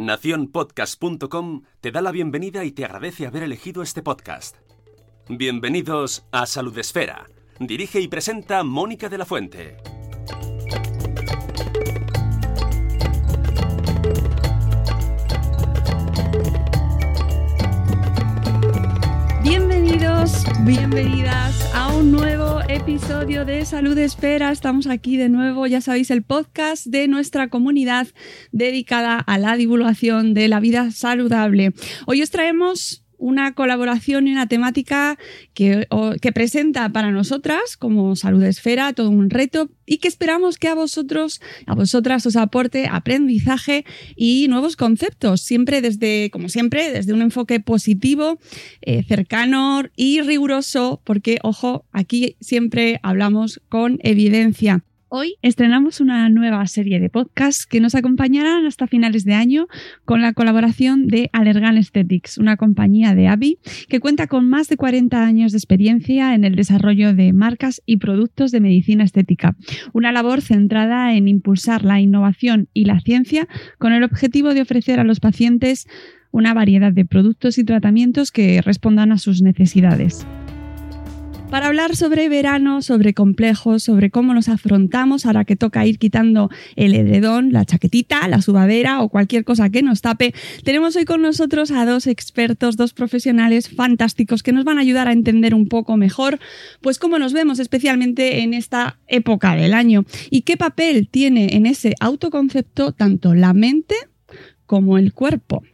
Naciónpodcast.com 0.00 1.62
te 1.82 1.90
da 1.90 2.00
la 2.00 2.10
bienvenida 2.10 2.64
y 2.64 2.72
te 2.72 2.86
agradece 2.86 3.26
haber 3.26 3.42
elegido 3.42 3.82
este 3.82 4.02
podcast. 4.02 4.56
Bienvenidos 5.28 6.24
a 6.32 6.46
Salud 6.46 6.76
Esfera. 6.78 7.26
Dirige 7.58 8.00
y 8.00 8.08
presenta 8.08 8.64
Mónica 8.64 9.10
de 9.10 9.18
la 9.18 9.26
Fuente. 9.26 9.76
Bienvenidas 20.66 21.74
a 21.74 21.96
un 21.96 22.12
nuevo 22.12 22.60
episodio 22.68 23.46
de 23.46 23.64
Salud 23.64 23.96
Espera. 23.96 24.52
Estamos 24.52 24.86
aquí 24.86 25.16
de 25.16 25.30
nuevo, 25.30 25.66
ya 25.66 25.80
sabéis, 25.80 26.10
el 26.10 26.22
podcast 26.22 26.84
de 26.84 27.08
nuestra 27.08 27.48
comunidad 27.48 28.06
dedicada 28.52 29.16
a 29.16 29.38
la 29.38 29.56
divulgación 29.56 30.34
de 30.34 30.48
la 30.48 30.60
vida 30.60 30.90
saludable. 30.90 31.72
Hoy 32.06 32.20
os 32.20 32.30
traemos 32.30 33.02
una 33.20 33.54
colaboración 33.54 34.26
y 34.26 34.32
una 34.32 34.48
temática 34.48 35.18
que, 35.54 35.86
que, 36.20 36.32
presenta 36.32 36.88
para 36.88 37.10
nosotras 37.10 37.76
como 37.76 38.16
Salud 38.16 38.42
Esfera 38.42 38.92
todo 38.92 39.10
un 39.10 39.30
reto 39.30 39.70
y 39.86 39.98
que 39.98 40.08
esperamos 40.08 40.56
que 40.56 40.68
a 40.68 40.74
vosotros, 40.74 41.40
a 41.66 41.74
vosotras 41.74 42.24
os 42.26 42.36
aporte 42.36 42.88
aprendizaje 42.90 43.84
y 44.16 44.46
nuevos 44.48 44.76
conceptos, 44.76 45.42
siempre 45.42 45.80
desde, 45.80 46.30
como 46.30 46.48
siempre, 46.48 46.90
desde 46.90 47.12
un 47.12 47.22
enfoque 47.22 47.60
positivo, 47.60 48.38
eh, 48.82 49.02
cercano 49.04 49.82
y 49.96 50.20
riguroso, 50.22 51.00
porque, 51.04 51.38
ojo, 51.42 51.84
aquí 51.92 52.36
siempre 52.40 53.00
hablamos 53.02 53.60
con 53.68 53.98
evidencia. 54.02 54.82
Hoy 55.12 55.34
estrenamos 55.42 56.00
una 56.00 56.28
nueva 56.28 56.64
serie 56.68 57.00
de 57.00 57.10
podcasts 57.10 57.66
que 57.66 57.80
nos 57.80 57.96
acompañarán 57.96 58.64
hasta 58.64 58.86
finales 58.86 59.24
de 59.24 59.34
año 59.34 59.66
con 60.04 60.22
la 60.22 60.32
colaboración 60.34 61.08
de 61.08 61.30
Allergan 61.32 61.76
Aesthetics, 61.76 62.38
una 62.38 62.56
compañía 62.56 63.16
de 63.16 63.26
AVI 63.26 63.58
que 63.88 63.98
cuenta 63.98 64.28
con 64.28 64.48
más 64.48 64.68
de 64.68 64.76
40 64.76 65.20
años 65.20 65.50
de 65.50 65.58
experiencia 65.58 66.32
en 66.36 66.44
el 66.44 66.54
desarrollo 66.54 67.12
de 67.12 67.32
marcas 67.32 67.82
y 67.86 67.96
productos 67.96 68.52
de 68.52 68.60
medicina 68.60 69.02
estética. 69.02 69.56
Una 69.92 70.12
labor 70.12 70.42
centrada 70.42 71.12
en 71.12 71.26
impulsar 71.26 71.84
la 71.84 71.98
innovación 71.98 72.68
y 72.72 72.84
la 72.84 73.00
ciencia 73.00 73.48
con 73.78 73.92
el 73.92 74.04
objetivo 74.04 74.54
de 74.54 74.62
ofrecer 74.62 75.00
a 75.00 75.04
los 75.04 75.18
pacientes 75.18 75.88
una 76.30 76.54
variedad 76.54 76.92
de 76.92 77.04
productos 77.04 77.58
y 77.58 77.64
tratamientos 77.64 78.30
que 78.30 78.62
respondan 78.62 79.10
a 79.10 79.18
sus 79.18 79.42
necesidades 79.42 80.24
para 81.50 81.66
hablar 81.66 81.96
sobre 81.96 82.28
verano, 82.28 82.80
sobre 82.80 83.12
complejos, 83.12 83.82
sobre 83.82 84.10
cómo 84.10 84.34
nos 84.34 84.48
afrontamos 84.48 85.26
ahora 85.26 85.44
que 85.44 85.56
toca 85.56 85.84
ir 85.84 85.98
quitando 85.98 86.48
el 86.76 86.94
edredón, 86.94 87.52
la 87.52 87.64
chaquetita, 87.64 88.28
la 88.28 88.40
sudadera 88.40 89.02
o 89.02 89.08
cualquier 89.08 89.44
cosa 89.44 89.68
que 89.68 89.82
nos 89.82 90.00
tape. 90.00 90.32
Tenemos 90.62 90.94
hoy 90.94 91.04
con 91.04 91.22
nosotros 91.22 91.72
a 91.72 91.84
dos 91.84 92.06
expertos, 92.06 92.76
dos 92.76 92.92
profesionales 92.92 93.68
fantásticos 93.68 94.44
que 94.44 94.52
nos 94.52 94.64
van 94.64 94.78
a 94.78 94.82
ayudar 94.82 95.08
a 95.08 95.12
entender 95.12 95.54
un 95.54 95.66
poco 95.66 95.96
mejor 95.96 96.38
pues 96.80 96.98
cómo 96.98 97.18
nos 97.18 97.32
vemos 97.32 97.58
especialmente 97.58 98.42
en 98.42 98.54
esta 98.54 99.00
época 99.08 99.56
del 99.56 99.74
año 99.74 100.04
y 100.30 100.42
qué 100.42 100.56
papel 100.56 101.08
tiene 101.10 101.56
en 101.56 101.66
ese 101.66 101.94
autoconcepto 101.98 102.92
tanto 102.92 103.34
la 103.34 103.54
mente 103.54 103.96
como 104.66 104.98
el 104.98 105.12
cuerpo. 105.12 105.64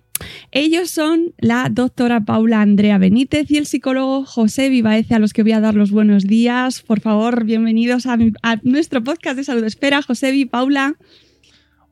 Ellos 0.53 0.91
son 0.91 1.35
la 1.39 1.69
doctora 1.71 2.21
Paula 2.21 2.63
Andrea 2.63 2.99
Benítez 2.99 3.51
y 3.51 3.57
el 3.57 3.67
psicólogo 3.67 4.25
José 4.25 4.69
Vivaece, 4.69 5.15
a 5.15 5.19
los 5.19 5.33
que 5.33 5.43
voy 5.43 5.53
a 5.53 5.61
dar 5.61 5.75
los 5.75 5.91
buenos 5.91 6.25
días. 6.25 6.83
Por 6.83 7.01
favor, 7.01 7.45
bienvenidos 7.45 8.07
a, 8.07 8.17
nuestro 8.63 9.03
podcast 9.03 9.37
de 9.37 9.45
Salud 9.45 9.65
Espera. 9.65 10.03
José 10.03 10.35
y 10.35 10.47
Paula. 10.47 10.95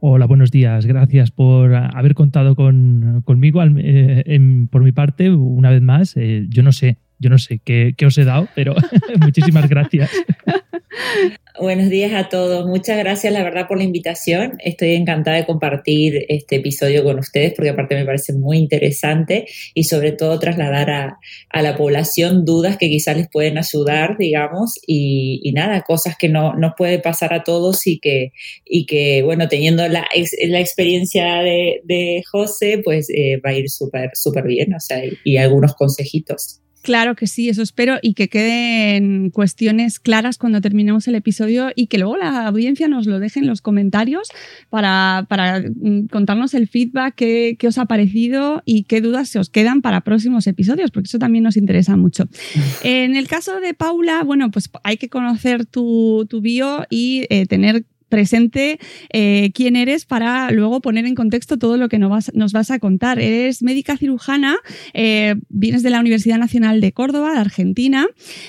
Hola, 0.00 0.26
buenos 0.26 0.50
días. 0.50 0.86
Gracias 0.86 1.30
por 1.30 1.74
haber 1.74 2.14
contado 2.14 2.54
conmigo. 2.56 3.62
Eh, 3.78 4.66
por 4.70 4.82
mi 4.82 4.92
parte, 4.92 5.30
una 5.30 5.70
vez 5.70 5.82
más, 5.82 6.16
eh, 6.16 6.46
yo 6.48 6.62
no 6.62 6.72
sé, 6.72 6.98
yo 7.24 7.30
no 7.30 7.38
sé 7.38 7.58
qué, 7.64 7.94
os 8.06 8.18
he 8.18 8.24
dado, 8.24 8.48
pero 8.54 8.74
muchísimas 9.20 9.66
gracias. 9.66 10.10
Buenos 11.58 11.88
días 11.88 12.12
a 12.12 12.28
todos. 12.28 12.66
Muchas 12.66 12.98
gracias, 12.98 13.32
la 13.32 13.42
verdad, 13.42 13.66
por 13.66 13.78
la 13.78 13.84
invitación. 13.84 14.58
Estoy 14.58 14.94
encantada 14.94 15.38
de 15.38 15.46
compartir 15.46 16.26
este 16.28 16.56
episodio 16.56 17.02
con 17.02 17.18
ustedes 17.18 17.54
porque 17.54 17.70
aparte 17.70 17.94
me 17.94 18.04
parece 18.04 18.34
muy 18.34 18.58
interesante 18.58 19.46
y 19.72 19.84
sobre 19.84 20.12
todo 20.12 20.38
trasladar 20.38 20.90
a, 20.90 21.62
la 21.62 21.76
población 21.76 22.44
dudas 22.44 22.76
que 22.76 22.88
quizás 22.88 23.16
les 23.16 23.30
pueden 23.30 23.56
ayudar, 23.56 24.18
digamos, 24.18 24.74
y, 24.86 25.50
nada, 25.54 25.80
cosas 25.82 26.16
que 26.18 26.28
no 26.28 26.54
nos 26.54 26.72
puede 26.76 26.98
pasar 26.98 27.32
a 27.32 27.42
todos 27.42 27.86
y 27.86 28.00
que, 28.00 28.32
y 28.66 28.84
que 28.84 29.22
bueno, 29.22 29.48
teniendo 29.48 29.88
la, 29.88 30.06
la 30.48 30.60
experiencia 30.60 31.36
de, 31.36 31.80
de 31.84 32.22
José, 32.30 32.82
pues 32.84 33.08
eh, 33.08 33.40
va 33.44 33.50
a 33.50 33.54
ir 33.54 33.70
súper, 33.70 34.10
súper 34.12 34.44
bien, 34.44 34.74
o 34.74 34.80
sea, 34.80 35.00
y 35.24 35.36
algunos 35.38 35.74
consejitos. 35.74 36.63
Claro 36.84 37.16
que 37.16 37.26
sí, 37.26 37.48
eso 37.48 37.62
espero 37.62 37.96
y 38.02 38.12
que 38.12 38.28
queden 38.28 39.30
cuestiones 39.30 39.98
claras 39.98 40.36
cuando 40.36 40.60
terminemos 40.60 41.08
el 41.08 41.14
episodio 41.14 41.70
y 41.74 41.86
que 41.86 41.96
luego 41.96 42.18
la 42.18 42.46
audiencia 42.46 42.88
nos 42.88 43.06
lo 43.06 43.18
deje 43.20 43.40
en 43.40 43.46
los 43.46 43.62
comentarios 43.62 44.28
para, 44.68 45.26
mm, 45.26 46.08
contarnos 46.08 46.52
el 46.52 46.68
feedback, 46.68 47.14
qué, 47.14 47.56
os 47.66 47.78
ha 47.78 47.86
parecido 47.86 48.62
y 48.66 48.82
qué 48.82 49.00
dudas 49.00 49.30
se 49.30 49.38
os 49.38 49.48
quedan 49.48 49.80
para 49.80 50.02
próximos 50.02 50.46
episodios, 50.46 50.90
porque 50.90 51.06
eso 51.06 51.18
también 51.18 51.44
nos 51.44 51.56
interesa 51.56 51.96
mucho. 51.96 52.28
En 52.84 53.16
el 53.16 53.28
caso 53.28 53.60
de 53.60 53.72
Paula, 53.72 54.22
bueno, 54.22 54.50
pues 54.50 54.68
hay 54.82 54.98
que 54.98 55.08
conocer 55.08 55.64
tu, 55.64 56.26
tu 56.28 56.42
bio 56.42 56.84
y 56.90 57.24
eh, 57.30 57.46
tener 57.46 57.86
presente 58.14 58.78
eh, 59.12 59.50
quién 59.54 59.74
eres 59.74 60.04
para 60.04 60.52
luego 60.52 60.80
poner 60.80 61.04
en 61.04 61.16
contexto 61.16 61.58
todo 61.58 61.76
lo 61.76 61.88
que 61.88 61.98
nos 61.98 62.10
vas, 62.10 62.32
nos 62.32 62.52
vas 62.52 62.70
a 62.70 62.78
contar. 62.78 63.18
Eres 63.18 63.60
médica 63.60 63.96
cirujana, 63.96 64.56
eh, 64.92 65.34
vienes 65.48 65.82
de 65.82 65.90
la 65.90 65.98
Universidad 65.98 66.38
Nacional 66.38 66.80
de 66.80 66.92
Córdoba, 66.92 67.32
de 67.32 67.40
Argentina, 67.40 68.06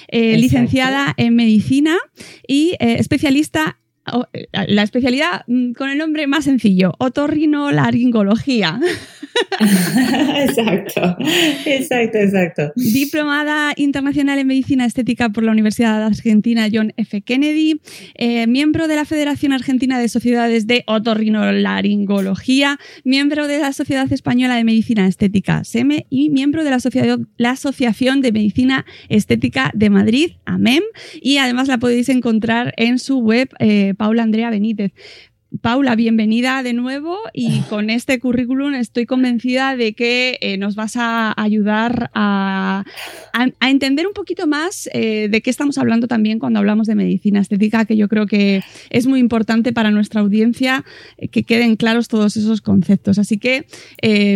eh, 0.08 0.38
licenciada 0.38 1.16
en 1.18 1.36
medicina 1.36 1.98
y 2.48 2.76
especialista 2.80 3.80
la 4.52 4.84
especialidad 4.84 5.44
mm, 5.48 5.74
con 5.74 5.90
el 5.90 5.98
nombre 5.98 6.28
más 6.28 6.46
sencillo, 6.46 6.94
otorrinolaringología. 7.00 8.80
exacto, 10.38 11.18
exacto, 11.66 12.18
exacto. 12.18 12.72
Diplomada 12.76 13.74
internacional 13.76 14.40
en 14.40 14.48
medicina 14.48 14.86
estética 14.86 15.30
por 15.30 15.44
la 15.44 15.52
Universidad 15.52 16.04
Argentina 16.04 16.68
John 16.72 16.94
F. 16.98 17.22
Kennedy, 17.22 17.82
eh, 18.16 18.48
miembro 18.48 18.88
de 18.88 18.96
la 18.96 19.06
Federación 19.06 19.54
Argentina 19.54 20.00
de 20.00 20.08
Sociedades 20.10 20.68
de 20.68 20.84
Otorrinolaringología, 20.88 22.80
miembro 23.04 23.48
de 23.48 23.60
la 23.60 23.74
Sociedad 23.74 24.12
Española 24.12 24.56
de 24.56 24.64
Medicina 24.64 25.08
Estética, 25.08 25.64
SEME, 25.64 26.06
y 26.10 26.30
miembro 26.30 26.64
de 26.64 26.70
la, 26.70 26.78
la 27.38 27.52
Asociación 27.52 28.22
de 28.22 28.32
Medicina 28.32 28.86
Estética 29.10 29.72
de 29.74 29.90
Madrid, 29.90 30.32
AMEM, 30.46 30.84
y 31.22 31.38
además 31.38 31.68
la 31.68 31.78
podéis 31.78 32.10
encontrar 32.10 32.74
en 32.78 33.00
su 33.00 33.20
web 33.20 33.50
eh, 33.60 33.95
Paula 33.96 34.24
Andrea 34.24 34.50
Benítez. 34.50 34.94
Paula, 35.62 35.96
bienvenida 35.96 36.64
de 36.64 36.74
nuevo 36.74 37.18
y 37.34 37.60
con 37.70 37.90
este 37.90 38.20
currículum 38.20 38.74
estoy 38.74 39.06
convencida 39.06 39.76
de 39.76 39.94
que 39.94 40.38
eh, 40.42 40.58
nos 40.58 40.76
vas 40.76 40.96
a 40.97 41.34
ayudar 41.42 42.12
a, 42.14 42.84
entender 43.62 44.08
un 44.08 44.14
poquito 44.14 44.47
más 44.47 44.90
eh, 44.94 45.28
de 45.30 45.42
qué 45.42 45.50
estamos 45.50 45.78
hablando 45.78 46.08
también 46.08 46.40
cuando 46.40 46.59
hablamos 46.59 46.88
de 46.88 46.96
medicina 46.96 47.40
estética, 47.40 47.86
que 47.86 47.97
yo 47.97 48.08
creo 48.08 48.26
que 48.26 48.64
es 48.90 49.08
muy 49.08 49.20
importante 49.20 49.74
para 49.74 49.92
nuestra 49.92 50.22
audiencia 50.22 50.84
eh, 51.18 51.28
que 51.28 51.44
queden 51.44 51.76
claros 51.76 52.08
todos 52.08 52.38
esos 52.38 52.62
conceptos. 52.62 53.20
Así 53.20 53.38
que 53.38 53.66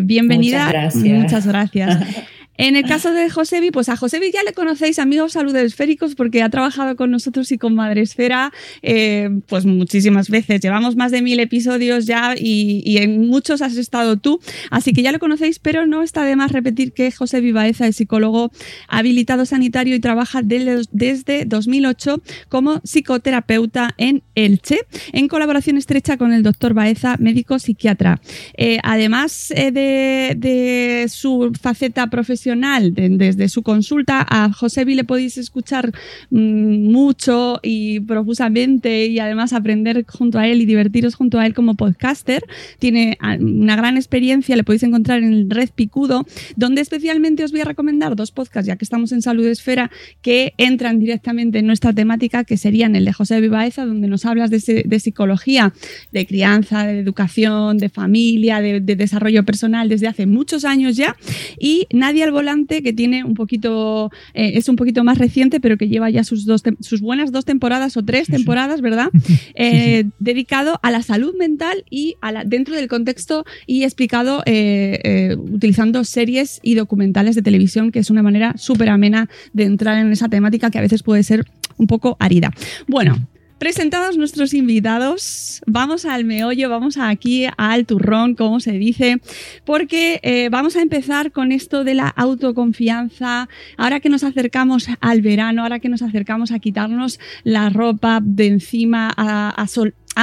bienvenida. 0.04 0.66
Muchas 0.66 0.72
gracias. 0.72 1.24
Muchas 1.24 1.48
gracias. 1.48 2.28
En 2.60 2.76
el 2.76 2.84
caso 2.84 3.14
de 3.14 3.30
Josebi, 3.30 3.72
pues 3.72 3.88
a 3.88 3.96
Josebi 3.96 4.34
ya 4.34 4.44
le 4.44 4.52
conocéis, 4.52 5.00
amigos 5.00 5.38
esféricos, 5.38 6.14
porque 6.14 6.44
ha 6.44 6.50
trabajado 6.50 6.98
con 6.98 7.10
nosotros 7.10 7.50
y 7.54 7.58
con 7.58 7.74
Madresfera 7.74 8.52
eh, 8.82 9.30
pues 9.48 9.66
muchísimas 9.66 10.30
veces. 10.30 10.60
Llevamos 10.60 10.98
más 10.98 11.12
de 11.12 11.22
mil 11.22 11.40
episodios 11.40 12.06
ya 12.06 12.36
y, 12.38 12.98
en 12.98 13.28
muchos 13.28 13.62
has 13.62 13.78
estado 13.78 14.18
tú, 14.18 14.42
así 14.72 14.92
que 14.92 15.02
ya 15.02 15.14
lo 15.14 15.20
conocéis, 15.20 15.58
pero 15.58 15.88
no 15.88 16.04
está 16.04 16.26
de 16.26 16.36
más 16.36 16.52
repetir 16.52 16.92
que 16.92 17.10
Josebi 17.12 17.54
Baeza 17.54 17.88
es 17.88 17.96
psicólogo 17.96 18.52
habilitado 18.90 19.46
sanitario 19.46 19.96
y 19.96 20.02
trabaja 20.02 20.42
desde 20.44 21.46
2008 21.46 22.22
como 22.50 22.82
psicoterapeuta 22.82 23.94
en 23.98 24.22
Elche, 24.36 24.80
en 25.14 25.30
colaboración 25.30 25.78
estrecha 25.78 26.18
con 26.18 26.34
el 26.34 26.44
doctor 26.44 26.74
Baeza, 26.74 27.16
médico 27.20 27.58
psiquiatra. 27.58 28.20
Eh, 28.58 28.80
además 28.84 29.52
eh, 29.52 29.72
de, 29.72 31.06
su 31.10 31.54
faceta 31.62 32.08
profesional, 32.08 32.49
desde 32.56 33.50
su 33.50 33.64
consulta, 33.64 34.26
a 34.28 34.52
Josebi 34.52 34.96
le 34.96 35.04
podéis 35.04 35.38
escuchar 35.38 35.92
mm, 36.30 36.92
mucho 36.92 37.60
y 37.62 38.00
profusamente 38.02 39.08
y 39.08 39.20
además 39.20 39.54
aprender 39.54 40.06
junto 40.08 40.40
a 40.40 40.48
él 40.48 40.62
y 40.62 40.66
divertiros 40.66 41.16
junto 41.16 41.40
a 41.40 41.46
él 41.46 41.54
como 41.54 41.76
podcaster. 41.76 42.44
Tiene 42.80 43.18
ah, 43.20 43.38
una 43.40 43.76
gran 43.76 43.98
experiencia, 43.98 44.56
le 44.56 44.64
podéis 44.64 44.84
encontrar 44.84 45.22
en 45.22 45.50
Red 45.50 45.70
Picudo, 45.76 46.26
donde 46.56 46.82
especialmente 46.82 47.44
os 47.44 47.52
voy 47.52 47.62
a 47.62 47.66
recomendar 47.66 48.16
dos 48.16 48.32
podcasts, 48.32 48.68
ya 48.68 48.76
que 48.76 48.86
estamos 48.86 49.12
en 49.12 49.22
Salud 49.22 49.46
Esfera, 49.46 49.92
que 50.22 50.54
entran 50.58 51.00
directamente 51.00 51.60
en 51.60 51.68
nuestra 51.68 51.94
temática, 51.94 52.44
que 52.44 52.58
serían 52.58 52.96
el 52.96 53.06
de 53.06 53.14
José 53.14 53.42
Vivaeza, 53.42 53.86
donde 53.86 54.08
nos 54.08 54.26
hablas 54.26 54.50
de, 54.50 55.00
psicología, 55.00 55.74
de 56.12 56.26
crianza, 56.26 56.86
de 56.86 57.00
educación, 57.00 57.78
de 57.78 57.90
familia, 57.90 58.62
de, 58.62 58.80
desarrollo 58.80 59.46
personal 59.46 59.88
desde 59.88 60.08
hace 60.08 60.26
muchos 60.26 60.66
años 60.66 60.96
ya, 60.96 61.16
y 61.60 61.88
Nadie 62.00 62.24
al 62.24 62.32
Volante, 62.40 62.82
que 62.82 62.94
tiene 62.94 63.26
un 63.26 63.34
poquito, 63.34 64.12
eh, 64.34 64.52
es 64.56 64.70
un 64.70 64.78
poquito 64.78 65.04
más 65.04 65.18
reciente, 65.18 65.60
pero 65.60 65.78
que 65.78 65.90
lleva 65.90 66.10
ya 66.10 66.24
sus, 66.24 66.46
dos, 66.46 66.64
sus 66.80 67.02
buenas 67.02 67.34
dos 67.34 67.44
temporadas 67.44 67.98
o 67.98 68.04
tres 68.04 68.28
temporadas, 68.28 68.82
¿verdad? 68.82 69.10
Eh, 69.56 70.06
dedicado 70.20 70.80
a 70.84 70.92
la 70.92 71.02
salud 71.02 71.36
mental 71.38 71.84
y 71.90 72.16
a 72.22 72.32
la, 72.32 72.44
dentro 72.46 72.76
del 72.76 72.88
contexto 72.88 73.46
y 73.68 73.84
explicado 73.84 74.42
eh, 74.46 75.36
utilizando 75.38 76.04
series 76.04 76.60
y 76.64 76.76
documentales 76.76 77.36
de 77.36 77.42
televisión, 77.42 77.92
que 77.92 78.00
es 78.00 78.10
una 78.10 78.24
manera 78.24 78.56
súper 78.58 78.90
amena 78.90 79.30
de 79.54 79.64
entrar 79.64 79.98
en 79.98 80.12
esa 80.12 80.30
temática 80.30 80.72
que 80.72 80.78
a 80.78 80.82
veces 80.82 81.04
puede 81.04 81.24
ser 81.24 81.46
un 81.78 81.88
poco 81.88 82.16
árida. 82.20 82.54
Bueno, 82.88 83.18
Presentados 83.60 84.16
nuestros 84.16 84.54
invitados, 84.54 85.62
vamos 85.68 86.06
al 86.06 86.24
meollo, 86.24 86.70
vamos 86.70 86.98
aquí 86.98 87.46
al 87.58 87.86
turrón, 87.86 88.34
como 88.36 88.62
se 88.62 88.72
dice, 88.72 89.20
porque 89.66 90.22
eh, 90.24 90.48
vamos 90.50 90.78
a 90.78 90.82
empezar 90.82 91.34
con 91.34 91.52
esto 91.52 91.84
de 91.84 91.94
la 91.94 92.08
autoconfianza. 92.08 93.50
Ahora 93.76 94.00
que 94.00 94.08
nos 94.08 94.24
acercamos 94.24 94.88
al 95.02 95.22
verano, 95.22 95.64
ahora 95.64 95.80
que 95.80 95.90
nos 95.90 96.02
acercamos 96.02 96.54
a 96.54 96.60
quitarnos 96.60 97.20
la 97.44 97.70
ropa 97.70 98.22
de 98.24 98.48
encima, 98.48 99.14
a, 99.18 99.68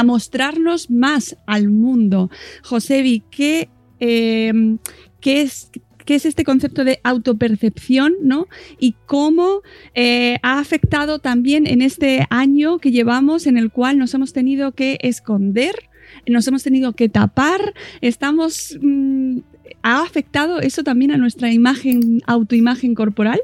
mostrarnos 0.03 0.91
más 0.91 1.37
al 1.47 1.69
mundo. 1.69 2.31
Josevi, 2.63 3.23
¿qué, 3.31 3.69
eh, 4.01 4.79
¿qué 5.21 5.43
es, 5.43 5.71
qué 6.07 6.15
es 6.15 6.25
este 6.25 6.45
concepto 6.45 6.85
de 6.85 7.01
autopercepción, 7.05 8.15
¿no? 8.23 8.47
Y 8.79 8.95
cómo 9.05 9.61
eh, 9.95 10.39
ha 10.43 10.59
afectado 10.59 11.19
también 11.19 11.67
en 11.67 11.83
este 11.83 12.27
año 12.31 12.79
que 12.79 12.93
llevamos 12.93 13.47
en 13.47 13.59
el 13.59 13.71
cual 13.71 13.99
nos 13.99 14.15
hemos 14.15 14.33
tenido 14.33 14.73
que 14.73 14.97
esconder, 15.03 15.75
nos 16.27 16.47
hemos 16.47 16.63
tenido 16.63 16.95
que 16.95 17.11
tapar, 17.11 17.75
estamos... 18.01 18.79
Mm, 18.81 19.41
¿Ha 19.83 20.03
afectado 20.03 20.61
eso 20.61 20.83
también 20.83 21.13
a 21.13 21.17
nuestra 21.17 21.53
imagen, 21.53 22.21
autoimagen 22.27 22.95
corporal? 22.95 23.41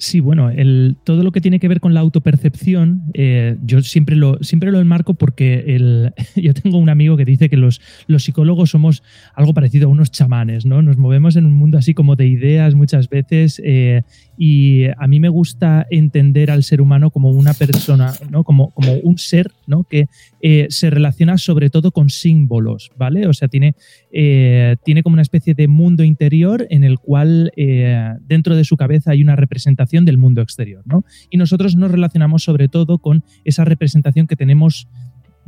Sí, 0.00 0.20
bueno, 0.20 0.48
el, 0.48 0.96
todo 1.04 1.22
lo 1.22 1.30
que 1.30 1.42
tiene 1.42 1.60
que 1.60 1.68
ver 1.68 1.78
con 1.78 1.92
la 1.92 2.00
autopercepción, 2.00 3.02
eh, 3.12 3.58
yo 3.62 3.82
siempre 3.82 4.16
lo, 4.16 4.38
siempre 4.42 4.72
lo 4.72 4.80
enmarco 4.80 5.12
porque 5.12 5.62
el, 5.76 6.14
yo 6.36 6.54
tengo 6.54 6.78
un 6.78 6.88
amigo 6.88 7.18
que 7.18 7.26
dice 7.26 7.50
que 7.50 7.58
los, 7.58 7.82
los 8.06 8.24
psicólogos 8.24 8.70
somos 8.70 9.02
algo 9.34 9.52
parecido 9.52 9.88
a 9.88 9.90
unos 9.90 10.10
chamanes, 10.10 10.64
¿no? 10.64 10.80
Nos 10.80 10.96
movemos 10.96 11.36
en 11.36 11.44
un 11.44 11.52
mundo 11.52 11.76
así 11.76 11.92
como 11.92 12.16
de 12.16 12.28
ideas 12.28 12.74
muchas 12.74 13.10
veces 13.10 13.60
eh, 13.62 14.04
y 14.42 14.86
a 14.96 15.06
mí 15.06 15.20
me 15.20 15.28
gusta 15.28 15.86
entender 15.90 16.50
al 16.50 16.62
ser 16.62 16.80
humano 16.80 17.10
como 17.10 17.28
una 17.28 17.52
persona, 17.52 18.14
¿no? 18.30 18.42
como, 18.42 18.70
como 18.70 18.94
un 18.94 19.18
ser 19.18 19.52
¿no? 19.66 19.84
que 19.84 20.06
eh, 20.40 20.66
se 20.70 20.88
relaciona 20.88 21.36
sobre 21.36 21.68
todo 21.68 21.90
con 21.90 22.08
símbolos, 22.08 22.90
¿vale? 22.96 23.26
O 23.26 23.34
sea, 23.34 23.48
tiene, 23.48 23.74
eh, 24.10 24.76
tiene 24.82 25.02
como 25.02 25.12
una 25.12 25.20
especie 25.20 25.52
de 25.52 25.68
mundo 25.68 26.04
interior 26.04 26.66
en 26.70 26.84
el 26.84 26.98
cual 26.98 27.52
eh, 27.54 28.14
dentro 28.26 28.56
de 28.56 28.64
su 28.64 28.78
cabeza 28.78 29.10
hay 29.10 29.20
una 29.20 29.36
representación 29.36 30.06
del 30.06 30.16
mundo 30.16 30.40
exterior, 30.40 30.84
¿no? 30.86 31.04
Y 31.28 31.36
nosotros 31.36 31.76
nos 31.76 31.90
relacionamos 31.90 32.42
sobre 32.42 32.68
todo 32.68 32.96
con 32.96 33.22
esa 33.44 33.66
representación 33.66 34.26
que 34.26 34.36
tenemos 34.36 34.88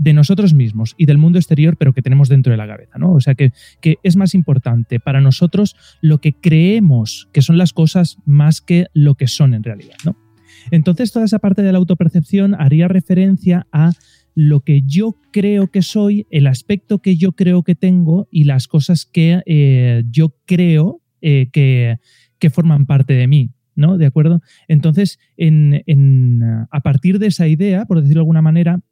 de 0.02 0.12
nosotros 0.12 0.52
mismos 0.52 0.94
y 0.98 1.06
del 1.06 1.16
mundo 1.16 1.38
exterior, 1.38 1.76
pero 1.76 1.92
que 1.92 2.02
tenemos 2.02 2.28
dentro 2.28 2.50
de 2.50 2.56
la 2.56 2.66
cabeza, 2.66 2.98
¿no? 2.98 3.12
O 3.12 3.20
sea 3.20 3.36
que, 3.36 3.52
es 4.02 4.16
más 4.16 4.34
importante 4.34 4.98
para 4.98 5.20
nosotros 5.20 5.76
lo 6.00 6.20
que 6.20 6.32
creemos 6.32 7.28
que 7.32 7.40
son 7.40 7.56
las 7.56 7.72
cosas 7.72 8.18
más 8.24 8.60
que 8.60 8.86
lo 8.94 9.14
que 9.14 9.28
son 9.28 9.54
en 9.54 9.62
realidad, 9.62 9.94
¿no? 10.04 10.16
Entonces, 10.70 11.12
toda 11.12 11.24
esa 11.24 11.38
parte 11.38 11.62
de 11.62 11.72
la 11.72 11.78
autopercepción 11.78 12.54
haría 12.54 12.88
referencia 12.88 13.66
a 13.72 13.92
lo 14.34 14.60
que 14.60 14.82
yo 14.82 15.16
creo 15.30 15.68
que 15.68 15.82
soy, 15.82 16.26
el 16.30 16.46
aspecto 16.46 17.00
que 17.00 17.16
yo 17.16 17.32
creo 17.32 17.62
que 17.62 17.74
tengo 17.74 18.28
y 18.30 18.44
las 18.44 18.66
cosas 18.66 19.06
que 19.06 19.42
eh, 19.46 20.02
yo 20.10 20.34
creo 20.46 21.00
eh, 21.20 21.48
que, 21.52 22.50
forman 22.50 22.86
parte 22.86 23.14
de 23.14 23.28
mí. 23.28 23.50
¿No? 23.74 23.96
¿De 23.96 24.04
acuerdo? 24.04 24.42
Entonces, 24.68 25.18
a 26.70 26.80
partir 26.82 27.18
de 27.18 27.28
esa 27.28 27.48
idea, 27.48 27.86
por 27.86 28.02
decirlo 28.02 28.18
de 28.18 28.24
alguna 28.24 28.42
manera, 28.42 28.82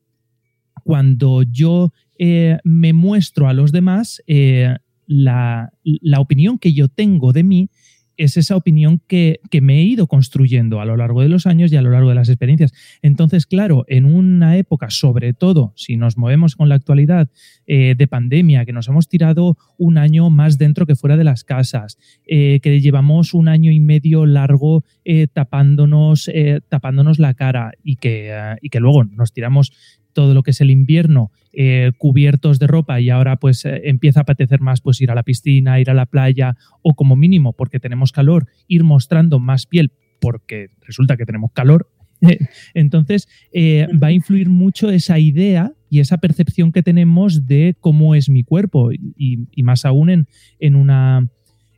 cuando 0.84 1.42
yo 1.42 1.92
eh, 2.22 2.58
me 2.64 2.92
muestro 2.92 3.48
a 3.48 3.54
los 3.54 3.72
demás, 3.72 4.22
eh, 4.26 4.76
la, 5.06 5.72
opinión 6.18 6.58
que 6.58 6.74
yo 6.74 6.88
tengo 6.88 7.32
de 7.32 7.42
mí 7.42 7.70
es 8.18 8.36
esa 8.36 8.56
opinión 8.56 9.00
que, 9.06 9.40
me 9.62 9.78
he 9.78 9.84
ido 9.84 10.06
construyendo 10.06 10.82
a 10.82 10.84
lo 10.84 10.98
largo 10.98 11.22
de 11.22 11.30
los 11.30 11.46
años 11.46 11.72
y 11.72 11.76
a 11.76 11.82
lo 11.82 11.88
largo 11.88 12.10
de 12.10 12.14
las 12.16 12.28
experiencias. 12.28 12.74
Entonces, 13.00 13.46
claro, 13.46 13.86
en 13.88 14.04
una 14.04 14.58
época, 14.58 14.90
sobre 14.90 15.32
todo 15.32 15.72
si 15.76 15.96
nos 15.96 16.18
movemos 16.18 16.56
con 16.56 16.68
la 16.68 16.74
actualidad 16.74 17.30
eh, 17.66 17.94
de 17.96 18.06
pandemia, 18.06 18.66
que 18.66 18.74
nos 18.74 18.88
hemos 18.88 19.08
tirado 19.08 19.56
un 19.78 19.96
año 19.96 20.28
más 20.28 20.58
dentro 20.58 20.84
que 20.84 20.96
fuera 20.96 21.16
de 21.16 21.24
las 21.24 21.44
casas, 21.44 21.96
que 22.26 22.80
llevamos 22.82 23.32
un 23.32 23.48
año 23.48 23.72
y 23.72 23.80
medio 23.80 24.26
largo 24.26 24.84
tapándonos, 25.32 26.30
tapándonos 26.68 27.18
la 27.18 27.32
cara 27.32 27.72
y 27.82 27.96
que, 27.96 28.34
y 28.60 28.68
que 28.68 28.80
luego 28.80 29.04
nos 29.04 29.32
tiramos 29.32 29.72
todo 30.12 30.34
lo 30.34 30.42
que 30.42 30.50
es 30.52 30.60
el 30.60 30.70
invierno 30.70 31.30
eh, 31.52 31.92
cubiertos 31.98 32.58
de 32.58 32.66
ropa 32.66 33.00
y 33.00 33.10
ahora 33.10 33.36
pues 33.36 33.64
eh, 33.64 33.82
empieza 33.84 34.20
a 34.20 34.22
apetecer 34.22 34.60
más 34.60 34.80
pues 34.80 35.00
ir 35.00 35.10
a 35.10 35.14
la 35.14 35.24
piscina, 35.24 35.80
ir 35.80 35.90
a 35.90 35.94
la 35.94 36.06
playa 36.06 36.56
o 36.82 36.94
como 36.94 37.16
mínimo 37.16 37.52
porque 37.52 37.80
tenemos 37.80 38.12
calor, 38.12 38.46
ir 38.68 38.84
mostrando 38.84 39.40
más 39.40 39.66
piel 39.66 39.92
porque 40.20 40.68
resulta 40.82 41.16
que 41.16 41.26
tenemos 41.26 41.50
calor. 41.52 41.90
Entonces 42.74 43.28
eh, 43.52 43.88
va 44.00 44.08
a 44.08 44.12
influir 44.12 44.48
mucho 44.48 44.90
esa 44.90 45.18
idea 45.18 45.72
y 45.88 46.00
esa 46.00 46.18
percepción 46.18 46.70
que 46.70 46.82
tenemos 46.82 47.46
de 47.46 47.74
cómo 47.80 48.14
es 48.14 48.28
mi 48.28 48.44
cuerpo 48.44 48.92
y, 48.92 49.48
más 49.62 49.84
aún 49.84 50.10
en, 50.10 50.28
en 50.60 50.76
una 50.76 51.28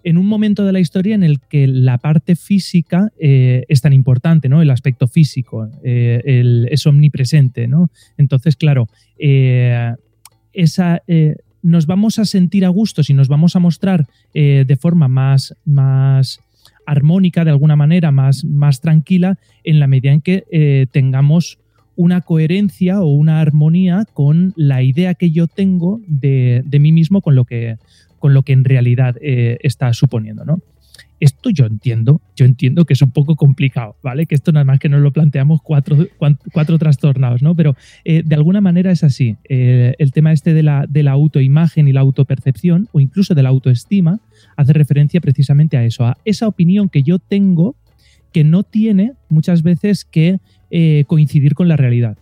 en 0.04 0.18
un 0.18 0.26
momento 0.26 0.64
de 0.64 0.72
la 0.72 0.80
historia 0.80 1.14
en 1.14 1.22
el 1.22 1.40
que 1.40 1.66
la 1.66 1.98
parte 1.98 2.36
física 2.36 3.12
eh, 3.18 3.64
es 3.68 3.80
tan 3.80 3.92
importante, 3.92 4.48
¿no? 4.48 4.62
El 4.62 4.70
aspecto 4.70 5.06
físico 5.08 5.68
eh, 5.84 6.66
es 6.70 6.86
omnipresente, 6.86 7.68
¿no? 7.68 7.90
Entonces, 8.18 8.56
claro, 8.56 8.88
eh, 9.18 9.94
esa, 10.52 11.02
nos 11.62 11.86
vamos 11.86 12.18
a 12.18 12.24
sentir 12.24 12.64
a 12.64 12.68
gusto 12.68 13.02
si 13.02 13.14
nos 13.14 13.28
vamos 13.28 13.56
a 13.56 13.58
mostrar 13.58 14.06
de 14.34 14.76
forma 14.78 15.08
más, 15.08 15.54
más 15.64 16.40
armónica, 16.84 17.44
de 17.44 17.50
alguna 17.52 17.76
manera, 17.76 18.10
más, 18.10 18.44
más 18.44 18.80
tranquila, 18.80 19.38
en 19.64 19.78
la 19.78 19.86
medida 19.86 20.12
en 20.12 20.20
que 20.20 20.88
tengamos 20.92 21.58
una 21.96 22.20
coherencia 22.20 23.00
o 23.00 23.06
una 23.06 23.40
armonía 23.40 24.04
con 24.12 24.52
la 24.56 24.82
idea 24.82 25.14
que 25.14 25.30
yo 25.30 25.46
tengo 25.46 26.00
de, 26.06 26.62
de 26.66 26.80
mí 26.80 26.92
mismo 26.92 27.22
con 27.22 27.34
lo 27.34 27.44
que, 27.44 27.76
con 28.22 28.34
lo 28.34 28.44
que 28.44 28.52
en 28.52 28.62
realidad 28.62 29.16
eh, 29.20 29.58
está 29.64 29.92
suponiendo, 29.92 30.44
¿no? 30.44 30.60
Esto 31.18 31.50
yo 31.50 31.66
entiendo, 31.66 32.20
yo 32.36 32.44
entiendo 32.44 32.84
que 32.84 32.92
es 32.92 33.02
un 33.02 33.10
poco 33.10 33.34
complicado, 33.34 33.96
¿vale? 34.00 34.26
Que 34.26 34.36
esto 34.36 34.52
nada 34.52 34.62
más 34.62 34.78
que 34.78 34.88
nos 34.88 35.00
lo 35.00 35.10
planteamos 35.10 35.60
cuatro, 35.60 36.06
cuatro 36.52 36.78
trastornados, 36.78 37.42
¿no? 37.42 37.56
Pero 37.56 37.74
eh, 38.04 38.22
de 38.24 38.34
alguna 38.36 38.60
manera 38.60 38.92
es 38.92 39.02
así. 39.02 39.38
Eh, 39.48 39.94
el 39.98 40.12
tema 40.12 40.30
este 40.30 40.54
de 40.54 40.62
la, 40.62 40.86
de 40.88 41.02
la 41.02 41.10
autoimagen 41.10 41.88
y 41.88 41.92
la 41.92 41.98
autopercepción, 41.98 42.88
o 42.92 43.00
incluso 43.00 43.34
de 43.34 43.42
la 43.42 43.48
autoestima, 43.48 44.20
hace 44.56 44.72
referencia 44.72 45.20
precisamente 45.20 45.76
a 45.76 45.84
eso, 45.84 46.06
a 46.06 46.16
esa 46.24 46.46
opinión 46.46 46.90
que 46.90 47.02
yo 47.02 47.18
tengo 47.18 47.74
que 48.32 48.44
no 48.44 48.62
tiene 48.62 49.14
muchas 49.28 49.64
veces 49.64 50.04
que 50.04 50.38
coincidir 51.08 51.54
con 51.54 51.66
la 51.66 51.76
realidad. 51.76 52.16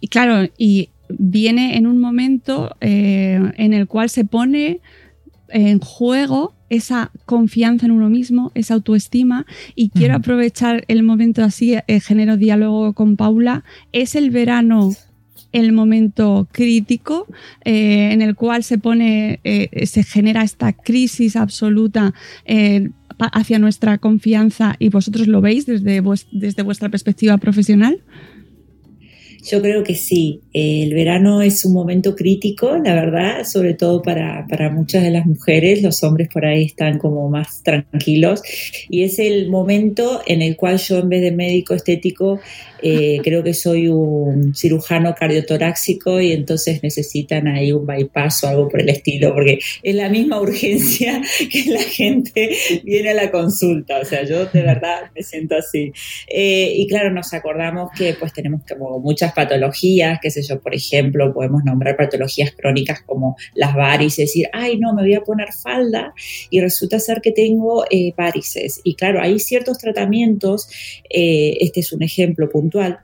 Y 0.00 0.06
claro, 0.06 0.48
y 0.56 0.90
viene 1.18 1.76
en 1.76 1.86
un 1.86 1.98
momento 1.98 2.76
eh, 2.80 3.40
en 3.56 3.72
el 3.72 3.86
cual 3.86 4.10
se 4.10 4.24
pone 4.24 4.80
en 5.48 5.80
juego 5.80 6.54
esa 6.72 7.10
confianza 7.26 7.84
en 7.84 7.92
uno 7.92 8.08
mismo, 8.08 8.50
esa 8.54 8.74
autoestima. 8.74 9.46
Y 9.74 9.90
quiero 9.90 10.16
aprovechar 10.16 10.84
el 10.88 11.02
momento 11.02 11.44
así, 11.44 11.74
eh, 11.74 12.00
genero 12.00 12.38
diálogo 12.38 12.94
con 12.94 13.16
Paula. 13.16 13.62
¿Es 13.92 14.14
el 14.14 14.30
verano 14.30 14.90
el 15.52 15.72
momento 15.72 16.48
crítico 16.50 17.26
eh, 17.66 18.10
en 18.12 18.22
el 18.22 18.34
cual 18.34 18.64
se 18.64 18.78
pone, 18.78 19.40
eh, 19.44 19.84
se 19.84 20.02
genera 20.02 20.42
esta 20.42 20.72
crisis 20.72 21.36
absoluta 21.36 22.14
hacia 23.18 23.58
nuestra 23.58 23.98
confianza 23.98 24.74
y 24.78 24.88
vosotros 24.88 25.28
lo 25.28 25.42
veis 25.42 25.66
desde, 25.66 26.02
desde 26.32 26.62
vuestra 26.62 26.88
perspectiva 26.88 27.36
profesional? 27.36 28.00
Yo 29.42 29.60
creo 29.60 29.82
que 29.82 29.96
sí. 29.96 30.40
El 30.52 30.94
verano 30.94 31.42
es 31.42 31.64
un 31.64 31.72
momento 31.72 32.14
crítico, 32.14 32.76
la 32.76 32.94
verdad, 32.94 33.44
sobre 33.44 33.74
todo 33.74 34.00
para, 34.00 34.46
para, 34.48 34.70
muchas 34.70 35.02
de 35.02 35.10
las 35.10 35.26
mujeres. 35.26 35.82
Los 35.82 36.02
hombres 36.04 36.28
por 36.32 36.46
ahí 36.46 36.64
están 36.64 36.98
como 36.98 37.28
más 37.28 37.62
tranquilos. 37.62 38.42
Y 38.88 39.02
es 39.02 39.18
el 39.18 39.50
momento 39.50 40.22
en 40.26 40.42
el 40.42 40.56
cual 40.56 40.78
yo, 40.78 40.98
en 40.98 41.08
vez 41.08 41.22
de 41.22 41.32
médico 41.32 41.74
estético, 41.74 42.40
eh, 42.84 43.20
creo 43.22 43.44
que 43.44 43.54
soy 43.54 43.86
un 43.86 44.54
cirujano 44.56 45.14
cardiotoráxico 45.14 46.20
y 46.20 46.32
entonces 46.32 46.82
necesitan 46.82 47.46
ahí 47.46 47.70
un 47.70 47.86
bypass 47.86 48.42
o 48.42 48.48
algo 48.48 48.68
por 48.68 48.80
el 48.80 48.88
estilo, 48.88 49.32
porque 49.32 49.60
es 49.82 49.94
la 49.94 50.08
misma 50.08 50.40
urgencia 50.40 51.22
que 51.50 51.64
la 51.70 51.82
gente 51.82 52.50
viene 52.84 53.10
a 53.10 53.14
la 53.14 53.30
consulta. 53.30 54.00
O 54.00 54.04
sea, 54.04 54.24
yo 54.24 54.46
de 54.46 54.62
verdad 54.62 55.10
me 55.14 55.22
siento 55.22 55.56
así. 55.56 55.92
Eh, 56.28 56.74
y 56.76 56.86
claro, 56.88 57.10
nos 57.10 57.32
acordamos 57.32 57.90
que 57.96 58.14
pues 58.14 58.32
tenemos 58.32 58.62
como 58.68 58.98
muchas 58.98 59.31
patologías, 59.32 60.18
qué 60.22 60.30
sé 60.30 60.42
yo, 60.42 60.60
por 60.60 60.74
ejemplo, 60.74 61.32
podemos 61.32 61.64
nombrar 61.64 61.96
patologías 61.96 62.52
crónicas 62.52 63.02
como 63.02 63.36
las 63.54 63.74
varices, 63.74 64.28
decir, 64.28 64.48
ay, 64.52 64.78
no, 64.78 64.94
me 64.94 65.02
voy 65.02 65.14
a 65.14 65.22
poner 65.22 65.52
falda 65.52 66.14
y 66.50 66.60
resulta 66.60 66.98
ser 66.98 67.20
que 67.20 67.32
tengo 67.32 67.84
eh, 67.90 68.12
varices. 68.16 68.80
Y 68.84 68.94
claro, 68.94 69.20
hay 69.20 69.38
ciertos 69.38 69.78
tratamientos, 69.78 70.68
este 71.08 71.80
es 71.80 71.92
un 71.92 72.02
ejemplo 72.02 72.48
puntual, 72.48 73.00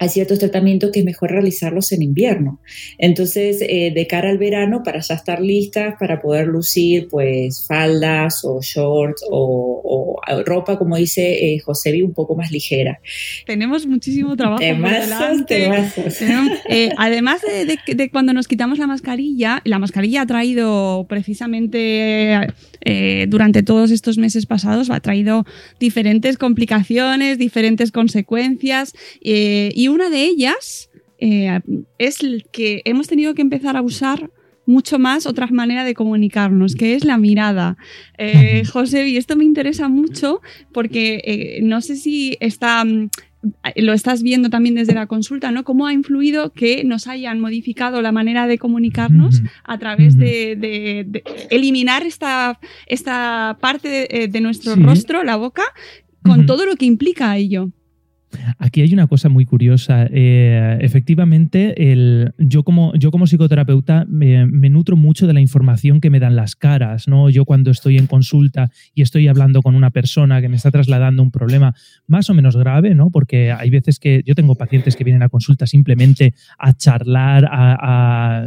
hay 0.00 0.08
ciertos 0.08 0.38
tratamientos 0.38 0.90
que 0.90 1.00
es 1.00 1.04
mejor 1.04 1.30
realizarlos 1.30 1.92
en 1.92 2.00
invierno. 2.00 2.58
Entonces, 2.96 3.60
eh, 3.60 3.92
de 3.94 4.06
cara 4.06 4.30
al 4.30 4.38
verano, 4.38 4.82
para 4.82 5.00
ya 5.00 5.14
estar 5.14 5.42
listas, 5.42 5.94
para 6.00 6.20
poder 6.20 6.46
lucir 6.46 7.06
pues 7.10 7.66
faldas 7.68 8.42
o 8.44 8.60
shorts 8.62 9.22
o, 9.30 10.18
ropa, 10.46 10.78
como 10.78 10.96
dice 10.96 11.52
eh, 11.54 11.58
Josebi, 11.60 12.00
un 12.00 12.14
poco 12.14 12.34
más 12.34 12.50
ligera. 12.50 12.98
Tenemos 13.44 13.86
muchísimo 13.86 14.36
trabajo. 14.36 14.62
Eh, 16.68 16.90
además 16.96 17.42
de, 17.42 17.94
de, 17.94 18.10
cuando 18.10 18.32
nos 18.32 18.48
quitamos 18.48 18.78
la 18.78 18.86
mascarilla, 18.86 19.60
la 19.64 19.78
mascarilla 19.78 20.22
ha 20.22 20.26
traído 20.26 21.04
precisamente 21.08 22.38
eh, 22.82 23.26
durante 23.28 23.62
todos 23.62 23.90
estos 23.90 24.16
meses 24.16 24.46
pasados 24.46 24.90
ha 24.90 25.00
traído 25.00 25.44
diferentes 25.78 26.38
complicaciones, 26.38 27.38
diferentes 27.38 27.92
consecuencias 27.92 28.94
eh, 29.22 29.70
y 29.74 29.88
una 29.90 30.10
de 30.10 30.24
ellas 30.24 30.90
eh, 31.18 31.60
es 31.98 32.18
que 32.52 32.82
hemos 32.84 33.08
tenido 33.08 33.34
que 33.34 33.42
empezar 33.42 33.76
a 33.76 33.82
usar 33.82 34.30
mucho 34.66 34.98
más 34.98 35.26
otra 35.26 35.48
manera 35.48 35.84
de 35.84 35.94
comunicarnos, 35.94 36.74
que 36.74 36.94
es 36.94 37.04
la 37.04 37.18
mirada. 37.18 37.76
José, 38.72 39.08
y 39.08 39.16
esto 39.16 39.34
me 39.36 39.44
interesa 39.44 39.88
mucho 39.88 40.40
porque 40.72 41.58
no 41.62 41.80
sé 41.80 41.96
si 41.96 42.36
está 42.38 42.84
lo 43.76 43.92
estás 43.92 44.22
viendo 44.22 44.50
también 44.50 44.74
desde 44.74 44.94
la 44.94 45.06
consulta, 45.06 45.50
¿no? 45.50 45.64
¿Cómo 45.64 45.86
ha 45.86 45.92
influido 45.92 46.52
que 46.52 46.84
nos 46.84 47.06
hayan 47.06 47.40
modificado 47.40 48.02
la 48.02 48.12
manera 48.12 48.46
de 48.46 48.58
comunicarnos 48.58 49.42
a 49.64 49.78
través 49.78 50.18
de, 50.18 51.22
eliminar 51.50 52.02
esta, 52.02 52.58
esta 52.86 53.56
parte 53.60 53.88
de, 53.88 54.30
eh, 54.32 54.40
nuestro 54.40 54.76
rostro, 54.76 55.24
la 55.24 55.36
boca, 55.36 55.62
con 56.22 56.46
todo 56.46 56.66
lo 56.66 56.76
que 56.76 56.84
implica 56.84 57.36
ello? 57.36 57.70
Aquí 58.58 58.82
hay 58.82 58.92
una 58.92 59.06
cosa 59.06 59.28
muy 59.28 59.44
curiosa. 59.44 60.06
Eh, 60.10 60.78
efectivamente, 60.80 61.92
el, 61.92 62.32
yo, 62.38 62.62
como, 62.62 62.94
yo 62.94 63.10
como 63.10 63.26
psicoterapeuta 63.26 64.04
me, 64.08 64.46
nutro 64.46 64.96
mucho 64.96 65.26
de 65.26 65.32
la 65.32 65.40
información 65.40 66.00
que 66.00 66.10
me 66.10 66.20
dan 66.20 66.36
las 66.36 66.54
caras. 66.54 67.08
¿no? 67.08 67.30
Yo 67.30 67.44
cuando 67.44 67.70
estoy 67.70 67.98
en 67.98 68.06
consulta 68.06 68.70
y 68.94 69.02
estoy 69.02 69.28
hablando 69.28 69.62
con 69.62 69.74
una 69.74 69.90
persona 69.90 70.40
que 70.40 70.48
me 70.48 70.56
está 70.56 70.70
trasladando 70.70 71.22
un 71.22 71.30
problema 71.30 71.74
más 72.06 72.30
o 72.30 72.34
menos 72.34 72.56
grave, 72.56 72.94
¿no? 72.94 73.10
porque 73.10 73.50
hay 73.50 73.70
veces 73.70 73.98
que 73.98 74.22
yo 74.24 74.34
tengo 74.34 74.54
pacientes 74.54 74.94
que 74.94 75.04
vienen 75.04 75.22
a 75.22 75.28
consulta 75.28 75.66
simplemente 75.66 76.34
a 76.58 76.72
charlar, 76.74 77.46
a, 77.50 78.46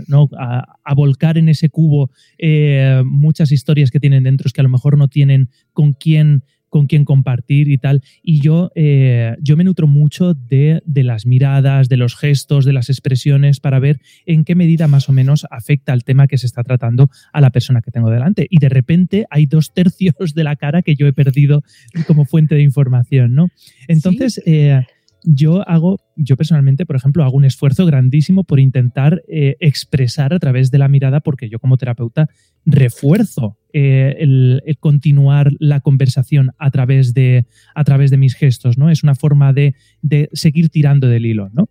a, 0.86 0.94
volcar 0.96 1.38
en 1.40 1.50
ese 1.50 1.70
cubo 1.70 2.12
eh, 2.38 3.02
muchas 3.04 3.52
historias 3.52 3.90
que 3.90 4.00
tienen 4.00 4.24
dentro 4.24 4.44
que 4.54 4.62
a 4.62 4.63
lo 4.63 4.70
mejor 4.70 4.98
no 4.98 5.08
tienen 5.08 5.50
con 5.74 5.94
quién 5.94 6.44
con 6.74 6.88
quién 6.88 7.06
compartir 7.06 7.70
y 7.70 7.77
tal. 7.77 8.01
Y 8.24 8.42
yo, 8.42 8.72
eh, 8.74 9.36
yo 9.39 9.56
me 9.56 9.63
nutro 9.63 9.86
mucho 9.86 10.34
de, 10.34 10.82
las 10.88 11.27
miradas, 11.27 11.88
de 11.88 11.98
los 11.98 12.15
gestos, 12.15 12.65
de 12.65 12.74
las 12.74 12.89
expresiones 12.89 13.60
para 13.60 13.77
ver 13.77 14.01
en 14.25 14.44
qué 14.44 14.56
medida 14.56 14.88
más 14.88 15.08
o 15.08 15.12
menos 15.12 15.46
afecta 15.51 15.94
el 15.94 16.03
tema 16.03 16.25
que 16.25 16.39
se 16.39 16.48
está 16.48 16.63
tratando 16.63 17.12
a 17.32 17.42
la 17.42 17.51
persona 17.51 17.84
que 17.84 17.92
tengo 17.92 18.10
delante. 18.10 18.48
Y 18.50 18.58
de 18.58 18.70
repente 18.70 19.27
hay 19.30 19.46
dos 19.46 19.72
tercios 19.75 20.34
de 20.34 20.44
la 20.44 20.56
cara 20.56 20.82
que 20.82 20.96
yo 20.96 21.06
he 21.06 21.13
perdido 21.13 21.62
como 22.08 22.25
fuente 22.25 22.56
de 22.56 22.63
información, 22.63 23.36
¿no? 23.36 23.50
Entonces, 23.88 24.42
eh, 24.48 24.82
yo 25.24 25.70
hago, 25.70 26.00
yo 26.15 26.36
personalmente, 26.38 26.88
por 26.88 26.96
ejemplo, 26.96 27.24
hago 27.24 27.38
un 27.38 27.46
esfuerzo 27.46 27.86
grandísimo 27.86 28.46
por 28.46 28.60
intentar 28.60 29.22
eh, 29.27 29.58
expresar 29.60 30.34
a 30.34 30.39
través 30.39 30.72
de 30.72 30.80
la 30.80 30.88
mirada, 30.88 31.20
porque 31.20 31.50
yo 31.50 31.60
como 31.60 31.77
terapeuta 31.77 32.30
refuerzo 32.65 33.60
eh, 33.74 34.15
el, 34.20 34.62
continuar 34.80 35.51
la 35.60 35.82
conversación 35.82 36.51
a 36.58 36.72
través 36.72 37.13
de, 37.13 37.46
a 37.75 37.84
través 37.84 38.12
de 38.12 38.18
mis 38.18 38.36
gestos, 38.36 38.77
¿no? 38.77 38.89
Es 38.89 39.03
una 39.03 39.15
forma 39.15 39.51
de, 39.51 39.75
de 40.01 40.30
seguir 40.34 40.70
tirando 40.70 41.08
del 41.08 41.25
hilo, 41.25 41.50
¿no? 41.53 41.70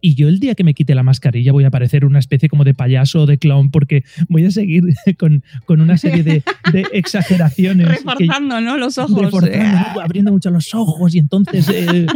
Y 0.00 0.14
yo 0.14 0.28
el 0.28 0.40
día 0.40 0.54
que 0.54 0.64
me 0.64 0.74
quite 0.74 0.94
la 0.94 1.02
mascarilla 1.02 1.52
voy 1.52 1.64
a 1.64 1.70
parecer 1.70 2.04
una 2.04 2.18
especie 2.18 2.48
como 2.48 2.64
de 2.64 2.74
payaso 2.74 3.22
o 3.22 3.26
de 3.26 3.38
clown 3.38 3.70
porque 3.70 4.04
voy 4.28 4.44
a 4.44 4.50
seguir 4.50 4.84
con, 5.18 5.42
una 5.68 5.96
serie 5.96 6.22
de, 6.22 6.42
exageraciones. 6.92 7.88
Reforzando, 7.88 8.60
¿no? 8.60 8.76
Los 8.76 8.98
ojos. 8.98 9.44
Eh. 9.44 9.62
Abriendo 10.02 10.32
mucho 10.32 10.50
los 10.50 10.74
ojos 10.74 11.14
y 11.14 11.18
entonces 11.18 11.68
eh, 11.68 12.06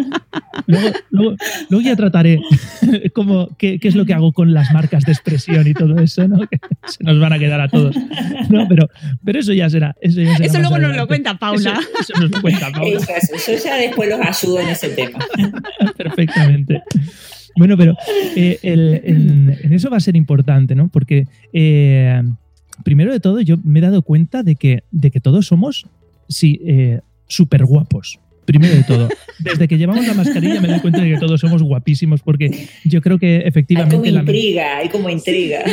luego, 1.10 1.36
ya 1.82 1.96
trataré 1.96 2.40
como 3.14 3.48
qué, 3.56 3.78
es 3.82 3.94
lo 3.94 4.04
que 4.04 4.14
hago 4.14 4.32
con 4.32 4.54
las 4.54 4.72
marcas 4.72 5.04
de 5.04 5.12
expresión 5.12 5.66
y 5.66 5.74
todo 5.74 5.98
eso, 5.98 6.26
¿no? 6.28 6.46
Que 6.46 6.58
se 6.86 7.04
nos 7.04 7.18
van 7.20 7.32
a 7.32 7.38
quedar 7.38 7.60
a 7.60 7.68
todos. 7.68 7.96
No, 8.48 8.66
pero, 8.68 8.88
pero 9.24 9.40
eso 9.40 9.52
ya 9.52 9.68
será. 9.68 9.94
Eso, 10.00 10.20
eso 10.20 10.58
luego 10.58 10.78
nos 10.78 10.96
lo 10.96 11.06
cuenta 11.06 11.38
Paula. 11.38 11.80
Eso, 12.00 12.12
nos 12.20 12.30
lo 12.30 12.40
cuenta 12.40 12.70
Paula. 12.70 13.00
yo 13.00 13.54
ya 13.62 13.76
después 13.76 14.08
los 14.08 14.20
ayudo 14.20 14.60
en 14.60 14.68
ese 14.68 14.88
tema. 14.90 15.18
Perfectamente. 15.96 16.82
Bueno, 17.56 17.76
pero 17.76 17.94
eh, 18.36 18.58
en, 18.62 19.72
eso 19.72 19.90
va 19.90 19.98
a 19.98 20.00
ser 20.00 20.16
importante, 20.16 20.74
¿no? 20.74 20.88
Porque 20.88 21.26
eh, 21.52 22.22
primero 22.82 23.12
de 23.12 23.20
todo 23.20 23.40
yo 23.40 23.56
me 23.62 23.78
he 23.78 23.82
dado 23.82 24.02
cuenta 24.02 24.42
de 24.42 24.56
que, 24.56 24.82
de 24.90 25.10
que 25.10 25.20
todos 25.20 25.46
somos, 25.46 25.86
sí, 26.28 26.60
eh, 26.64 27.00
súper 27.26 27.64
guapos 27.64 28.18
primero 28.44 28.74
de 28.74 28.84
todo, 28.84 29.08
desde 29.38 29.68
que 29.68 29.78
llevamos 29.78 30.06
la 30.06 30.14
mascarilla 30.14 30.60
me 30.60 30.68
doy 30.68 30.80
cuenta 30.80 31.00
de 31.00 31.10
que 31.10 31.18
todos 31.18 31.40
somos 31.40 31.62
guapísimos 31.62 32.22
porque 32.22 32.68
yo 32.84 33.00
creo 33.00 33.18
que 33.18 33.38
efectivamente... 33.38 33.96
Hay 33.96 34.12
como 34.12 34.20
intriga, 34.20 34.76
hay 34.78 34.88
como 34.88 35.10
intriga. 35.10 35.64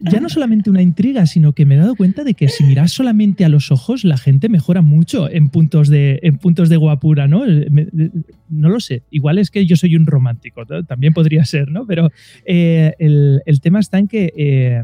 Ya 0.00 0.20
no 0.20 0.28
solamente 0.28 0.70
una 0.70 0.82
intriga, 0.82 1.26
sino 1.26 1.52
que 1.52 1.66
me 1.66 1.74
he 1.74 1.78
dado 1.78 1.94
cuenta 1.94 2.24
de 2.24 2.34
que 2.34 2.48
si 2.48 2.64
miras 2.64 2.92
solamente 2.92 3.44
a 3.44 3.48
los 3.48 3.70
ojos, 3.70 4.04
la 4.04 4.16
gente 4.16 4.48
mejora 4.48 4.82
mucho 4.82 5.30
en 5.30 5.50
puntos 5.50 5.88
de, 5.88 6.20
en 6.22 6.38
puntos 6.38 6.68
de 6.68 6.76
guapura, 6.76 7.28
¿no? 7.28 7.44
No 8.48 8.68
lo 8.68 8.80
sé, 8.80 9.02
igual 9.10 9.38
es 9.38 9.50
que 9.50 9.66
yo 9.66 9.76
soy 9.76 9.96
un 9.96 10.06
romántico, 10.06 10.64
también 10.86 11.12
podría 11.12 11.44
ser, 11.44 11.70
¿no? 11.70 11.86
Pero 11.86 12.10
eh, 12.44 12.94
el, 12.98 13.60
tema 13.60 13.80
está 13.80 13.98
en 13.98 14.08
que... 14.08 14.32
Eh, 14.36 14.82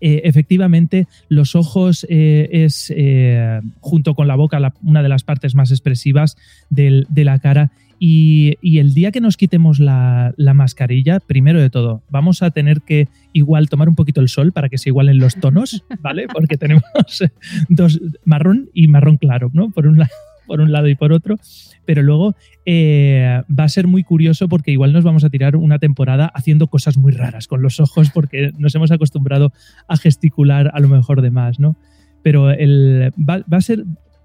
eh, 0.00 0.22
efectivamente 0.24 1.06
los 1.28 1.54
ojos 1.54 2.06
eh, 2.08 2.48
es, 2.52 2.92
eh, 2.96 3.60
junto 3.80 4.14
con 4.14 4.28
la 4.28 4.36
boca, 4.36 4.74
una 4.82 5.02
de 5.02 5.08
las 5.08 5.24
partes 5.24 5.54
más 5.54 5.70
expresivas 5.70 6.36
de 6.70 7.04
la 7.24 7.38
cara. 7.38 7.70
Y, 8.02 8.56
el 8.62 8.94
día 8.94 9.12
que 9.12 9.20
nos 9.20 9.36
quitemos 9.36 9.78
la, 9.78 10.32
mascarilla, 10.54 11.20
primero 11.20 11.60
de 11.60 11.68
todo, 11.68 12.02
vamos 12.08 12.42
a 12.42 12.50
tener 12.50 12.80
que 12.80 13.08
igual 13.34 13.68
tomar 13.68 13.90
un 13.90 13.94
poquito 13.94 14.22
el 14.22 14.30
sol 14.30 14.52
para 14.52 14.70
que 14.70 14.78
se 14.78 14.88
igualen 14.88 15.18
los 15.18 15.36
tonos, 15.36 15.84
¿vale? 16.00 16.26
Porque 16.26 16.56
tenemos 16.56 16.82
dos, 17.68 18.00
marrón 18.24 18.70
y 18.72 18.88
marrón 18.88 19.18
claro, 19.18 19.50
¿no? 19.52 19.70
Por 19.70 19.86
un 19.86 19.98
lado 19.98 20.10
por 20.50 20.60
un 20.60 20.72
lado 20.72 20.88
y 20.88 20.96
por 20.96 21.12
otro, 21.12 21.38
pero 21.84 22.02
luego 22.02 22.34
eh, 22.66 23.40
va 23.48 23.62
a 23.62 23.68
ser 23.68 23.86
muy 23.86 24.02
curioso 24.02 24.48
porque 24.48 24.72
igual 24.72 24.92
nos 24.92 25.04
vamos 25.04 25.22
a 25.22 25.30
tirar 25.30 25.54
una 25.54 25.78
temporada 25.78 26.26
haciendo 26.34 26.66
cosas 26.66 26.96
muy 26.96 27.12
raras 27.12 27.46
con 27.46 27.62
los 27.62 27.78
ojos 27.78 28.10
porque 28.10 28.50
nos 28.58 28.74
hemos 28.74 28.90
acostumbrado 28.90 29.52
a 29.86 29.96
gesticular 29.96 30.72
a 30.74 30.80
lo 30.80 30.88
mejor 30.88 31.22
de 31.22 31.30
más, 31.30 31.60
¿no? 31.60 31.76
Pero 32.24 32.50
el, 32.50 33.12
va, 33.16 33.44
a 33.48 33.60
ser, 33.60 33.84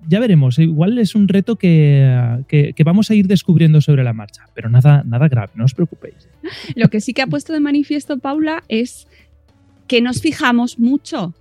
ya 0.10 0.20
veremos, 0.20 0.58
igual 0.58 0.98
es 0.98 1.14
un 1.14 1.28
reto 1.28 1.58
que, 1.58 2.44
que, 2.48 2.84
vamos 2.84 3.12
a 3.12 3.14
ir 3.14 3.28
descubriendo 3.28 3.80
sobre 3.82 4.04
la 4.04 4.14
marcha, 4.14 4.48
pero 4.56 4.68
nada, 4.68 5.04
nada 5.06 5.28
grave, 5.28 5.52
no 5.54 5.66
os 5.66 5.76
preocupéis. 5.76 6.28
Lo 6.76 6.88
que 6.88 7.02
sí 7.02 7.14
que 7.14 7.22
ha 7.22 7.28
puesto 7.28 7.54
de 7.54 7.60
manifiesto 7.60 8.18
Paula 8.18 8.64
es 8.68 9.08
que 9.86 10.02
nos 10.02 10.22
fijamos 10.22 10.80
mucho 10.80 11.36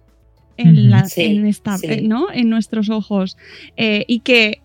en, 0.59 0.91
la, 0.91 1.07
en, 1.17 1.47
esta, 1.47 1.79
¿no? 2.03 2.31
en 2.31 2.51
nuestros 2.51 2.91
ojos 2.91 3.39
y 3.79 4.21
que 4.21 4.61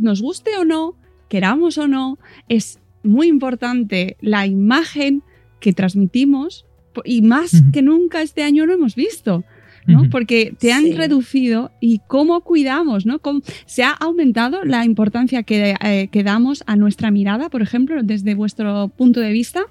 nos 0.00 0.22
guste 0.22 0.56
o 0.58 0.64
no, 0.64 0.94
queramos 1.28 1.78
o 1.78 1.86
no, 1.86 2.18
es 2.48 2.80
muy 3.02 3.28
importante 3.28 4.16
la 4.20 4.46
imagen 4.46 5.22
que 5.60 5.72
transmitimos 5.72 6.66
y 7.04 7.22
más 7.22 7.62
que 7.72 7.82
nunca 7.82 8.22
este 8.22 8.42
año 8.42 8.66
lo 8.66 8.74
hemos 8.74 8.94
visto. 8.94 9.44
¿no? 9.86 10.08
Porque 10.10 10.54
te 10.56 10.72
han 10.72 10.94
reducido 10.94 11.72
y 11.80 12.00
cómo 12.06 12.42
cuidamos, 12.42 13.06
¿no? 13.06 13.20
¿Se 13.66 13.82
ha 13.82 13.90
aumentado 13.90 14.62
la 14.64 14.84
importancia 14.84 15.42
que, 15.42 15.74
eh, 15.82 16.08
que 16.12 16.22
damos 16.22 16.62
a 16.66 16.76
nuestra 16.76 17.10
mirada, 17.10 17.48
por 17.48 17.62
ejemplo, 17.62 18.02
desde 18.02 18.34
vuestro 18.34 18.88
punto 18.88 19.20
de 19.20 19.32
vista? 19.32 19.62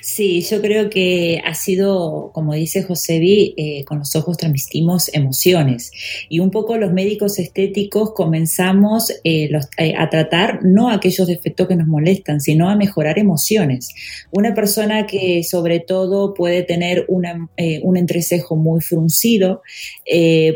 Sí, 0.00 0.40
yo 0.42 0.60
creo 0.60 0.90
que 0.90 1.40
ha 1.44 1.54
sido, 1.54 2.30
como 2.32 2.54
dice 2.54 2.82
Josevi, 2.82 3.54
eh, 3.56 3.84
con 3.84 3.98
los 3.98 4.16
ojos 4.16 4.36
transmitimos 4.36 5.12
emociones. 5.14 5.92
Y 6.28 6.40
un 6.40 6.50
poco 6.50 6.76
los 6.76 6.92
médicos 6.92 7.38
estéticos 7.38 8.12
comenzamos 8.14 9.10
eh, 9.24 9.50
eh, 9.78 9.94
a 9.96 10.10
tratar 10.10 10.64
no 10.64 10.90
aquellos 10.90 11.26
defectos 11.28 11.68
que 11.68 11.76
nos 11.76 11.86
molestan, 11.86 12.40
sino 12.40 12.68
a 12.68 12.76
mejorar 12.76 13.18
emociones. 13.18 13.88
Una 14.30 14.54
persona 14.54 15.06
que 15.06 15.42
sobre 15.44 15.80
todo 15.80 16.34
puede 16.34 16.62
tener 16.62 17.06
un 17.08 17.96
entrecejo 17.96 18.56
muy 18.56 18.80
fruncido, 18.80 19.62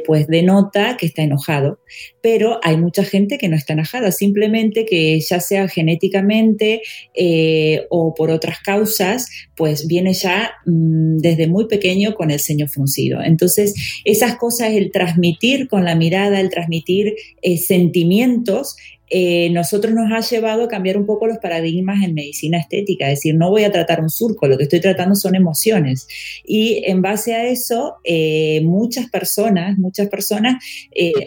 pues 0.06 0.26
denota 0.26 0.96
que 0.96 1.06
está 1.06 1.22
enojado. 1.22 1.80
Pero 2.20 2.58
hay 2.62 2.76
mucha 2.76 3.04
gente 3.04 3.38
que 3.38 3.48
no 3.48 3.56
está 3.56 3.74
enojada, 3.74 4.10
simplemente 4.10 4.84
que 4.84 5.20
ya 5.20 5.40
sea 5.40 5.68
genéticamente 5.68 6.82
o 7.90 8.14
por 8.14 8.30
otras 8.30 8.60
causas, 8.60 9.03
pues 9.56 9.86
viene 9.86 10.12
ya 10.12 10.52
mm, 10.66 11.18
desde 11.18 11.46
muy 11.46 11.66
pequeño 11.66 12.14
con 12.14 12.30
el 12.30 12.40
ceño 12.40 12.66
fruncido. 12.66 13.22
Entonces, 13.22 13.74
esas 14.04 14.36
cosas, 14.36 14.72
el 14.72 14.90
transmitir 14.90 15.68
con 15.68 15.84
la 15.84 15.94
mirada, 15.94 16.40
el 16.40 16.50
transmitir 16.50 17.14
eh, 17.42 17.58
sentimientos, 17.58 18.76
eh, 19.10 19.50
nosotros 19.50 19.92
nos 19.92 20.10
ha 20.10 20.20
llevado 20.28 20.64
a 20.64 20.68
cambiar 20.68 20.96
un 20.96 21.04
poco 21.04 21.26
los 21.26 21.38
paradigmas 21.38 22.02
en 22.02 22.14
medicina 22.14 22.58
estética, 22.58 23.04
es 23.04 23.18
decir, 23.18 23.34
no 23.36 23.50
voy 23.50 23.62
a 23.62 23.70
tratar 23.70 24.00
un 24.00 24.08
surco, 24.08 24.48
lo 24.48 24.56
que 24.56 24.64
estoy 24.64 24.80
tratando 24.80 25.14
son 25.14 25.34
emociones. 25.34 26.08
Y 26.44 26.82
en 26.86 27.02
base 27.02 27.34
a 27.34 27.46
eso, 27.46 27.96
eh, 28.02 28.62
muchas 28.64 29.10
personas, 29.10 29.78
muchas 29.78 30.08
personas 30.08 30.64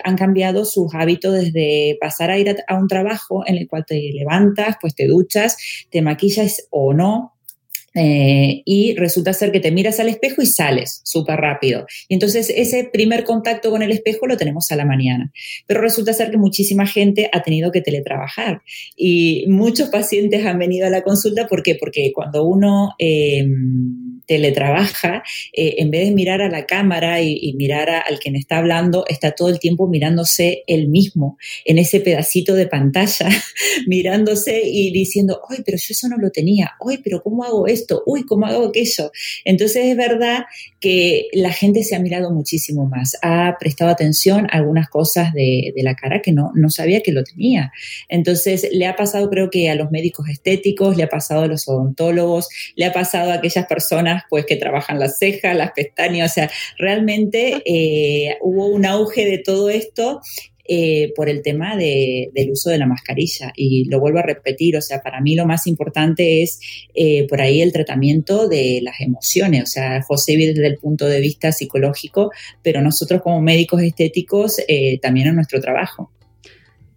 han 0.04 0.18
cambiado 0.18 0.66
sus 0.66 0.94
hábitos 0.96 1.36
desde 1.36 1.98
pasar 2.02 2.32
a 2.32 2.40
ir 2.40 2.50
a, 2.50 2.56
a, 2.68 2.80
un 2.80 2.88
trabajo 2.88 3.44
en 3.46 3.56
el 3.56 3.68
cual 3.68 3.86
te 3.86 4.12
levantas, 4.12 4.78
pues 4.82 4.96
te 4.96 5.08
duchas, 5.08 5.56
te 5.92 6.02
maquillas 6.02 6.68
o 6.72 6.94
no, 6.94 7.37
eh, 7.98 8.62
y 8.64 8.96
resulta 8.96 9.34
ser 9.34 9.52
que 9.52 9.60
te 9.60 9.72
miras 9.72 10.00
al 10.00 10.10
espejo 10.10 10.42
y 10.42 10.46
sales 10.46 11.02
súper 11.04 11.38
rápido. 11.40 11.86
Y 12.08 12.14
entonces 12.14 12.54
ese 12.56 12.88
primer 12.92 13.24
contacto 13.24 13.72
con 13.72 13.82
el 13.82 13.92
espejo 13.92 14.28
lo 14.28 14.38
tenemos 14.38 14.72
a 14.72 14.76
la 14.76 14.86
mañana. 14.86 15.32
Pero 15.66 15.82
resulta 15.82 16.14
ser 16.14 16.30
que 16.30 16.38
muchísima 16.38 16.86
gente 16.86 17.30
ha 17.34 17.42
tenido 17.42 17.72
que 17.72 17.82
teletrabajar 17.82 18.62
y 18.96 19.46
muchos 19.48 19.90
pacientes 19.90 20.46
han 20.46 20.60
venido 20.60 20.86
a 20.86 20.92
la 20.92 21.02
consulta. 21.02 21.48
¿Por 21.48 21.64
qué? 21.64 21.76
Porque 21.76 22.12
cuando 22.14 22.44
uno... 22.44 22.92
Eh, 23.00 23.46
teletrabaja, 24.28 25.24
eh, 25.54 25.76
en 25.80 25.90
vez 25.90 26.08
de 26.08 26.14
mirar 26.14 26.42
a 26.42 26.50
la 26.50 26.66
cámara 26.66 27.22
y, 27.22 27.54
mirar 27.58 27.90
al 27.90 28.20
quien 28.20 28.36
está 28.36 28.58
hablando, 28.58 29.06
está 29.08 29.32
todo 29.32 29.50
el 29.50 29.60
tiempo 29.60 29.88
mirándose 29.88 30.64
él 30.68 30.90
mismo 30.90 31.38
en 31.66 31.80
ese 31.80 32.02
pedacito 32.02 32.54
de 32.54 32.68
pantalla, 32.68 33.30
mirándose 33.88 34.62
y 34.64 34.92
diciendo, 34.92 35.42
¡ay, 35.50 35.60
pero 35.66 35.78
yo 35.78 35.88
eso 35.90 36.08
no 36.08 36.18
lo 36.18 36.30
tenía! 36.30 36.76
¡ay, 36.88 37.00
pero 37.04 37.22
cómo 37.24 37.44
hago 37.44 37.68
esto! 37.68 38.04
¡uy, 38.06 38.26
cómo 38.26 38.46
hago 38.46 38.68
aquello! 38.68 39.12
Entonces 39.46 39.86
es 39.86 39.98
verdad 39.98 40.46
que 40.80 41.30
la 41.34 41.52
gente 41.52 41.84
se 41.84 41.96
ha 41.96 42.00
mirado 42.00 42.32
muchísimo 42.32 42.86
más, 42.86 43.18
ha 43.22 43.56
prestado 43.60 43.90
atención 43.90 44.48
a 44.52 44.58
algunas 44.58 44.90
cosas 44.90 45.34
de, 45.34 45.74
la 45.78 45.96
cara 45.96 46.22
que 46.22 46.34
no, 46.34 46.52
no 46.56 46.70
sabía 46.70 47.02
que 47.02 47.14
lo 47.14 47.24
tenía. 47.24 47.72
Entonces 48.10 48.68
le 48.72 48.88
ha 48.88 48.96
pasado 48.96 49.30
creo 49.30 49.50
que 49.50 49.70
a 49.70 49.76
los 49.76 49.90
médicos 49.90 50.28
estéticos, 50.28 50.98
le 50.98 51.04
ha 51.04 51.10
pasado 51.10 51.44
a 51.44 51.48
los 51.48 51.68
odontólogos, 51.68 52.50
le 52.76 52.86
ha 52.86 52.94
pasado 52.94 53.32
a 53.32 53.36
aquellas 53.36 53.66
personas 53.68 54.17
pues 54.30 54.46
que 54.46 54.56
trabajan 54.56 55.00
las 55.00 55.18
cejas, 55.18 55.56
las 55.56 55.72
pestañas, 55.72 56.32
o 56.32 56.34
sea, 56.34 56.52
realmente 56.78 57.62
eh, 57.66 58.38
hubo 58.42 58.68
un 58.68 58.86
auge 58.86 59.26
de 59.26 59.38
todo 59.40 59.70
esto 59.70 60.22
eh, 60.70 61.14
por 61.16 61.30
el 61.30 61.42
tema 61.42 61.78
del 61.78 62.52
uso 62.52 62.70
de 62.70 62.78
la 62.78 62.86
mascarilla. 62.86 63.54
Y 63.56 63.86
lo 63.86 64.02
vuelvo 64.02 64.20
a 64.20 64.24
repetir, 64.24 64.76
o 64.76 64.82
sea, 64.82 65.02
para 65.02 65.22
mí 65.22 65.36
lo 65.36 65.46
más 65.46 65.66
importante 65.66 66.44
es 66.44 66.60
eh, 66.94 67.26
por 67.28 67.42
ahí 67.42 67.62
el 67.62 67.72
tratamiento 67.72 68.50
de 68.50 68.82
las 68.84 69.00
emociones, 69.00 69.64
o 69.64 69.68
sea, 69.68 70.02
José 70.02 70.36
desde 70.36 70.68
el 70.68 70.78
punto 70.78 71.08
de 71.08 71.22
vista 71.22 71.52
psicológico, 71.52 72.32
pero 72.62 72.82
nosotros 72.82 73.22
como 73.22 73.42
médicos 73.42 73.82
estéticos 73.82 74.58
también 75.02 75.28
en 75.28 75.36
nuestro 75.36 75.62
trabajo. 75.62 76.12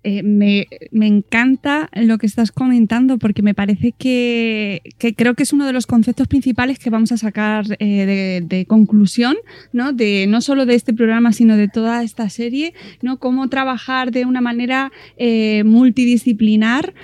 Eh, 0.02 0.22
me, 0.22 0.66
encanta 0.92 1.90
lo 1.92 2.16
que 2.16 2.26
estás 2.26 2.52
comentando 2.52 3.18
porque 3.18 3.42
me 3.42 3.52
parece 3.52 3.92
que, 3.92 4.80
creo 5.14 5.34
que 5.34 5.42
es 5.42 5.52
uno 5.52 5.66
de 5.66 5.74
los 5.74 5.86
conceptos 5.86 6.26
principales 6.26 6.78
que 6.78 6.88
vamos 6.88 7.12
a 7.12 7.18
sacar 7.18 7.66
eh, 7.80 8.40
de, 8.42 8.64
conclusión, 8.64 9.36
¿no? 9.72 9.92
De, 9.92 10.26
no 10.26 10.40
solo 10.40 10.64
de 10.64 10.74
este 10.74 10.94
programa, 10.94 11.32
sino 11.32 11.56
de 11.56 11.68
toda 11.68 12.02
esta 12.02 12.30
serie, 12.30 12.72
¿no? 13.02 13.18
Cómo 13.18 13.48
trabajar 13.48 14.10
de 14.10 14.24
una 14.24 14.40
manera 14.40 14.90
eh, 15.18 15.64
multidisciplinar 15.64 16.94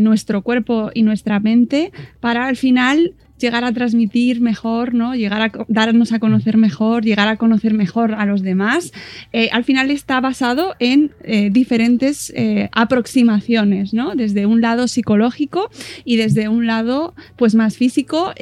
nuestro 0.00 0.42
cuerpo 0.42 0.90
y 0.94 1.02
nuestra 1.02 1.40
mente 1.40 1.92
para 2.20 2.46
al 2.46 2.56
final 2.56 3.14
llegar 3.38 3.64
a 3.64 3.72
transmitir 3.72 4.40
mejor, 4.40 4.94
¿no? 4.94 5.14
Llegar 5.14 5.42
a 5.42 5.52
darnos 5.68 6.12
a 6.12 6.18
conocer 6.18 6.56
mejor, 6.56 7.04
llegar 7.04 7.28
a 7.28 7.36
conocer 7.36 7.74
mejor 7.74 8.14
a 8.14 8.26
los 8.26 8.42
demás. 8.42 8.92
Eh, 9.32 9.48
al 9.52 9.64
final 9.64 9.90
está 9.90 10.20
basado 10.20 10.74
en 10.78 11.12
eh, 11.22 11.50
diferentes 11.50 12.32
eh, 12.34 12.68
aproximaciones, 12.72 13.92
¿no? 13.92 14.14
Desde 14.14 14.46
un 14.46 14.60
lado 14.60 14.88
psicológico 14.88 15.70
y 16.04 16.16
desde 16.16 16.48
un 16.48 16.66
lado 16.66 17.14
pues 17.36 17.54
más 17.54 17.76
físico. 17.76 18.32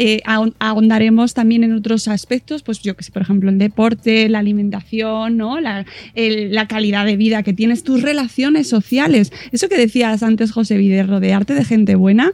ahondaremos 0.59 1.35
también 1.35 1.65
en 1.65 1.73
otros 1.73 2.09
aspectos, 2.09 2.63
pues 2.63 2.81
yo 2.81 2.97
que 2.97 3.05
sé, 3.05 3.13
por 3.13 3.23
ejemplo, 3.23 3.51
el 3.51 3.59
deporte, 3.59 4.29
la 4.29 4.39
alimentación, 4.39 5.37
¿no? 5.37 5.61
La, 5.61 5.85
la 6.15 6.69
calidad 6.69 7.05
de 7.07 7.17
vida 7.17 7.43
que 7.43 7.53
tienes, 7.53 7.83
tus 7.83 8.03
relaciones 8.03 8.69
sociales. 8.69 9.33
Eso 9.53 9.69
que 9.69 9.77
decías 9.77 10.23
antes, 10.23 10.53
José 10.53 10.77
Vide, 10.77 11.03
rodearte 11.03 11.55
de 11.55 11.65
gente 11.65 11.95
buena. 11.95 12.33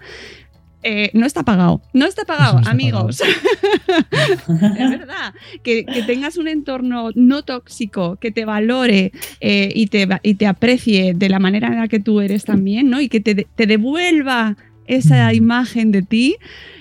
Eh, 0.82 1.10
no 1.12 1.26
está 1.26 1.42
pagado. 1.42 1.82
No 1.92 2.06
está 2.06 2.24
pagado, 2.24 2.60
amigos. 2.66 3.20
es 4.10 4.90
verdad. 4.90 5.34
Que, 5.62 5.84
tengas 6.06 6.36
un 6.38 6.48
entorno 6.48 7.10
no 7.14 7.42
tóxico, 7.42 8.16
que 8.16 8.30
te 8.30 8.44
valore 8.44 9.12
eh, 9.40 9.72
y, 9.74 9.86
te, 9.88 10.08
y, 10.22 10.34
te, 10.34 10.46
aprecie 10.46 11.14
de 11.14 11.28
la 11.28 11.38
manera 11.38 11.68
en 11.68 11.76
la 11.76 11.88
que 11.88 12.00
tú 12.00 12.20
eres 12.20 12.44
también, 12.44 12.88
¿no? 12.90 13.00
Y 13.00 13.08
que 13.08 13.20
te, 13.20 13.46
devuelva 13.66 14.56
esa 14.86 15.32
imagen 15.34 15.92
de 15.92 16.02
ti. 16.02 16.36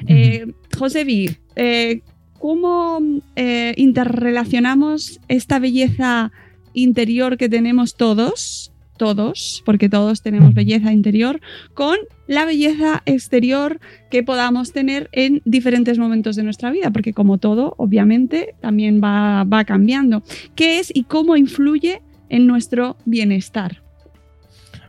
Eh, 0.08 0.48
José 0.78 1.04
V, 1.04 1.38
eh, 1.56 2.02
¿cómo 2.40 3.00
interrelacionamos 3.76 5.20
esta 5.28 5.60
belleza 5.60 6.32
interior 6.74 7.38
que 7.38 7.50
tenemos 7.50 7.96
todos? 7.96 8.69
Todos, 9.00 9.64
porque 9.66 9.90
todos 9.90 10.22
tenemos 10.22 10.54
belleza 10.54 10.94
interior, 10.94 11.42
con 11.74 11.98
la 12.28 12.46
belleza 12.46 13.02
exterior 13.08 13.80
que 14.12 14.22
podamos 14.22 14.72
tener 14.72 15.10
en 15.12 15.42
diferentes 15.46 15.98
momentos 15.98 16.36
de 16.36 16.44
nuestra 16.44 16.70
vida, 16.70 16.92
porque 16.92 17.14
como 17.14 17.40
todo, 17.40 17.74
obviamente, 17.78 18.54
también 18.62 19.02
va, 19.04 19.64
cambiando. 19.66 20.22
¿Qué 20.54 20.78
es 20.78 20.92
y 20.94 21.06
cómo 21.06 21.36
influye 21.36 22.04
en 22.30 22.46
nuestro 22.46 22.98
bienestar? 23.06 23.82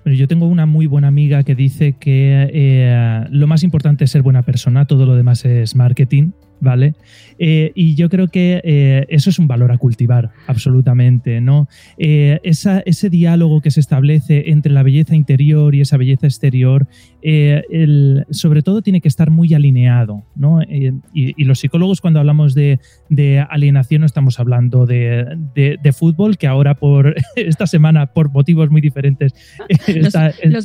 yo 0.05 0.27
tengo 0.27 0.47
una 0.47 0.67
muy 0.67 0.87
buena 0.87 1.09
amiga 1.09 1.45
que 1.45 1.55
dice 1.55 1.93
que 1.93 2.51
eh, 2.53 3.27
lo 3.31 3.47
más 3.47 3.63
importante 3.63 4.05
es 4.05 4.11
ser 4.11 4.23
buena 4.23 4.43
persona, 4.43 4.87
todo 4.87 5.07
lo 5.07 5.15
demás 5.15 5.45
es 5.45 5.77
marketing. 5.77 6.33
¿Vale? 6.61 6.95
Eh, 7.39 7.73
y 7.75 7.95
yo 7.95 8.09
creo 8.09 8.29
que 8.29 8.61
eh, 8.63 9.07
eso 9.09 9.31
es 9.31 9.39
un 9.39 9.47
valor 9.47 9.73
a 9.73 9.79
cultivar, 9.79 10.31
absolutamente, 10.47 11.41
¿no? 11.41 11.69
Eh, 11.97 12.39
ese 12.43 13.11
diálogo 13.11 13.63
que 13.63 13.71
se 13.71 13.81
establece 13.81 14.51
entre 14.51 14.73
la 14.73 14.83
belleza 14.83 15.17
interior 15.17 15.75
y 15.75 15.81
esa 15.81 15.97
belleza 15.97 16.27
exterior, 16.27 16.87
sobre 18.31 18.63
todo 18.63 18.83
tiene 18.83 19.01
que 19.01 19.09
estar 19.09 19.31
muy 19.31 19.55
alineado, 19.55 20.25
¿no? 20.35 20.61
Y, 20.63 21.45
los 21.51 21.59
psicólogos 21.59 22.01
cuando 22.01 22.21
hablamos 22.21 22.55
de, 22.55 22.79
alienación 23.49 24.01
no 24.03 24.07
estamos 24.07 24.39
hablando 24.39 24.87
de, 24.87 25.93
fútbol, 25.99 26.37
que 26.37 26.47
ahora 26.47 26.75
por 26.75 27.15
esta 27.37 27.67
semana, 27.67 28.07
por 28.07 28.31
motivos 28.31 28.71
muy 28.71 28.81
diferentes, 28.81 29.35
los, 29.89 30.13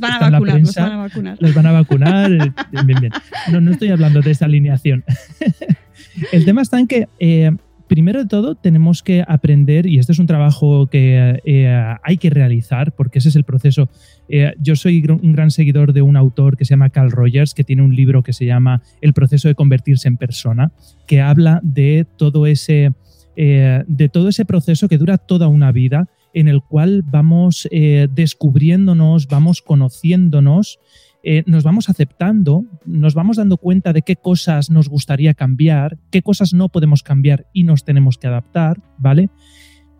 van 0.01 0.11
a 0.11 0.29
vacunar, 0.29 0.59
los 0.59 0.75
van 0.75 0.91
a 0.91 0.97
vacunar. 0.97 1.37
Los 1.39 1.53
van 1.53 1.65
a 1.65 1.71
vacunar, 1.71 2.31
bien, 2.71 2.87
bien. 2.87 3.11
No, 3.51 3.61
no 3.61 3.71
estoy 3.71 3.89
hablando 3.89 4.21
de 4.21 4.31
esa 4.31 4.45
alineación. 4.45 5.03
El 6.31 6.45
tema 6.45 6.61
está 6.61 6.79
en 6.79 6.87
que, 6.87 7.07
eh, 7.19 7.51
primero 7.87 8.19
de 8.19 8.27
todo, 8.27 8.55
tenemos 8.55 9.03
que 9.03 9.23
aprender, 9.27 9.85
y 9.85 9.99
este 9.99 10.11
es 10.11 10.19
un 10.19 10.27
trabajo 10.27 10.87
que 10.87 11.41
eh, 11.45 11.95
hay 12.03 12.17
que 12.17 12.29
realizar, 12.29 12.93
porque 12.93 13.19
ese 13.19 13.29
es 13.29 13.35
el 13.35 13.43
proceso. 13.43 13.89
Eh, 14.29 14.53
yo 14.59 14.75
soy 14.75 15.05
un 15.07 15.33
gran 15.33 15.51
seguidor 15.51 15.93
de 15.93 16.01
un 16.01 16.17
autor 16.17 16.57
que 16.57 16.65
se 16.65 16.71
llama 16.71 16.89
Carl 16.89 17.11
Rogers, 17.11 17.53
que 17.53 17.63
tiene 17.63 17.83
un 17.83 17.95
libro 17.95 18.23
que 18.23 18.33
se 18.33 18.45
llama 18.45 18.81
El 19.01 19.13
proceso 19.13 19.47
de 19.47 19.55
convertirse 19.55 20.07
en 20.07 20.17
persona, 20.17 20.71
que 21.07 21.21
habla 21.21 21.59
de 21.63 22.05
todo 22.17 22.45
ese 22.47 22.93
de 23.37 24.09
todo 24.13 24.29
ese 24.29 24.45
proceso 24.45 24.87
que 24.87 24.97
dura 24.97 25.17
toda 25.17 25.49
una 25.49 25.73
vida, 25.73 26.07
en 26.33 26.47
el 26.47 26.61
cual 26.61 27.03
vamos 27.05 27.67
descubriéndonos, 27.69 29.27
vamos 29.27 29.61
conociéndonos, 29.61 30.79
eh, 31.27 31.43
nos 31.47 31.63
vamos 31.63 31.89
aceptando, 31.89 32.65
nos 32.85 33.15
vamos 33.15 33.37
dando 33.37 33.57
cuenta 33.57 33.93
de 33.93 34.03
qué 34.03 34.15
cosas 34.15 34.69
nos 34.69 34.87
gustaría 34.87 35.33
cambiar, 35.33 35.97
qué 36.11 36.21
cosas 36.21 36.53
no 36.53 36.69
podemos 36.69 37.01
cambiar 37.01 37.47
y 37.51 37.63
nos 37.63 37.83
tenemos 37.83 38.19
que 38.19 38.27
adaptar, 38.27 38.79
¿vale? 38.99 39.31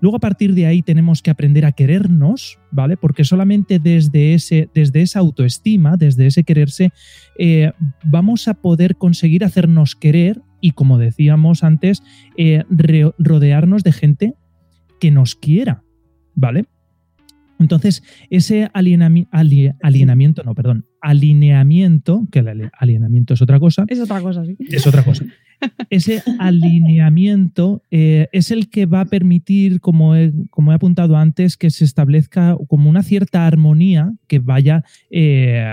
Luego 0.02 0.18
a 0.18 0.20
partir 0.20 0.54
de 0.54 0.68
ahí 0.68 0.84
tenemos 0.84 1.24
que 1.24 1.32
aprender 1.32 1.66
a 1.66 1.72
querernos, 1.72 2.60
¿vale? 2.70 2.96
Porque 2.96 3.24
solamente 3.24 3.80
desde, 3.80 4.36
ese, 4.36 4.70
desde 4.76 5.02
esa 5.02 5.18
autoestima, 5.18 5.98
desde 5.98 6.28
ese 6.28 6.44
quererse, 6.44 6.92
eh, 7.40 7.72
vamos 8.04 8.48
a 8.48 8.54
poder 8.54 8.98
conseguir 8.98 9.44
hacernos 9.44 9.96
querer 9.96 10.44
y, 10.62 10.74
como 10.74 11.00
decíamos 11.00 11.64
antes, 11.64 12.04
eh, 12.38 12.66
rodearnos 13.18 13.84
de 13.84 13.92
gente 13.94 14.34
que 15.00 15.10
nos 15.10 15.34
quiera, 15.34 15.82
¿vale? 16.36 16.66
Entonces, 17.60 18.04
ese 18.30 18.70
alienamiento, 18.74 20.44
no, 20.44 20.56
perdón, 20.56 20.86
alineamiento, 21.02 22.28
que 22.32 22.40
el 22.40 22.70
alineamiento 22.78 23.34
es 23.34 23.42
otra 23.42 23.60
cosa. 23.60 23.86
Es 23.88 24.00
otra 24.00 24.22
cosa, 24.22 24.46
sí. 24.46 24.58
Es 24.70 24.86
otra 24.88 25.04
cosa. 25.04 25.26
ese 25.90 26.22
alineamiento 26.40 27.82
eh, 27.92 28.28
es 28.32 28.52
el 28.52 28.70
que 28.70 28.86
va 28.86 29.02
a 29.02 29.06
permitir, 29.06 29.80
como 29.80 30.16
he, 30.16 30.34
como 30.50 30.72
he, 30.72 30.76
apuntado 30.76 31.16
antes, 31.16 31.58
que 31.58 31.70
se 31.70 31.86
establezca 31.86 32.58
como 32.68 32.90
una 32.90 33.04
cierta 33.04 33.46
armonía 33.48 34.14
que 34.28 34.40
vaya 34.40 34.84
eh, 35.10 35.64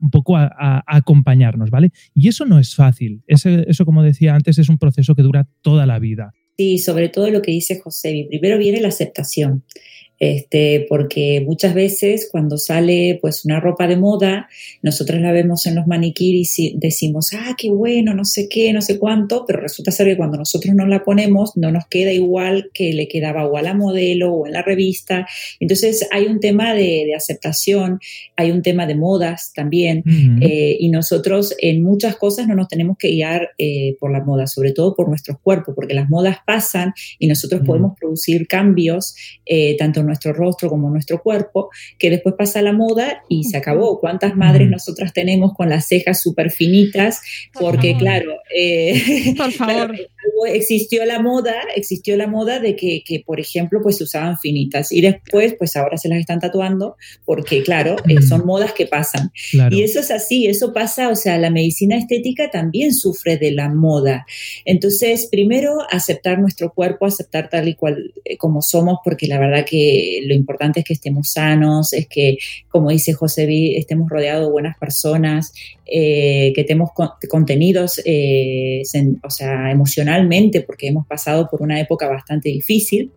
un 0.00 0.10
poco 0.10 0.36
a, 0.36 0.82
acompañarnos, 0.86 1.70
¿vale? 1.70 1.90
Y 2.14 2.28
eso 2.28 2.44
no 2.44 2.58
es 2.58 2.74
fácil. 2.74 3.22
eso, 3.26 3.84
como 3.84 4.02
decía 4.02 4.34
antes, 4.34 4.58
es 4.58 4.68
un 4.68 4.78
proceso 4.78 5.14
que 5.14 5.22
dura 5.22 5.48
toda 5.62 5.86
la 5.86 5.98
vida. 5.98 6.32
Sí, 6.56 6.78
sobre 6.78 7.08
todo 7.08 7.30
lo 7.30 7.40
que 7.40 7.52
dice 7.52 7.80
José. 7.80 8.26
Primero 8.28 8.58
viene 8.58 8.80
la 8.80 8.88
aceptación 8.88 9.64
este, 10.22 10.86
porque 10.88 11.42
muchas 11.44 11.74
veces 11.74 12.28
cuando 12.30 12.56
sale 12.56 13.18
pues 13.20 13.44
una 13.44 13.58
ropa 13.58 13.88
de 13.88 13.96
moda, 13.96 14.48
nosotros 14.80 15.20
la 15.20 15.32
vemos 15.32 15.66
en 15.66 15.74
los 15.74 15.88
maniquíes 15.88 16.60
y 16.60 16.76
decimos, 16.78 17.30
ah, 17.32 17.56
qué 17.58 17.70
bueno, 17.70 18.14
no 18.14 18.24
sé 18.24 18.48
qué, 18.48 18.72
no 18.72 18.82
sé 18.82 19.00
cuánto, 19.00 19.44
pero 19.44 19.58
resulta 19.58 19.90
ser 19.90 20.06
que 20.06 20.16
cuando 20.16 20.36
nosotros 20.36 20.76
no 20.76 20.86
la 20.86 21.02
ponemos 21.02 21.56
no 21.56 21.72
nos 21.72 21.88
queda 21.88 22.12
igual 22.12 22.70
que 22.72 22.92
le 22.92 23.08
quedaba 23.08 23.48
o 23.48 23.56
a 23.56 23.62
la 23.62 23.74
modelo 23.74 24.32
o 24.32 24.46
en 24.46 24.52
la 24.52 24.62
revista. 24.62 25.26
Entonces 25.58 26.06
hay 26.12 26.26
un 26.26 26.38
tema 26.38 26.72
de, 26.72 27.12
aceptación, 27.16 27.98
hay 28.36 28.52
un 28.52 28.62
tema 28.62 28.86
de 28.86 28.94
modas 28.94 29.52
también, 29.52 30.04
eh, 30.40 30.76
y 30.78 30.88
nosotros 30.90 31.52
en 31.58 31.82
muchas 31.82 32.14
cosas 32.14 32.46
no 32.46 32.54
nos 32.54 32.68
tenemos 32.68 32.96
que 32.96 33.08
guiar 33.08 33.50
eh, 33.58 33.96
por 33.98 34.12
la 34.12 34.22
moda, 34.22 34.46
sobre 34.46 34.70
todo 34.70 34.94
por 34.94 35.08
nuestros 35.08 35.40
cuerpos, 35.40 35.74
porque 35.74 35.94
las 35.94 36.08
modas 36.08 36.36
pasan 36.46 36.94
y 37.18 37.26
nosotros 37.26 37.62
podemos 37.66 37.98
producir 37.98 38.46
cambios 38.46 39.16
eh, 39.46 39.76
tanto 39.76 39.98
en 39.98 40.11
nuestro 40.12 40.32
rostro 40.34 40.68
como 40.68 40.90
nuestro 40.90 41.22
cuerpo, 41.22 41.70
que 41.98 42.10
después 42.10 42.34
pasa 42.36 42.60
la 42.62 42.72
moda 42.72 43.22
y 43.28 43.44
se 43.44 43.56
acabó. 43.56 43.98
¿Cuántas 43.98 44.36
madres 44.36 44.68
nosotras 44.68 45.12
tenemos 45.12 45.52
con 45.54 45.68
las 45.68 45.86
cejas 45.86 46.20
súper 46.20 46.50
finitas? 46.50 47.20
Porque 47.58 47.96
claro, 47.96 48.32
eh, 48.54 49.34
por 49.36 49.52
favor. 49.52 49.96
existió 50.46 51.04
la 51.06 51.20
moda, 51.20 51.54
existió 51.74 52.16
la 52.16 52.26
moda 52.26 52.58
de 52.60 52.76
que, 52.76 53.22
por 53.26 53.40
ejemplo, 53.40 53.80
pues 53.82 53.96
se 53.96 54.04
usaban 54.04 54.38
finitas 54.38 54.92
y 54.92 55.00
después, 55.00 55.54
pues 55.58 55.76
ahora 55.76 55.96
se 55.96 56.08
las 56.08 56.18
están 56.18 56.40
tatuando 56.40 56.96
porque, 57.24 57.62
claro, 57.62 57.96
eh, 58.08 58.20
son 58.22 58.44
modas 58.44 58.72
que 58.72 58.86
pasan. 58.86 59.32
Y 59.70 59.82
eso 59.82 60.00
es 60.00 60.10
así, 60.10 60.46
eso 60.46 60.72
pasa, 60.72 61.08
o 61.08 61.16
sea, 61.16 61.38
la 61.38 61.50
medicina 61.50 61.96
estética 61.96 62.50
también 62.50 62.94
sufre 62.94 63.38
de 63.38 63.52
la 63.52 63.68
moda. 63.68 64.26
Entonces, 64.64 65.28
primero, 65.30 65.78
aceptar 65.90 66.38
nuestro 66.38 66.72
cuerpo, 66.72 67.06
aceptar 67.06 67.48
tal 67.48 67.68
y 67.68 67.74
cual 67.74 68.12
eh, 68.24 68.36
como 68.36 68.62
somos, 68.62 68.98
porque 69.04 69.26
la 69.26 69.38
verdad 69.38 69.64
que 69.64 70.01
lo 70.26 70.34
importante 70.34 70.80
es 70.80 70.86
que 70.86 70.94
estemos 70.94 71.32
sanos, 71.32 71.92
es 71.92 72.06
que, 72.08 72.38
como 72.68 72.90
dice 72.90 73.12
José 73.12 73.46
B, 73.46 73.76
estemos 73.76 74.08
rodeados 74.08 74.46
de 74.46 74.52
buenas 74.52 74.78
personas, 74.78 75.52
eh, 75.86 76.52
que 76.54 76.64
tenemos 76.64 76.90
contenidos, 77.28 78.00
eh, 78.04 78.82
o 79.22 79.30
sea, 79.30 79.70
emocionalmente, 79.70 80.62
porque 80.62 80.88
hemos 80.88 81.06
pasado 81.06 81.48
por 81.50 81.62
una 81.62 81.80
época 81.80 82.08
bastante 82.08 82.48
difícil. 82.48 83.10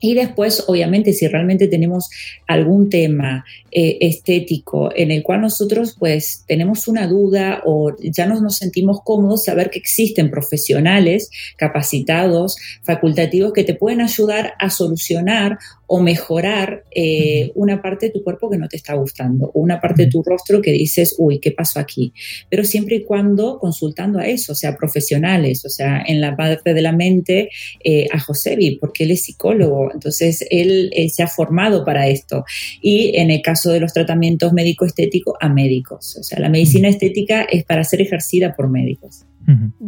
Y 0.00 0.14
después, 0.14 0.64
obviamente, 0.66 1.12
si 1.12 1.28
realmente 1.28 1.68
tenemos 1.68 2.08
algún 2.46 2.88
tema 2.88 3.44
eh, 3.70 3.98
estético 4.00 4.90
en 4.96 5.10
el 5.10 5.22
cual 5.22 5.42
nosotros 5.42 5.94
pues 5.98 6.44
tenemos 6.48 6.88
una 6.88 7.06
duda 7.06 7.60
o 7.66 7.94
ya 8.00 8.24
no 8.24 8.40
nos 8.40 8.56
sentimos 8.56 9.00
cómodos, 9.04 9.44
saber 9.44 9.68
que 9.68 9.78
existen 9.78 10.30
profesionales 10.30 11.30
capacitados, 11.58 12.56
facultativos 12.82 13.52
que 13.52 13.62
te 13.62 13.74
pueden 13.74 14.00
ayudar 14.00 14.54
a 14.58 14.70
solucionar 14.70 15.58
o 15.92 16.00
mejorar 16.00 16.84
eh, 16.92 17.50
una 17.56 17.82
parte 17.82 18.06
de 18.06 18.12
tu 18.12 18.22
cuerpo 18.22 18.48
que 18.48 18.58
no 18.58 18.68
te 18.68 18.76
está 18.76 18.94
gustando 18.94 19.50
o 19.52 19.60
una 19.60 19.80
parte 19.80 20.04
de 20.04 20.08
tu 20.08 20.22
rostro 20.22 20.62
que 20.62 20.70
dices, 20.70 21.16
uy, 21.18 21.40
¿qué 21.40 21.50
pasó 21.50 21.80
aquí? 21.80 22.12
Pero 22.48 22.62
siempre 22.62 22.94
y 22.94 23.02
cuando 23.02 23.58
consultando 23.58 24.20
a 24.20 24.28
eso, 24.28 24.52
o 24.52 24.54
sea, 24.54 24.76
profesionales, 24.76 25.64
o 25.64 25.68
sea, 25.68 26.00
en 26.06 26.20
la 26.20 26.36
parte 26.36 26.74
de 26.74 26.82
la 26.82 26.92
mente 26.92 27.50
eh, 27.82 28.06
a 28.12 28.20
Josebi, 28.20 28.76
porque 28.76 29.02
él 29.02 29.10
es 29.10 29.22
psicólogo, 29.22 29.92
entonces 29.92 30.46
él 30.48 30.92
eh, 30.94 31.08
se 31.08 31.24
ha 31.24 31.26
formado 31.26 31.84
para 31.84 32.06
esto. 32.06 32.44
Y 32.80 33.16
en 33.16 33.32
el 33.32 33.42
caso 33.42 33.72
de 33.72 33.80
los 33.80 33.92
tratamientos 33.92 34.52
médico-estéticos, 34.52 35.34
a 35.40 35.48
médicos. 35.48 36.16
O 36.20 36.22
sea, 36.22 36.38
la 36.38 36.48
medicina 36.48 36.88
estética 36.88 37.42
es 37.42 37.64
para 37.64 37.82
ser 37.82 38.00
ejercida 38.00 38.54
por 38.54 38.70
médicos 38.70 39.24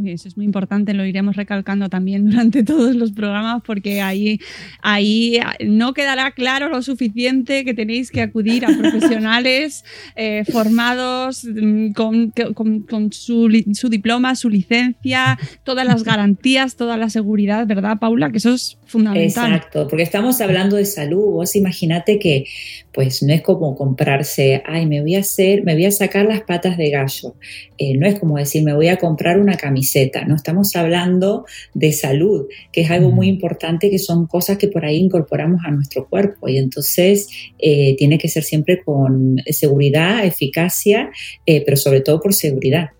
eso 0.07 0.29
es 0.29 0.37
muy 0.37 0.47
importante, 0.47 0.95
lo 0.95 1.05
iremos 1.05 1.37
recalcando 1.37 1.89
también 1.89 2.25
durante 2.31 2.63
todos 2.63 2.95
los 2.95 3.13
programas 3.13 3.63
porque 3.65 4.01
ahí, 4.01 4.41
ahí 4.83 5.39
no 5.65 5.95
quedará 5.95 6.33
claro 6.33 6.69
lo 6.69 6.83
suficiente 6.83 7.65
que 7.65 7.75
tenéis 7.75 8.11
que 8.11 8.23
acudir 8.23 8.65
a 8.65 8.69
profesionales 8.77 9.85
eh, 10.17 10.45
formados 10.51 11.45
mm, 11.45 11.93
con, 11.93 13.13
su, 13.13 13.49
diploma, 13.91 14.35
su 14.37 14.51
licencia, 14.51 15.39
todas 15.65 15.87
las 15.87 16.05
garantías, 16.05 16.77
toda 16.77 16.97
la 16.97 17.11
seguridad, 17.11 17.67
¿verdad, 17.67 17.99
Paula? 17.99 18.31
Que 18.31 18.39
eso 18.39 18.55
es 18.55 18.79
fundamental. 18.87 19.53
Exacto, 19.53 19.89
porque 19.89 20.03
estamos 20.03 20.41
hablando 20.41 20.77
de 20.77 20.85
salud. 20.85 21.33
Vos 21.33 21.57
imagínate 21.57 22.19
que 22.19 22.45
pues 22.93 23.23
no 23.23 23.33
es 23.33 23.43
como 23.43 23.75
comprarse, 23.75 24.63
ay, 24.67 24.87
me 24.87 25.01
voy 25.01 25.15
a 25.15 25.21
hacer, 25.21 25.65
me 25.65 25.75
voy 25.75 25.87
a 25.87 25.91
sacar 25.91 26.27
las 26.27 26.43
patas 26.43 26.77
de 26.77 26.91
gallo. 26.91 27.37
Eh, 27.79 27.97
no 27.97 28.07
es 28.07 28.19
como 28.19 28.37
decir, 28.37 28.63
me 28.63 28.75
voy 28.75 28.89
a 28.89 28.97
comprar 28.97 29.39
una 29.39 29.57
camiseta. 29.57 30.25
No 30.25 30.37
estamos 30.37 30.77
hablando 30.77 31.47
de 31.73 31.93
salud, 31.93 32.47
que 32.73 32.83
es 32.83 32.91
algo 32.91 33.11
muy 33.11 33.29
importante, 33.29 33.91
que 33.91 33.99
son 33.99 34.27
cosas 34.27 34.59
que 34.59 34.69
por 34.69 34.85
ahí 34.85 34.97
incorporamos 34.97 35.63
a 35.65 35.71
nuestro 35.71 36.07
cuerpo. 36.07 36.49
Y 36.49 36.59
entonces 36.59 37.29
eh, 37.59 37.97
tiene 37.97 38.19
que 38.19 38.29
ser 38.29 38.43
siempre 38.43 38.83
con 38.85 39.37
seguridad, 39.47 40.25
eficacia, 40.25 41.11
eh, 41.47 41.63
pero 41.65 41.77
sobre 41.77 42.03
todo 42.03 42.21
por 42.21 42.35
seguridad. 42.35 42.91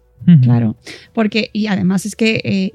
Claro, 0.43 0.77
porque 1.13 1.51
y 1.53 1.67
además 1.67 2.07
es 2.07 2.15
que 2.15 2.71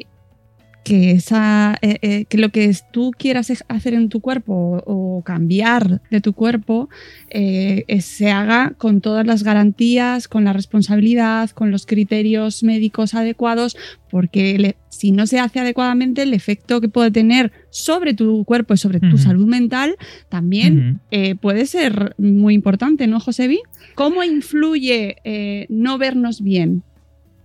que, 0.87 1.11
esa, 1.11 1.77
eh, 1.81 1.97
eh, 2.01 2.25
que 2.29 2.37
lo 2.37 2.47
que 2.47 2.73
tú 2.93 3.11
quieras 3.11 3.51
hacer 3.67 3.93
en 3.93 4.07
tu 4.07 4.21
cuerpo 4.21 4.81
o, 4.85 5.21
cambiar 5.25 6.01
de 6.09 6.21
tu 6.21 6.31
cuerpo 6.31 6.89
eh, 7.29 7.83
se 7.99 8.31
haga 8.31 8.73
con 8.77 9.01
todas 9.01 9.27
las 9.27 9.43
garantías, 9.43 10.29
con 10.29 10.45
la 10.45 10.53
responsabilidad, 10.53 11.49
con 11.49 11.71
los 11.71 11.85
criterios 11.85 12.63
médicos 12.63 13.15
adecuados, 13.15 13.75
porque 14.09 14.77
si 14.87 15.11
no 15.11 15.27
se 15.27 15.39
hace 15.39 15.59
adecuadamente, 15.59 16.21
el 16.21 16.33
efecto 16.33 16.79
que 16.79 16.87
puede 16.87 17.11
tener 17.11 17.51
sobre 17.69 18.13
tu 18.13 18.45
cuerpo 18.45 18.73
y 18.73 18.77
sobre 18.77 19.01
tu 19.01 19.17
salud 19.17 19.45
mental 19.45 19.97
también 20.29 21.01
puede 21.41 21.65
ser 21.65 22.15
muy 22.17 22.53
importante, 22.53 23.07
¿no, 23.07 23.19
Josebi? 23.19 23.59
¿Cómo 23.95 24.23
influye 24.23 25.67
no 25.69 25.97
vernos 25.97 26.41
bien? 26.41 26.83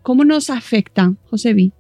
¿Cómo 0.03 0.25
nos 0.25 0.51
afecta, 0.51 1.15
Josebi? 1.31 1.73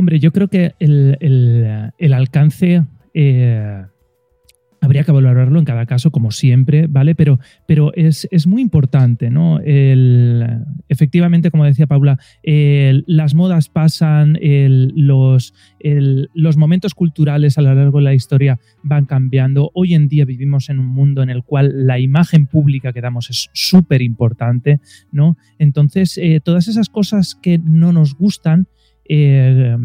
Hombre, 0.00 0.18
yo 0.18 0.32
creo 0.32 0.48
que 0.48 0.72
el, 0.78 2.14
alcance 2.14 2.86
eh, 3.12 3.84
habría 4.80 5.04
que 5.04 5.12
valorarlo 5.12 5.58
en 5.58 5.66
cada 5.66 5.84
caso, 5.84 6.10
como 6.10 6.30
siempre, 6.30 6.86
¿vale? 6.86 7.14
Pero, 7.14 7.38
pero 7.68 7.92
es, 7.92 8.26
muy 8.46 8.62
importante, 8.62 9.28
¿no? 9.28 9.60
efectivamente, 10.88 11.50
como 11.50 11.66
decía 11.66 11.86
Paula, 11.86 12.18
las 12.42 13.34
modas 13.34 13.68
pasan, 13.68 14.38
los, 14.40 15.52
los 16.32 16.56
momentos 16.56 16.94
culturales 16.94 17.58
a 17.58 17.60
lo 17.60 17.74
largo 17.74 17.98
de 17.98 18.04
la 18.04 18.14
historia 18.14 18.58
van 18.82 19.04
cambiando. 19.04 19.70
Hoy 19.74 19.92
en 19.92 20.08
día 20.08 20.24
vivimos 20.24 20.70
en 20.70 20.78
un 20.78 20.86
mundo 20.86 21.22
en 21.22 21.28
el 21.28 21.42
cual 21.42 21.86
la 21.86 21.98
imagen 21.98 22.46
pública 22.46 22.94
que 22.94 23.02
damos 23.02 23.28
es 23.28 23.50
súper 23.52 24.00
importante, 24.00 24.80
¿no? 25.12 25.36
Entonces, 25.58 26.16
eh, 26.16 26.40
todas 26.42 26.68
esas 26.68 26.88
cosas 26.88 27.34
que 27.34 27.58
no 27.58 27.92
nos 27.92 28.14
gustan, 28.14 28.66
eh, 29.12 29.76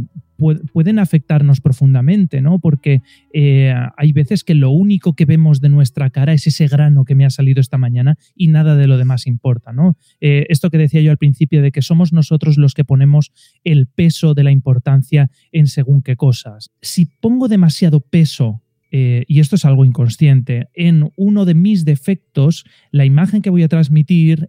pueden 0.72 1.00
afectarnos 1.00 1.60
profundamente, 1.60 2.42
¿no? 2.42 2.60
Porque 2.60 3.02
eh, 3.34 3.74
hay 3.98 4.12
veces 4.14 4.44
que 4.44 4.54
lo 4.54 4.70
único 4.70 5.16
que 5.16 5.26
vemos 5.26 5.62
de 5.62 5.70
nuestra 5.70 6.12
cara 6.12 6.34
es 6.34 6.46
ese 6.46 6.68
grano 6.68 7.06
que 7.06 7.16
me 7.16 7.26
ha 7.26 7.32
salido 7.32 7.60
esta 7.60 7.80
mañana 7.80 8.18
y 8.36 8.50
nada 8.50 8.76
de 8.76 8.86
lo 8.86 9.00
demás 9.00 9.26
importa, 9.26 9.74
¿no? 9.74 9.98
Eh, 10.22 10.46
esto 10.50 10.70
que 10.70 10.78
decía 10.78 11.02
yo 11.02 11.10
al 11.10 11.18
principio 11.18 11.64
de 11.64 11.72
que 11.72 11.82
somos 11.82 12.14
nosotros 12.14 12.58
los 12.58 12.76
que 12.76 12.86
ponemos 12.86 13.32
el 13.64 13.88
peso 13.88 14.36
de 14.36 14.44
la 14.44 14.52
importancia 14.52 15.32
en 15.52 15.66
según 15.66 16.04
qué 16.04 16.16
cosas. 16.16 16.70
Si 16.82 17.06
pongo 17.06 17.48
demasiado 17.48 18.02
peso 18.02 18.62
y 18.92 19.42
esto 19.42 19.58
es 19.58 19.66
algo 19.66 19.84
inconsciente, 19.84 20.70
en 20.74 21.12
uno 21.18 21.44
de 21.44 21.54
mis 21.54 21.84
defectos, 21.84 22.64
la 22.92 23.04
imagen 23.04 23.42
que 23.42 23.50
voy 23.50 23.62
a 23.62 23.68
transmitir, 23.68 24.48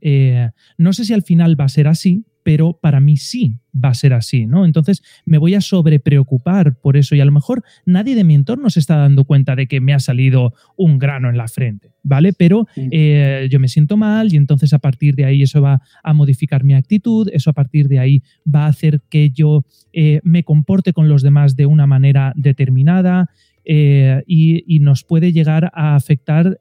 no 0.79 0.93
sé 0.93 1.05
si 1.05 1.15
al 1.15 1.23
final 1.23 1.61
va 1.61 1.65
a 1.65 1.69
ser 1.69 1.89
así, 1.89 2.27
pero 2.47 2.79
para 2.81 3.01
mí 3.01 3.17
sí 3.17 3.59
va 3.75 3.89
a 3.89 3.95
ser 3.95 4.13
así, 4.13 4.47
¿no? 4.47 4.67
Entonces 4.67 5.03
me 5.25 5.37
voy 5.37 5.57
a 5.57 5.61
sobrepreocupar 5.61 6.79
por 6.79 6.97
eso 6.97 7.17
y 7.17 7.21
a 7.21 7.25
lo 7.25 7.33
mejor 7.33 7.65
nadie 7.85 8.15
de 8.15 8.23
mi 8.23 8.37
entorno 8.37 8.71
se 8.71 8.79
está 8.79 8.99
dando 8.99 9.25
cuenta 9.25 9.57
de 9.57 9.67
que 9.67 9.81
me 9.81 9.93
ha 9.93 9.99
salido 9.99 10.55
un 10.77 11.01
grano 11.01 11.29
en 11.29 11.39
la 11.39 11.49
frente, 11.49 11.91
¿vale? 12.05 12.33
Pero 12.33 12.69
eh, 12.77 13.49
yo 13.51 13.59
me 13.59 13.67
siento 13.67 13.97
mal 13.97 14.33
y 14.33 14.37
entonces 14.37 14.73
a 14.73 14.79
partir 14.79 15.17
de 15.17 15.25
ahí 15.25 15.43
eso 15.43 15.61
va 15.61 15.83
a 16.05 16.13
modificar 16.13 16.63
mi 16.63 16.75
actitud, 16.75 17.29
eso 17.33 17.51
a 17.51 17.53
partir 17.53 17.89
de 17.89 17.99
ahí 17.99 18.23
va 18.47 18.67
a 18.67 18.69
hacer 18.69 19.03
que 19.11 19.31
yo 19.31 19.65
eh, 19.93 20.21
me 20.23 20.45
comporte 20.45 20.93
con 20.93 21.09
los 21.09 21.23
demás 21.23 21.57
de 21.57 21.67
una 21.67 21.89
manera 21.89 22.33
determinada 22.37 23.29
eh, 23.65 24.23
y, 24.29 24.79
nos 24.79 25.03
puede 25.03 25.33
llegar 25.33 25.73
a 25.75 25.97
afectar 25.97 26.61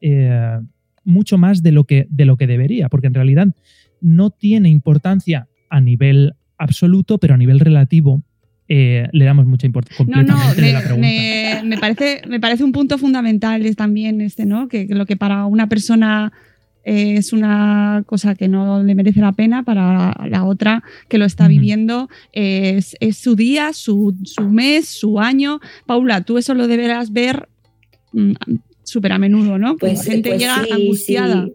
mucho 1.04 1.38
más 1.38 1.62
de 1.62 1.72
lo, 1.72 1.84
que, 1.84 2.08
de 2.10 2.26
lo 2.26 2.38
que 2.38 2.48
debería, 2.48 2.90
porque 2.90 3.06
en 3.06 3.14
realidad 3.14 3.50
no 4.02 4.30
tiene 4.30 4.70
importancia 4.70 5.48
a 5.76 5.82
nivel 5.82 6.36
absoluto, 6.58 7.18
pero 7.18 7.34
a 7.34 7.38
nivel 7.38 7.60
relativo 7.60 8.22
eh, 8.70 9.10
le 9.12 9.26
damos 9.26 9.46
mucha 9.46 9.68
importancia. 9.68 10.06
No, 10.06 10.24
no, 10.24 10.98
me, 10.98 11.78
parece, 11.82 12.22
me 12.30 12.40
parece 12.40 12.64
un 12.64 12.72
punto 12.72 12.98
fundamental 12.98 13.66
es 13.66 13.76
también 13.76 14.22
este, 14.22 14.46
¿no? 14.46 14.70
Que, 14.70 14.88
lo 14.90 15.06
que 15.06 15.18
para 15.18 15.46
una 15.46 15.68
persona 15.68 16.32
es 16.86 17.34
una 17.34 18.04
cosa 18.06 18.36
que 18.36 18.48
no 18.48 18.84
le 18.84 18.96
merece 18.96 19.20
la 19.20 19.34
pena, 19.34 19.64
para 19.64 20.16
la 20.30 20.46
otra 20.46 20.82
que 21.10 21.18
lo 21.18 21.26
está 21.26 21.48
viviendo 21.50 22.10
es, 22.32 22.96
su 23.12 23.36
día, 23.36 23.74
su, 23.74 24.16
mes, 24.50 24.88
su 24.88 25.20
año. 25.20 25.60
Paula, 25.86 26.22
tú 26.22 26.38
eso 26.38 26.54
lo 26.54 26.68
deberás 26.68 27.12
ver 27.12 27.50
mm, 28.14 28.34
súper 28.84 29.12
a 29.12 29.18
menudo, 29.18 29.58
¿no? 29.58 29.76
Pues, 29.76 30.06
gente 30.06 30.30
pues 30.30 30.40
llega 30.40 30.64
angustiada. 30.72 31.50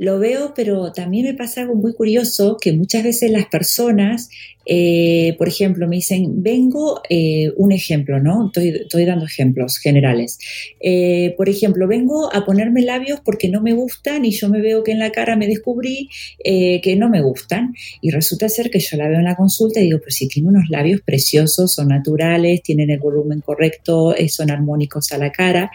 Lo 0.00 0.18
veo, 0.18 0.54
pero 0.56 0.92
también 0.92 1.26
me 1.26 1.34
pasa 1.34 1.60
algo 1.60 1.74
muy 1.74 1.92
curioso, 1.92 2.56
que 2.58 2.72
muchas 2.72 3.04
veces 3.04 3.30
las 3.30 3.44
personas 3.48 4.30
eh, 4.66 5.34
por 5.38 5.48
ejemplo, 5.48 5.88
me 5.88 5.96
dicen, 5.96 6.42
vengo, 6.42 7.00
eh, 7.08 7.50
un 7.56 7.72
ejemplo, 7.72 8.20
¿no? 8.20 8.52
Estoy, 8.54 9.04
dando 9.04 9.24
ejemplos 9.24 9.78
generales. 9.78 10.38
Eh, 10.80 11.34
por 11.36 11.48
ejemplo, 11.48 11.88
vengo 11.88 12.32
a 12.32 12.44
ponerme 12.44 12.82
labios 12.82 13.20
porque 13.24 13.48
no 13.48 13.62
me 13.62 13.72
gustan 13.72 14.24
y 14.24 14.30
yo 14.30 14.48
me 14.48 14.60
veo 14.60 14.84
que 14.84 14.92
en 14.92 14.98
la 14.98 15.10
cara 15.10 15.36
me 15.36 15.46
descubrí 15.46 16.08
que 16.44 16.96
no 16.96 17.08
me 17.08 17.22
gustan. 17.22 17.74
Y 18.00 18.10
resulta 18.10 18.48
ser 18.48 18.70
que 18.70 18.80
yo 18.80 18.96
la 18.96 19.08
veo 19.08 19.18
en 19.18 19.24
la 19.24 19.36
consulta 19.36 19.80
y 19.80 19.84
digo, 19.84 20.00
pues 20.00 20.14
si 20.14 20.28
tiene 20.28 20.48
unos 20.48 20.68
labios 20.68 21.00
preciosos, 21.00 21.74
son 21.74 21.88
naturales, 21.88 22.62
tienen 22.62 22.90
el 22.90 22.98
volumen 22.98 23.40
correcto, 23.40 24.14
son 24.28 24.50
armónicos 24.50 25.12
a 25.12 25.18
la 25.18 25.32
cara. 25.32 25.70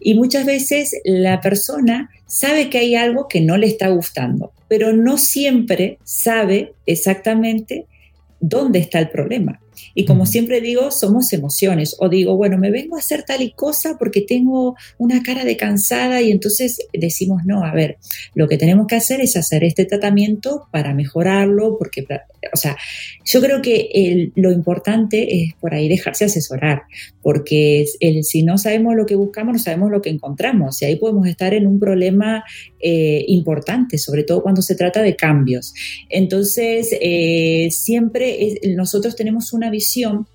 Y 0.00 0.14
muchas 0.14 0.44
veces 0.44 0.96
la 1.04 1.40
persona 1.40 2.10
sabe 2.26 2.68
que 2.68 2.78
hay 2.78 2.94
algo 2.94 3.28
que 3.28 3.40
no 3.40 3.56
le 3.56 3.66
está 3.66 3.88
gustando, 3.88 4.52
pero 4.68 4.92
no 4.92 5.18
siempre 5.18 5.98
sabe 6.04 6.72
exactamente 6.86 7.86
dónde 8.48 8.78
está 8.78 8.98
el 8.98 9.08
problema. 9.08 9.60
Y 9.94 10.04
como 10.04 10.26
siempre 10.26 10.60
digo, 10.60 10.90
somos 10.90 11.32
emociones. 11.32 11.96
O 11.98 12.08
digo, 12.08 12.36
bueno, 12.36 12.58
me 12.58 12.70
vengo 12.70 12.96
a 12.96 13.00
hacer 13.00 13.24
tal 13.24 13.42
y 13.42 13.52
cosa 13.52 13.96
porque 13.98 14.20
tengo 14.20 14.76
una 14.98 15.22
cara 15.22 15.44
de 15.44 15.56
cansada 15.56 16.20
y 16.22 16.30
entonces 16.30 16.78
decimos, 16.92 17.42
no, 17.44 17.64
a 17.64 17.72
ver, 17.72 17.98
lo 18.34 18.48
que 18.48 18.58
tenemos 18.58 18.86
que 18.86 18.96
hacer 18.96 19.20
es 19.20 19.36
hacer 19.36 19.64
este 19.64 19.84
tratamiento 19.84 20.68
para 20.70 20.94
mejorarlo, 20.94 21.76
porque, 21.78 22.06
o 22.52 22.56
sea, 22.56 22.76
yo 23.24 23.40
creo 23.40 23.62
que 23.62 24.30
lo 24.34 24.52
importante 24.52 25.42
es 25.42 25.54
por 25.60 25.74
ahí 25.74 25.88
dejarse 25.88 26.24
asesorar, 26.24 26.82
porque 27.22 27.84
el, 28.00 28.24
si 28.24 28.42
no 28.42 28.58
sabemos 28.58 28.94
lo 28.94 29.06
que 29.06 29.14
buscamos, 29.14 29.54
no 29.54 29.58
sabemos 29.58 29.90
lo 29.90 30.02
que 30.02 30.10
encontramos. 30.10 30.80
Y 30.82 30.84
ahí 30.86 30.96
podemos 30.96 31.26
estar 31.26 31.54
en 31.54 31.66
un 31.66 31.78
problema 31.78 32.44
eh, 32.80 33.24
importante, 33.28 33.98
sobre 33.98 34.24
todo 34.24 34.42
cuando 34.42 34.62
se 34.62 34.74
trata 34.74 35.02
de 35.02 35.16
cambios. 35.16 35.72
Entonces, 36.08 36.90
eh, 37.00 37.68
siempre 37.70 38.58
nosotros 38.74 39.16
tenemos 39.16 39.52
una 39.52 39.63
visión 39.70 40.26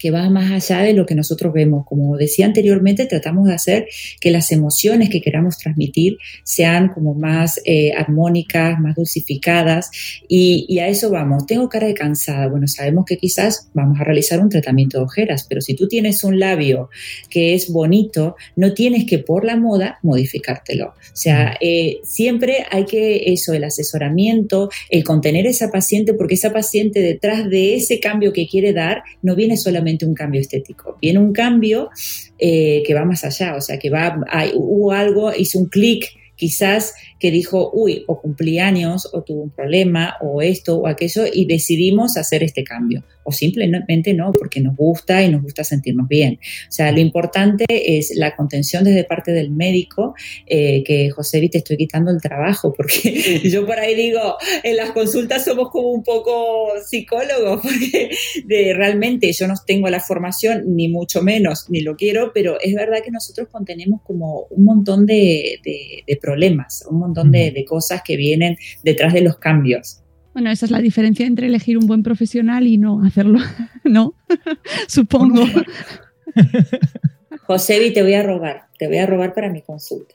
que 0.00 0.10
va 0.10 0.28
más 0.30 0.50
allá 0.50 0.82
de 0.82 0.94
lo 0.94 1.04
que 1.04 1.14
nosotros 1.14 1.52
vemos. 1.52 1.84
Como 1.86 2.16
decía 2.16 2.46
anteriormente, 2.46 3.04
tratamos 3.06 3.46
de 3.46 3.54
hacer 3.54 3.86
que 4.18 4.30
las 4.30 4.50
emociones 4.50 5.10
que 5.10 5.20
queramos 5.20 5.58
transmitir 5.58 6.16
sean 6.42 6.88
como 6.88 7.14
más 7.14 7.60
eh, 7.66 7.92
armónicas, 7.92 8.80
más 8.80 8.96
dulcificadas 8.96 9.90
y, 10.26 10.78
a 10.80 10.88
eso 10.88 11.10
vamos. 11.10 11.44
Tengo 11.46 11.68
cara 11.68 11.86
de 11.86 11.92
cansada. 11.92 12.48
Bueno, 12.48 12.66
sabemos 12.66 13.04
que 13.04 13.18
quizás 13.18 13.68
vamos 13.74 14.00
a 14.00 14.04
realizar 14.04 14.40
un 14.40 14.48
tratamiento 14.48 14.96
de 14.96 15.04
ojeras, 15.04 15.44
pero 15.46 15.60
si 15.60 15.74
tú 15.74 15.86
tienes 15.86 16.24
un 16.24 16.40
labio 16.40 16.88
que 17.28 17.54
es 17.54 17.70
bonito, 17.70 18.36
no 18.56 18.72
tienes 18.72 19.04
que 19.04 19.18
por 19.18 19.44
la 19.44 19.56
moda 19.56 19.98
modificártelo. 20.02 20.86
O 20.86 20.94
sea, 21.12 21.58
eh, 21.60 21.98
siempre 22.02 22.64
hay 22.70 22.86
que 22.86 23.24
eso, 23.32 23.52
el 23.52 23.64
asesoramiento, 23.64 24.70
el 24.88 25.04
contener 25.04 25.46
a 25.46 25.50
esa 25.50 25.70
paciente, 25.70 26.14
porque 26.14 26.36
esa 26.36 26.54
paciente 26.54 27.00
detrás 27.00 27.50
de 27.50 27.74
ese 27.74 28.00
cambio 28.00 28.32
que 28.32 28.48
quiere 28.48 28.72
dar 28.72 29.02
no 29.20 29.36
viene 29.36 29.58
solamente 29.58 29.89
un 30.06 30.14
cambio 30.14 30.40
estético, 30.40 30.98
viene 31.00 31.18
un 31.18 31.32
cambio 31.32 31.90
eh, 32.38 32.82
que 32.86 32.94
va 32.94 33.04
más 33.04 33.24
allá, 33.24 33.56
o 33.56 33.60
sea, 33.60 33.78
que 33.78 33.90
va, 33.90 34.20
hubo 34.54 34.92
algo, 34.92 35.32
hizo 35.34 35.58
un 35.58 35.66
clic 35.66 36.06
quizás 36.40 36.94
que 37.18 37.30
dijo, 37.30 37.70
uy, 37.74 38.02
o 38.06 38.18
cumplí 38.18 38.58
años, 38.58 39.10
o 39.12 39.22
tuvo 39.22 39.42
un 39.42 39.50
problema, 39.50 40.16
o 40.22 40.40
esto, 40.40 40.78
o 40.78 40.86
aquello, 40.86 41.24
y 41.30 41.44
decidimos 41.44 42.16
hacer 42.16 42.42
este 42.42 42.64
cambio. 42.64 43.04
O 43.24 43.32
simplemente 43.32 44.14
no, 44.14 44.32
porque 44.32 44.60
nos 44.60 44.76
gusta 44.76 45.22
y 45.22 45.28
nos 45.28 45.42
gusta 45.42 45.62
sentirnos 45.62 46.08
bien. 46.08 46.38
O 46.68 46.72
sea, 46.72 46.90
lo 46.90 47.00
importante 47.00 47.66
es 47.68 48.12
la 48.16 48.34
contención 48.34 48.84
desde 48.84 49.04
parte 49.04 49.32
del 49.32 49.50
médico, 49.50 50.14
eh, 50.46 50.82
que 50.84 51.10
José, 51.10 51.46
te 51.50 51.58
estoy 51.58 51.76
quitando 51.76 52.10
el 52.10 52.20
trabajo, 52.20 52.72
porque 52.72 53.40
yo 53.44 53.66
por 53.66 53.78
ahí 53.78 53.94
digo, 53.94 54.36
en 54.62 54.76
las 54.76 54.92
consultas 54.92 55.44
somos 55.44 55.70
como 55.70 55.90
un 55.90 56.02
poco 56.02 56.72
psicólogos, 56.86 57.60
porque 57.62 58.10
de, 58.44 58.74
realmente 58.74 59.32
yo 59.32 59.46
no 59.46 59.54
tengo 59.66 59.88
la 59.88 60.00
formación, 60.00 60.74
ni 60.74 60.88
mucho 60.88 61.22
menos, 61.22 61.66
ni 61.68 61.80
lo 61.80 61.96
quiero, 61.96 62.32
pero 62.32 62.58
es 62.60 62.74
verdad 62.74 63.02
que 63.04 63.10
nosotros 63.10 63.48
contenemos 63.50 64.00
como 64.02 64.46
un 64.50 64.64
montón 64.64 65.04
de, 65.06 65.60
de 65.62 66.16
problemas, 66.16 66.84
un 66.88 66.98
montón 66.98 67.10
montón 67.10 67.32
de, 67.32 67.64
cosas 67.66 68.02
que 68.04 68.16
vienen 68.16 68.56
detrás 68.82 69.12
de 69.12 69.20
los 69.20 69.38
cambios. 69.38 70.02
Bueno, 70.32 70.50
esa 70.50 70.66
es 70.66 70.70
la 70.70 70.80
diferencia 70.80 71.26
entre 71.26 71.46
elegir 71.46 71.76
un 71.76 71.86
buen 71.86 72.02
profesional 72.02 72.66
y 72.66 72.78
no 72.78 73.02
hacerlo, 73.04 73.38
¿no? 73.84 74.14
Supongo. 74.88 75.44
Josebi, 77.46 77.92
te 77.92 78.02
voy 78.02 78.14
a 78.14 78.22
robar, 78.22 78.66
te 78.78 78.86
voy 78.86 78.98
a 78.98 79.06
robar 79.06 79.34
para 79.34 79.50
mi 79.50 79.62
consulta. 79.62 80.14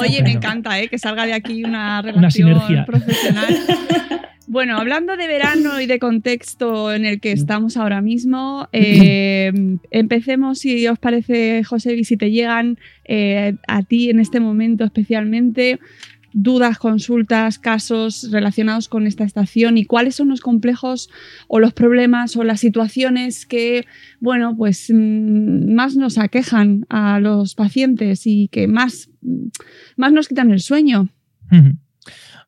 oye, 0.00 0.22
me 0.22 0.32
encanta 0.32 0.80
¿eh? 0.80 0.88
que 0.88 0.98
salga 0.98 1.26
de 1.26 1.34
aquí 1.34 1.64
una 1.64 2.00
relación 2.00 2.58
profesional. 2.86 3.54
Bueno, 4.48 4.78
hablando 4.78 5.16
de 5.16 5.26
verano 5.26 5.80
y 5.80 5.86
de 5.86 5.98
contexto 5.98 6.94
en 6.94 7.04
el 7.04 7.20
que 7.20 7.32
estamos 7.32 7.76
ahora 7.76 8.00
mismo, 8.00 8.68
eh, 8.72 9.52
empecemos, 9.90 10.60
si 10.60 10.86
os 10.86 10.98
parece, 10.98 11.64
José, 11.64 12.02
si 12.04 12.16
te 12.16 12.30
llegan 12.30 12.78
eh, 13.04 13.56
a 13.66 13.82
ti 13.82 14.08
en 14.08 14.20
este 14.20 14.38
momento 14.38 14.84
especialmente 14.84 15.80
dudas, 16.38 16.76
consultas, 16.76 17.58
casos 17.58 18.30
relacionados 18.30 18.88
con 18.88 19.06
esta 19.06 19.24
estación 19.24 19.78
y 19.78 19.86
cuáles 19.86 20.16
son 20.16 20.28
los 20.28 20.42
complejos 20.42 21.08
o 21.48 21.60
los 21.60 21.72
problemas 21.72 22.36
o 22.36 22.44
las 22.44 22.60
situaciones 22.60 23.46
que, 23.46 23.86
bueno, 24.20 24.54
pues 24.54 24.92
mm, 24.92 25.72
más 25.74 25.96
nos 25.96 26.18
aquejan 26.18 26.84
a 26.90 27.20
los 27.20 27.54
pacientes 27.54 28.26
y 28.26 28.48
que 28.48 28.68
más, 28.68 29.08
más 29.96 30.12
nos 30.12 30.28
quitan 30.28 30.50
el 30.50 30.60
sueño. 30.60 31.08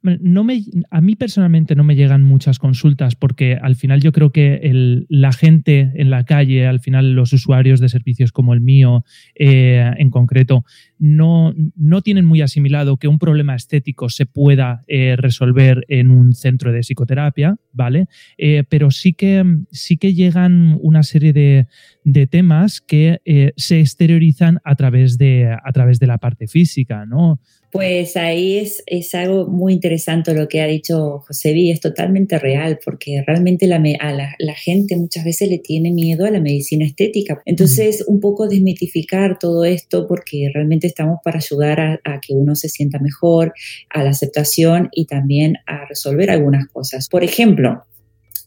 No 0.00 0.44
me, 0.44 0.62
a 0.90 1.00
mí 1.00 1.16
personalmente 1.16 1.74
no 1.74 1.82
me 1.82 1.96
llegan 1.96 2.22
muchas 2.22 2.60
consultas 2.60 3.16
porque 3.16 3.58
al 3.60 3.74
final 3.74 4.00
yo 4.00 4.12
creo 4.12 4.30
que 4.30 5.04
la 5.08 5.32
gente 5.32 5.90
en 5.96 6.08
la 6.08 6.22
calle, 6.24 6.68
al 6.68 6.78
final 6.78 7.14
los 7.14 7.32
usuarios 7.32 7.80
de 7.80 7.88
servicios 7.88 8.30
como 8.30 8.54
el 8.54 8.60
mío 8.60 9.04
eh, 9.34 9.90
en 9.98 10.10
concreto, 10.10 10.64
no, 11.00 11.52
no, 11.74 12.00
tienen 12.02 12.26
muy 12.26 12.42
asimilado 12.42 12.96
que 12.96 13.08
un 13.08 13.18
problema 13.18 13.56
estético 13.56 14.08
se 14.08 14.24
pueda 14.24 14.84
eh, 14.86 15.16
resolver 15.16 15.84
en 15.88 16.12
un 16.12 16.32
centro 16.32 16.70
de 16.72 16.80
psicoterapia, 16.80 17.56
¿vale? 17.72 18.06
Eh, 18.36 18.62
pero 18.68 18.92
sí 18.92 19.14
que, 19.14 19.44
sí 19.72 19.96
que 19.96 20.14
llegan 20.14 20.78
una 20.80 21.02
serie 21.02 21.32
de, 21.32 21.66
de 22.04 22.28
temas 22.28 22.80
que 22.80 23.20
se 23.56 23.80
exteriorizan 23.80 24.60
a 24.62 24.76
través 24.76 25.18
de, 25.18 25.52
a 25.52 25.72
través 25.72 25.98
de 25.98 26.06
la 26.06 26.18
parte 26.18 26.46
física, 26.46 27.04
¿no? 27.04 27.40
Pues 27.70 28.16
ahí 28.16 28.56
es, 28.56 28.82
es 28.86 29.14
algo 29.14 29.46
muy 29.46 29.74
interesante 29.74 30.32
lo 30.32 30.48
que 30.48 30.62
ha 30.62 30.66
dicho 30.66 31.18
José 31.26 31.70
es 31.70 31.80
totalmente 31.80 32.38
real, 32.38 32.78
porque 32.82 33.22
realmente 33.26 33.66
la, 33.66 33.76
a 34.00 34.12
la, 34.12 34.54
gente 34.54 34.96
muchas 34.96 35.24
veces 35.24 35.50
le 35.50 35.58
tiene 35.58 35.90
miedo 35.90 36.24
a 36.24 36.30
la 36.30 36.40
medicina 36.40 36.86
estética. 36.86 37.42
Entonces, 37.44 38.04
un 38.06 38.20
poco 38.20 38.48
desmitificar 38.48 39.38
todo 39.38 39.64
esto, 39.64 40.06
porque 40.06 40.50
realmente 40.52 40.86
estamos 40.86 41.18
para 41.22 41.38
ayudar 41.38 42.00
a, 42.04 42.20
que 42.20 42.32
uno 42.32 42.54
se 42.54 42.70
sienta 42.70 42.98
mejor, 43.00 43.52
a 43.90 44.02
la 44.02 44.10
aceptación 44.10 44.88
y 44.92 45.04
también 45.04 45.56
a 45.66 45.84
resolver 45.86 46.30
algunas 46.30 46.68
cosas. 46.68 47.08
Por 47.08 47.22
ejemplo, 47.22 47.84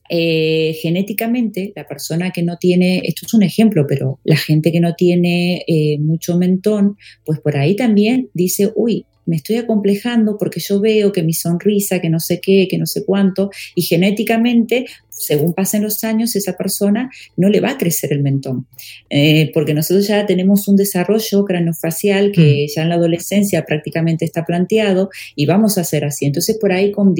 eh, 0.10 0.77
genéticamente, 0.81 1.73
la 1.75 1.88
persona 1.88 2.31
que 2.31 2.43
no 2.43 2.57
tiene, 2.57 3.01
esto 3.05 3.25
es 3.25 3.34
un 3.34 3.43
ejemplo, 3.43 3.86
pero 3.88 4.19
la 4.23 4.36
gente 4.36 4.71
que 4.71 4.79
no 4.79 4.95
tiene 4.95 5.63
eh, 5.67 5.99
mucho 5.99 6.38
mentón, 6.38 6.97
pues 7.23 7.39
por 7.39 7.55
ahí 7.55 7.75
también 7.75 8.29
dice, 8.34 8.71
uy, 8.75 9.05
me 9.25 9.38
estoy 9.38 9.57
acomplejando 9.57 10.38
porque 10.38 10.60
yo 10.60 10.79
veo 10.79 11.12
que 11.12 11.23
mi 11.23 11.34
sonrisa, 11.34 11.99
que 11.99 12.10
no 12.10 12.19
sé 12.19 12.39
qué, 12.41 12.67
que 12.69 12.77
no 12.77 12.86
sé 12.86 13.05
cuánto, 13.05 13.49
y 13.75 13.84
genéticamente, 13.84 14.86
según 15.10 15.53
pasen 15.53 15.84
los 15.84 16.03
años, 16.03 16.36
esa 16.36 16.57
persona 16.57 17.10
no 17.38 17.49
le 17.49 17.60
va 17.60 17.71
a 17.71 17.77
crecer 17.77 18.13
el 18.13 18.21
mentón, 18.21 18.67
eh, 19.10 19.51
porque 19.53 19.73
nosotros 19.73 20.07
ya 20.07 20.25
tenemos 20.25 20.67
un 20.67 20.75
desarrollo 20.75 21.45
craneofacial 21.45 22.31
que 22.31 22.65
mm. 22.67 22.75
ya 22.75 22.81
en 22.84 22.89
la 22.89 22.95
adolescencia 22.95 23.65
prácticamente 23.65 24.25
está 24.25 24.45
planteado 24.45 25.10
y 25.36 25.45
vamos 25.45 25.77
a 25.77 25.81
hacer 25.81 26.05
así. 26.05 26.25
Entonces, 26.25 26.57
por 26.60 26.71
ahí 26.71 26.91
con 26.91 27.13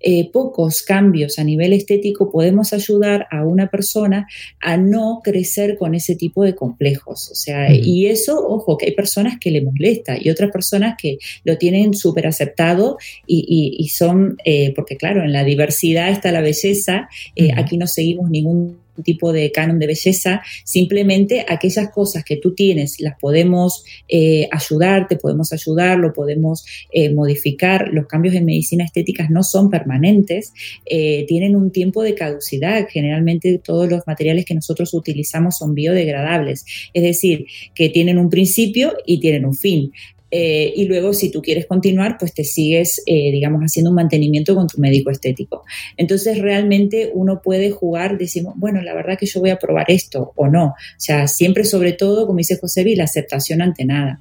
eh, 0.00 0.30
pocos 0.30 0.82
cambios 0.82 1.38
a 1.38 1.44
nivel 1.44 1.72
estético 1.72 2.30
podemos 2.30 2.72
ayudar 2.72 3.26
a 3.30 3.44
una 3.44 3.70
persona 3.70 4.26
a 4.60 4.76
no 4.76 5.20
crecer 5.22 5.76
con 5.76 5.94
ese 5.94 6.16
tipo 6.16 6.44
de 6.44 6.54
complejos. 6.54 7.30
O 7.30 7.34
sea, 7.34 7.72
y 7.72 8.06
eso, 8.06 8.46
ojo, 8.46 8.76
que 8.76 8.86
hay 8.86 8.92
personas 8.92 9.38
que 9.40 9.50
le 9.50 9.62
molesta 9.62 10.16
y 10.20 10.30
otras 10.30 10.50
personas 10.50 10.96
que 11.00 11.18
lo 11.44 11.58
tienen 11.58 11.94
súper 11.94 12.26
aceptado 12.26 12.98
y, 13.26 13.88
son, 13.88 14.36
eh, 14.44 14.72
porque 14.74 14.96
claro, 14.96 15.22
en 15.22 15.32
la 15.32 15.44
diversidad 15.44 16.10
está 16.10 16.32
la 16.32 16.40
belleza, 16.40 17.08
eh, 17.36 17.50
aquí 17.56 17.76
no 17.76 17.86
seguimos 17.86 18.30
ningún 18.30 18.78
tipo 19.02 19.32
de 19.32 19.50
canon 19.52 19.78
de 19.78 19.86
belleza, 19.86 20.42
simplemente 20.64 21.44
aquellas 21.48 21.90
cosas 21.90 22.24
que 22.24 22.36
tú 22.36 22.54
tienes 22.54 23.00
las 23.00 23.18
podemos 23.18 23.84
eh, 24.08 24.48
ayudar, 24.50 25.08
te 25.08 25.16
podemos 25.16 25.52
ayudar, 25.52 25.98
lo 25.98 26.12
podemos 26.12 26.64
eh, 26.92 27.12
modificar. 27.12 27.88
Los 27.92 28.06
cambios 28.06 28.34
en 28.34 28.44
medicina 28.44 28.84
estética 28.84 29.26
no 29.30 29.42
son 29.42 29.70
permanentes, 29.70 30.52
eh, 30.86 31.24
tienen 31.26 31.56
un 31.56 31.70
tiempo 31.70 32.02
de 32.02 32.14
caducidad. 32.14 32.86
Generalmente 32.90 33.60
todos 33.62 33.88
los 33.88 34.06
materiales 34.06 34.44
que 34.44 34.54
nosotros 34.54 34.94
utilizamos 34.94 35.58
son 35.58 35.74
biodegradables, 35.74 36.64
es 36.92 37.02
decir, 37.02 37.46
que 37.74 37.88
tienen 37.88 38.18
un 38.18 38.30
principio 38.30 38.94
y 39.06 39.20
tienen 39.20 39.44
un 39.44 39.54
fin. 39.54 39.92
Eh, 40.30 40.72
y 40.76 40.84
luego, 40.86 41.12
si 41.12 41.30
tú 41.30 41.42
quieres 41.42 41.66
continuar, 41.66 42.16
pues 42.18 42.34
te 42.34 42.44
sigues, 42.44 43.02
eh, 43.06 43.30
digamos, 43.32 43.60
haciendo 43.62 43.90
un 43.90 43.96
mantenimiento 43.96 44.54
con 44.54 44.66
tu 44.66 44.80
médico 44.80 45.10
estético. 45.10 45.64
Entonces, 45.96 46.38
realmente 46.38 47.10
uno 47.14 47.40
puede 47.42 47.70
jugar, 47.70 48.18
decimos, 48.18 48.54
bueno, 48.56 48.82
la 48.82 48.94
verdad 48.94 49.18
que 49.18 49.26
yo 49.26 49.40
voy 49.40 49.50
a 49.50 49.58
probar 49.58 49.86
esto 49.88 50.32
o 50.36 50.48
no. 50.48 50.66
O 50.66 50.74
sea, 50.98 51.28
siempre, 51.28 51.64
sobre 51.64 51.92
todo, 51.92 52.26
como 52.26 52.38
dice 52.38 52.58
José 52.58 52.84
la 52.96 53.04
aceptación 53.04 53.60
ante 53.60 53.84
nada. 53.84 54.20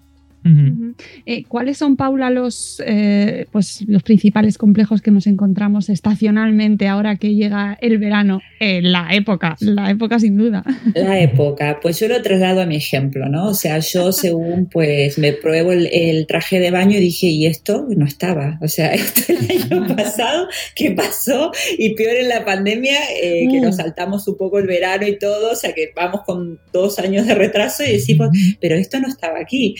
Eh, 1.25 1.43
¿Cuáles 1.47 1.77
son, 1.77 1.97
Paula, 1.97 2.29
los, 2.29 2.81
eh, 2.85 3.47
pues, 3.51 3.83
los 3.87 4.03
principales 4.03 4.57
complejos 4.57 5.01
que 5.01 5.11
nos 5.11 5.27
encontramos 5.27 5.89
estacionalmente 5.89 6.87
ahora 6.87 7.17
que 7.17 7.35
llega 7.35 7.77
el 7.81 7.97
verano? 7.97 8.41
la 8.59 9.09
época, 9.11 9.55
la 9.59 9.91
época 9.91 10.19
sin 10.19 10.35
duda. 10.35 10.63
La 10.95 11.19
época, 11.19 11.79
pues 11.79 11.99
yo 11.99 12.07
lo 12.07 12.21
traslado 12.21 12.61
a 12.61 12.65
mi 12.65 12.75
ejemplo, 12.75 13.29
¿no? 13.29 13.49
O 13.49 13.53
sea, 13.53 13.79
yo 13.79 14.11
según 14.11 14.67
pues 14.71 15.17
me 15.17 15.33
pruebo 15.33 15.71
el, 15.71 16.25
traje 16.27 16.59
de 16.59 16.71
baño 16.71 16.97
y 16.97 17.01
dije, 17.01 17.27
¿y 17.27 17.45
esto? 17.45 17.87
No 17.95 18.05
estaba. 18.05 18.57
O 18.61 18.67
sea, 18.67 18.93
esto 18.93 19.33
el 19.33 19.71
año 19.71 19.95
pasado, 19.95 20.47
¿qué 20.75 20.91
pasó? 20.91 21.51
Y 21.77 21.95
peor 21.95 22.15
en 22.15 22.29
la 22.29 22.45
pandemia, 22.45 22.97
eh, 23.21 23.47
que 23.49 23.59
nos 23.61 23.75
mm. 23.75 23.77
saltamos 23.77 24.27
un 24.27 24.37
poco 24.37 24.59
el 24.59 24.67
verano 24.67 25.07
y 25.07 25.17
todo, 25.17 25.51
o 25.51 25.55
sea, 25.55 25.73
que 25.73 25.91
vamos 25.95 26.21
con 26.23 26.59
dos 26.73 26.99
años 26.99 27.25
de 27.27 27.35
retraso 27.35 27.83
y 27.83 27.93
decimos, 27.93 28.29
pero 28.59 28.75
esto 28.75 28.99
no 28.99 29.07
estaba 29.07 29.39
aquí. 29.39 29.75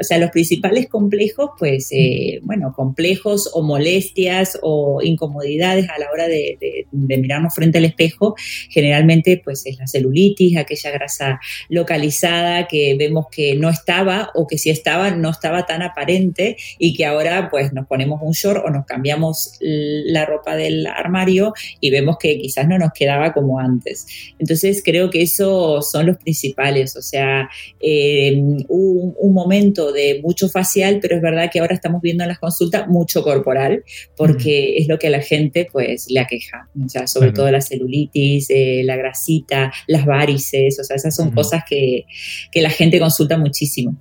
O 0.00 0.04
sea, 0.04 0.18
los 0.18 0.30
principales 0.30 0.88
complejos, 0.88 1.50
pues, 1.58 1.88
eh, 1.92 2.40
bueno, 2.42 2.72
complejos 2.74 3.50
o 3.52 3.62
molestias 3.62 4.58
o 4.62 5.00
incomodidades 5.02 5.88
a 5.90 5.98
la 5.98 6.10
hora 6.10 6.26
de, 6.26 6.86
mirarnos 6.90 7.54
frente 7.54 7.78
al 7.78 7.84
espejo, 7.84 8.34
generalmente, 8.70 9.40
pues, 9.44 9.66
es 9.66 9.78
la 9.78 9.86
celulitis, 9.86 10.56
aquella 10.56 10.90
grasa 10.90 11.40
localizada 11.68 12.66
que 12.66 12.96
vemos 12.98 13.26
que 13.30 13.54
no 13.56 13.68
estaba 13.68 14.30
o 14.34 14.46
que 14.46 14.56
si 14.56 14.70
estaba, 14.70 15.10
no 15.10 15.30
estaba 15.30 15.66
tan 15.66 15.82
aparente 15.82 16.56
y 16.78 16.94
que 16.94 17.04
ahora, 17.04 17.48
pues, 17.50 17.72
nos 17.72 17.86
ponemos 17.86 18.20
un 18.22 18.32
short 18.32 18.64
o 18.64 18.70
nos 18.70 18.86
cambiamos 18.86 19.58
la 19.60 20.24
ropa 20.24 20.56
del 20.56 20.86
armario 20.86 21.52
y 21.80 21.90
vemos 21.90 22.16
que 22.18 22.38
quizás 22.38 22.66
no 22.66 22.78
nos 22.78 22.92
quedaba 22.92 23.32
como 23.34 23.58
antes. 23.58 24.06
Entonces, 24.38 24.82
creo 24.82 25.10
que 25.10 25.22
esos 25.22 25.90
son 25.90 26.06
los 26.06 26.16
principales, 26.16 26.96
o 26.96 27.02
sea, 27.02 27.48
eh, 27.80 28.34
un 28.68 29.34
momento 29.34 29.89
de 29.92 30.20
mucho 30.22 30.48
facial, 30.48 30.98
pero 31.00 31.16
es 31.16 31.22
verdad 31.22 31.50
que 31.52 31.60
ahora 31.60 31.74
estamos 31.74 32.00
viendo 32.02 32.24
en 32.24 32.28
las 32.28 32.38
consultas 32.38 32.88
mucho 32.88 33.22
corporal, 33.22 33.84
porque 34.16 34.76
es 34.76 34.88
lo 34.88 34.98
que 34.98 35.08
a 35.08 35.10
la 35.10 35.20
gente 35.20 35.68
pues 35.70 36.06
le 36.10 36.20
aqueja, 36.20 36.68
o 36.82 36.88
sea, 36.88 37.06
sobre 37.06 37.32
todo 37.32 37.50
la 37.50 37.60
celulitis, 37.60 38.48
eh, 38.50 38.82
la 38.84 38.96
grasita, 38.96 39.72
las 39.86 40.04
varices, 40.04 40.78
o 40.80 40.84
sea, 40.84 40.96
esas 40.96 41.14
son 41.14 41.30
cosas 41.30 41.62
que, 41.68 42.04
que 42.50 42.62
la 42.62 42.70
gente 42.70 42.98
consulta 42.98 43.38
muchísimo. 43.38 43.96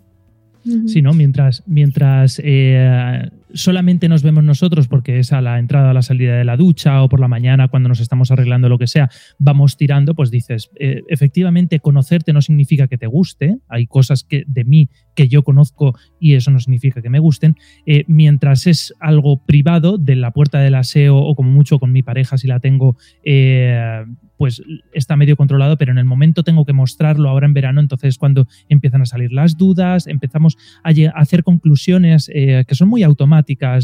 Sí, 0.87 1.01
¿no? 1.01 1.13
Mientras, 1.13 1.63
mientras 1.65 2.39
eh, 2.43 3.29
solamente 3.53 4.09
nos 4.09 4.23
vemos 4.23 4.43
nosotros 4.43 4.87
porque 4.87 5.19
es 5.19 5.33
a 5.33 5.41
la 5.41 5.59
entrada 5.59 5.91
o 5.91 5.93
la 5.93 6.01
salida 6.01 6.37
de 6.37 6.43
la 6.43 6.57
ducha 6.57 7.01
o 7.03 7.09
por 7.09 7.19
la 7.19 7.27
mañana 7.27 7.67
cuando 7.67 7.89
nos 7.89 7.99
estamos 7.99 8.31
arreglando 8.31 8.69
lo 8.69 8.77
que 8.77 8.87
sea, 8.87 9.09
vamos 9.37 9.77
tirando, 9.77 10.15
pues 10.15 10.31
dices, 10.31 10.69
eh, 10.79 11.03
efectivamente 11.07 11.79
conocerte 11.79 12.33
no 12.33 12.41
significa 12.41 12.87
que 12.87 12.97
te 12.97 13.07
guste, 13.07 13.57
hay 13.67 13.87
cosas 13.87 14.23
que, 14.23 14.43
de 14.47 14.63
mí 14.63 14.89
que 15.15 15.27
yo 15.27 15.43
conozco 15.43 15.95
y 16.19 16.35
eso 16.35 16.51
no 16.51 16.59
significa 16.59 17.01
que 17.01 17.09
me 17.09 17.19
gusten, 17.19 17.55
eh, 17.85 18.03
mientras 18.07 18.67
es 18.67 18.93
algo 18.99 19.45
privado 19.45 19.97
de 19.97 20.15
la 20.15 20.31
puerta 20.31 20.59
del 20.59 20.75
aseo 20.75 21.17
o 21.17 21.35
como 21.35 21.49
mucho 21.49 21.79
con 21.79 21.91
mi 21.91 22.03
pareja 22.03 22.37
si 22.37 22.47
la 22.47 22.59
tengo, 22.59 22.97
eh, 23.23 24.05
pues 24.37 24.61
está 24.93 25.17
medio 25.17 25.35
controlado, 25.35 25.77
pero 25.77 25.91
en 25.91 25.97
el 25.97 26.05
momento 26.05 26.43
tengo 26.43 26.65
que 26.65 26.71
mostrarlo 26.71 27.29
ahora 27.29 27.45
en 27.45 27.53
verano, 27.53 27.81
entonces 27.81 28.17
cuando 28.17 28.47
empiezan 28.69 29.01
a 29.01 29.05
salir 29.05 29.33
las 29.33 29.57
dudas, 29.57 30.07
empezamos 30.07 30.57
a, 30.83 30.91
hacer 31.19 31.43
conclusiones 31.43 32.29
que 32.29 32.75
son 32.75 32.87
muy 32.87 33.03
automáticas 33.03 33.38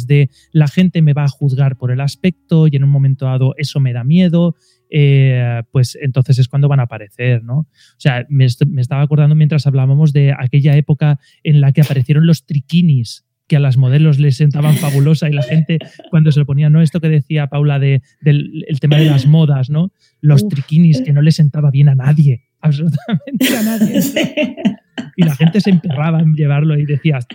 de 0.07 0.29
la 0.51 0.67
gente 0.67 1.01
me 1.01 1.13
va 1.13 1.23
a 1.23 1.29
juzgar 1.29 1.77
por 1.77 1.91
el 1.91 2.01
aspecto 2.01 2.67
y 2.67 2.75
en 2.75 2.83
un 2.83 2.89
momento 2.89 3.25
dado 3.25 3.53
eso 3.57 3.79
me 3.79 3.93
da 3.93 4.03
miedo, 4.03 4.55
eh, 4.89 5.63
pues 5.71 5.97
entonces 6.01 6.39
es 6.39 6.47
cuando 6.47 6.67
van 6.67 6.79
a 6.79 6.83
aparecer, 6.83 7.43
¿no? 7.43 7.57
O 7.59 7.67
sea, 7.97 8.25
me, 8.29 8.45
estaba 8.45 9.01
acordando 9.01 9.35
mientras 9.35 9.67
hablábamos 9.67 10.13
de 10.13 10.33
aquella 10.37 10.75
época 10.75 11.19
en 11.43 11.61
la 11.61 11.71
que 11.71 11.81
aparecieron 11.81 12.25
los 12.25 12.45
triquinis, 12.45 13.25
que 13.47 13.57
a 13.57 13.59
las 13.59 13.77
modelos 13.77 14.19
les 14.19 14.37
sentaban 14.37 14.75
fabulosa 14.75 15.29
y 15.29 15.33
la 15.33 15.43
gente 15.43 15.77
cuando 16.09 16.31
se 16.31 16.39
lo 16.39 16.45
ponía, 16.45 16.69
¿no? 16.69 16.81
Esto 16.81 16.99
que 16.99 17.09
decía 17.09 17.47
Paula 17.47 17.79
de, 17.79 18.01
del 18.21 18.63
el 18.67 18.79
tema 18.79 18.97
de 18.97 19.05
las 19.05 19.27
modas, 19.27 19.69
¿no? 19.69 19.91
Los 20.21 20.47
triquinis 20.47 21.01
que 21.01 21.13
no 21.13 21.21
le 21.21 21.31
sentaba 21.31 21.69
bien 21.71 21.89
a 21.89 21.95
nadie, 21.95 22.45
absolutamente 22.59 23.55
a 23.55 23.63
nadie. 23.63 24.01
Y 25.15 25.23
la 25.23 25.35
gente 25.35 25.61
se 25.61 25.69
emperraba 25.69 26.19
en 26.19 26.33
llevarlo 26.33 26.77
y 26.77 26.85
decías, 26.85 27.27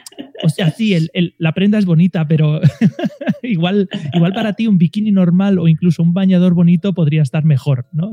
o 0.42 0.49
sea, 0.49 0.70
sí, 0.70 0.94
el, 0.94 1.35
la 1.38 1.53
prenda 1.53 1.79
es 1.79 1.87
bonita, 1.87 2.27
pero 2.27 2.61
igual, 3.42 3.88
igual 4.14 4.33
para 4.33 4.55
ti 4.55 4.66
un 4.66 4.79
bikini 4.79 5.12
normal 5.12 5.59
o 5.59 5.68
incluso 5.68 6.03
un 6.03 6.14
bañador 6.14 6.55
bonito 6.55 6.92
podría 6.92 7.23
estar 7.23 7.44
mejor, 7.44 7.87
¿no? 7.92 8.12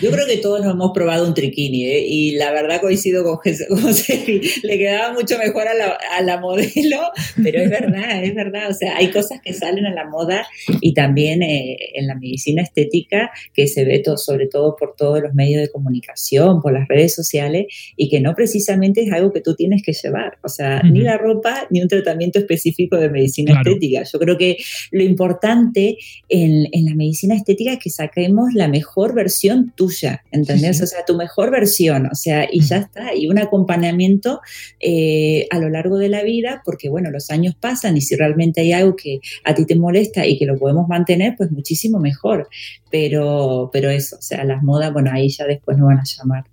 Yo 0.00 0.10
creo 0.10 0.26
que 0.26 0.38
todos 0.38 0.62
nos 0.62 0.72
hemos 0.72 0.92
probado 0.92 1.26
un 1.26 1.34
triquini 1.34 1.84
¿eh? 1.84 2.06
y 2.08 2.30
la 2.36 2.50
verdad 2.50 2.80
coincido 2.80 3.22
con 3.24 3.36
José, 3.36 4.40
le 4.62 4.78
quedaba 4.78 5.12
mucho 5.12 5.36
mejor 5.38 5.68
a 5.68 5.74
la, 5.74 5.98
a 6.16 6.22
la, 6.22 6.40
modelo, 6.40 7.10
pero 7.42 7.60
es 7.60 7.70
verdad, 7.70 8.24
es 8.24 8.34
verdad, 8.34 8.70
o 8.70 8.74
sea, 8.74 8.96
hay 8.96 9.10
cosas 9.10 9.40
que 9.42 9.52
salen 9.52 9.84
a 9.84 9.92
la 9.92 10.08
moda 10.08 10.46
y 10.80 10.94
también 10.94 11.42
eh, 11.42 11.76
en 11.94 12.06
la 12.06 12.14
medicina 12.14 12.62
estética 12.62 13.30
que 13.52 13.66
se 13.66 13.84
ve 13.84 13.98
todo, 13.98 14.16
sobre 14.16 14.46
todo 14.46 14.76
por 14.76 14.94
todos 14.96 15.20
los 15.20 15.34
medios 15.34 15.60
de 15.60 15.70
comunicación, 15.70 16.62
por 16.62 16.72
las 16.72 16.88
redes 16.88 17.14
sociales 17.14 17.66
y 17.96 18.05
que 18.08 18.20
no 18.20 18.34
precisamente 18.34 19.02
es 19.02 19.12
algo 19.12 19.32
que 19.32 19.40
tú 19.40 19.54
tienes 19.54 19.82
que 19.82 19.92
llevar, 19.92 20.38
o 20.42 20.48
sea, 20.48 20.82
ni 20.82 21.00
la 21.00 21.18
ropa 21.18 21.66
ni 21.70 21.80
un 21.82 21.88
tratamiento 21.88 22.38
específico 22.38 22.96
de 22.96 23.10
medicina 23.10 23.54
estética. 23.60 24.02
Yo 24.02 24.18
creo 24.18 24.38
que 24.38 24.56
lo 24.90 25.02
importante 25.02 25.96
en, 26.28 26.66
en 26.72 26.84
la 26.84 26.94
medicina 26.94 27.34
estética 27.34 27.72
es 27.72 27.78
que 27.78 27.90
saquemos 27.90 28.54
la 28.54 28.68
mejor 28.68 29.14
versión 29.14 29.72
tuya, 29.76 30.24
¿entendés? 30.30 30.82
O 30.82 30.86
sea, 30.86 31.04
tu 31.04 31.16
mejor 31.16 31.50
versión, 31.50 32.06
o 32.06 32.14
sea, 32.14 32.46
y 32.50 32.60
ya 32.60 32.78
está, 32.78 33.14
y 33.14 33.28
un 33.28 33.38
acompañamiento 33.38 34.40
eh, 34.80 35.46
a 35.50 35.58
lo 35.58 35.68
largo 35.68 35.98
de 35.98 36.08
la 36.08 36.22
vida, 36.22 36.62
porque 36.64 36.88
bueno, 36.88 37.10
los 37.10 37.30
años 37.30 37.54
pasan 37.58 37.96
y 37.96 38.00
si 38.00 38.16
realmente 38.16 38.60
hay 38.60 38.72
algo 38.72 38.96
que 38.96 39.20
a 39.44 39.54
ti 39.54 39.64
te 39.66 39.76
molesta 39.76 40.26
y 40.26 40.38
que 40.38 40.46
lo 40.46 40.58
podemos 40.58 40.88
mantener, 40.88 41.34
pues 41.36 41.50
muchísimo 41.50 41.98
mejor. 41.98 42.48
Pero, 42.90 43.70
pero 43.72 43.90
eso, 43.90 44.16
o 44.16 44.22
sea, 44.22 44.44
las 44.44 44.62
modas, 44.62 44.92
bueno, 44.92 45.10
ahí 45.12 45.28
ya 45.28 45.44
después 45.44 45.76
nos 45.76 45.88
van 45.88 45.98
a 45.98 46.04
llamar 46.04 46.44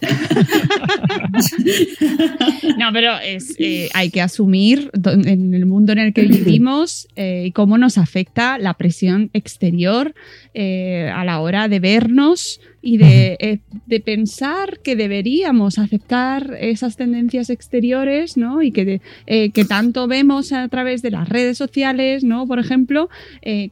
no, 2.78 2.92
pero 2.92 3.18
es, 3.18 3.56
eh, 3.58 3.88
hay 3.94 4.10
que 4.10 4.20
asumir 4.20 4.90
en 5.04 5.54
el 5.54 5.66
mundo 5.66 5.92
en 5.92 5.98
el 5.98 6.12
que 6.12 6.22
vivimos 6.22 7.08
eh, 7.16 7.50
cómo 7.54 7.78
nos 7.78 7.98
afecta 7.98 8.58
la 8.58 8.74
presión 8.74 9.30
exterior 9.32 10.14
eh, 10.54 11.10
a 11.14 11.24
la 11.24 11.40
hora 11.40 11.68
de 11.68 11.80
vernos 11.80 12.60
y 12.82 12.98
de, 12.98 13.60
de, 13.86 14.00
pensar 14.00 14.78
que 14.78 14.94
deberíamos 14.94 15.78
aceptar 15.78 16.56
esas 16.60 16.96
tendencias 16.96 17.50
exteriores, 17.50 18.36
¿no? 18.36 18.62
Y 18.62 18.70
que, 18.70 19.00
que 19.26 19.64
tanto 19.64 20.06
vemos 20.06 20.52
a 20.52 20.68
través 20.68 21.02
de 21.02 21.10
las 21.10 21.28
redes 21.28 21.58
sociales, 21.58 22.22
¿no? 22.22 22.46
Por 22.46 22.60
ejemplo, 22.60 23.08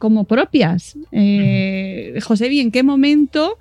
como 0.00 0.24
propias. 0.24 0.96
José, 2.22 2.60
¿en 2.60 2.72
qué 2.72 2.82
momento 2.82 3.56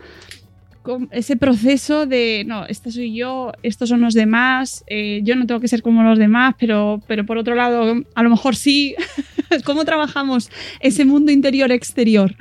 ese 1.11 1.37
proceso 1.37 2.05
de, 2.05 2.43
no, 2.45 2.65
este 2.65 2.91
soy 2.91 3.15
yo, 3.15 3.51
estos 3.63 3.89
son 3.89 4.01
los 4.01 4.13
demás, 4.13 4.83
eh, 4.87 5.21
yo 5.23 5.35
no 5.35 5.45
tengo 5.45 5.59
que 5.59 5.67
ser 5.67 5.81
como 5.81 6.03
los 6.03 6.19
demás, 6.19 6.55
pero, 6.59 7.01
pero 7.07 7.25
por 7.25 7.37
otro 7.37 7.55
lado, 7.55 8.03
a 8.15 8.23
lo 8.23 8.29
mejor 8.29 8.55
sí. 8.55 8.95
¿Cómo 9.65 9.85
trabajamos 9.85 10.49
ese 10.79 11.05
mundo 11.05 11.31
interior-exterior? 11.31 12.35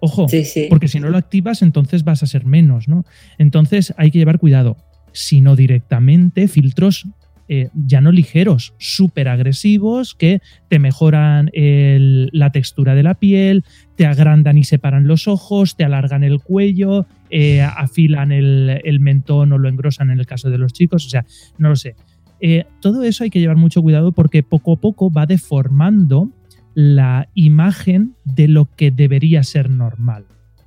Ojo, 0.00 0.26
porque 0.70 0.88
si 0.88 0.98
no 0.98 1.10
lo 1.10 1.18
activas, 1.18 1.60
entonces 1.60 2.04
vas 2.04 2.22
a 2.22 2.26
ser 2.26 2.46
menos, 2.46 2.88
¿no? 2.88 3.04
Entonces 3.36 3.92
hay 3.98 4.10
que 4.10 4.18
llevar 4.18 4.38
cuidado, 4.38 4.78
sino 5.12 5.56
directamente 5.56 6.48
filtros 6.48 7.06
eh, 7.52 7.68
ya 7.74 8.00
no 8.00 8.12
ligeros, 8.12 8.74
súper 8.78 9.28
agresivos, 9.28 10.14
que 10.14 10.40
te 10.68 10.78
mejoran 10.78 11.50
la 11.52 12.52
textura 12.52 12.94
de 12.94 13.02
la 13.02 13.14
piel, 13.14 13.64
te 13.96 14.06
agrandan 14.06 14.56
y 14.56 14.62
separan 14.62 15.08
los 15.08 15.26
ojos, 15.26 15.74
te 15.74 15.82
alargan 15.82 16.22
el 16.22 16.40
cuello, 16.40 17.06
eh, 17.28 17.60
afilan 17.60 18.30
el, 18.30 19.00
mentón 19.00 19.52
o 19.52 19.58
lo 19.58 19.68
engrosan 19.68 20.10
en 20.10 20.20
el 20.20 20.26
caso 20.26 20.48
de 20.48 20.58
los 20.58 20.72
chicos, 20.72 21.04
o 21.06 21.08
sea, 21.08 21.26
no 21.58 21.70
lo 21.70 21.74
sé. 21.74 21.96
Eh, 22.40 22.66
todo 22.80 23.02
eso 23.02 23.24
hay 23.24 23.30
que 23.30 23.40
llevar 23.40 23.56
mucho 23.56 23.82
cuidado 23.82 24.12
porque 24.12 24.44
poco 24.44 24.74
a 24.74 24.80
poco 24.80 25.10
va 25.10 25.26
deformando 25.26 26.30
la 26.74 27.30
imagen 27.34 28.14
de 28.24 28.46
lo 28.46 28.68
que 28.76 28.92
debería 28.92 29.42
ser 29.42 29.70
normal. 29.70 30.26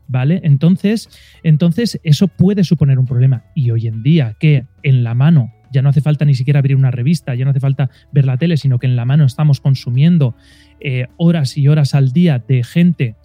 ¿Vale? 0.10 0.42
Entonces, 0.44 1.10
entonces, 1.44 1.98
eso 2.04 2.28
puede 2.28 2.66
suponer 2.66 3.00
un 3.00 3.06
problema. 3.06 3.46
Y 3.56 3.72
hoy 3.72 3.88
en 3.88 4.04
día, 4.04 4.36
que 4.38 4.66
en 4.84 5.06
la 5.06 5.14
mano 5.14 5.54
ya 5.74 5.82
no 5.82 5.90
hace 5.90 6.02
falta 6.02 6.24
ni 6.24 6.36
siquiera 6.36 6.60
abrir 6.60 6.78
una 6.78 6.92
revista, 6.92 7.36
ya 7.36 7.44
no 7.44 7.52
hace 7.52 7.60
falta 7.60 7.90
ver 8.14 8.26
la 8.26 8.38
tele, 8.38 8.56
sino 8.56 8.80
que 8.80 8.88
en 8.88 8.96
la 8.96 9.04
mano 9.04 9.26
estamos 9.26 9.60
consumiendo 9.60 10.36
eh, 10.80 11.08
horas 11.18 11.58
y 11.58 11.68
horas 11.68 11.96
al 11.96 12.14
día 12.14 12.42
de 12.48 12.64
gente 12.64 13.16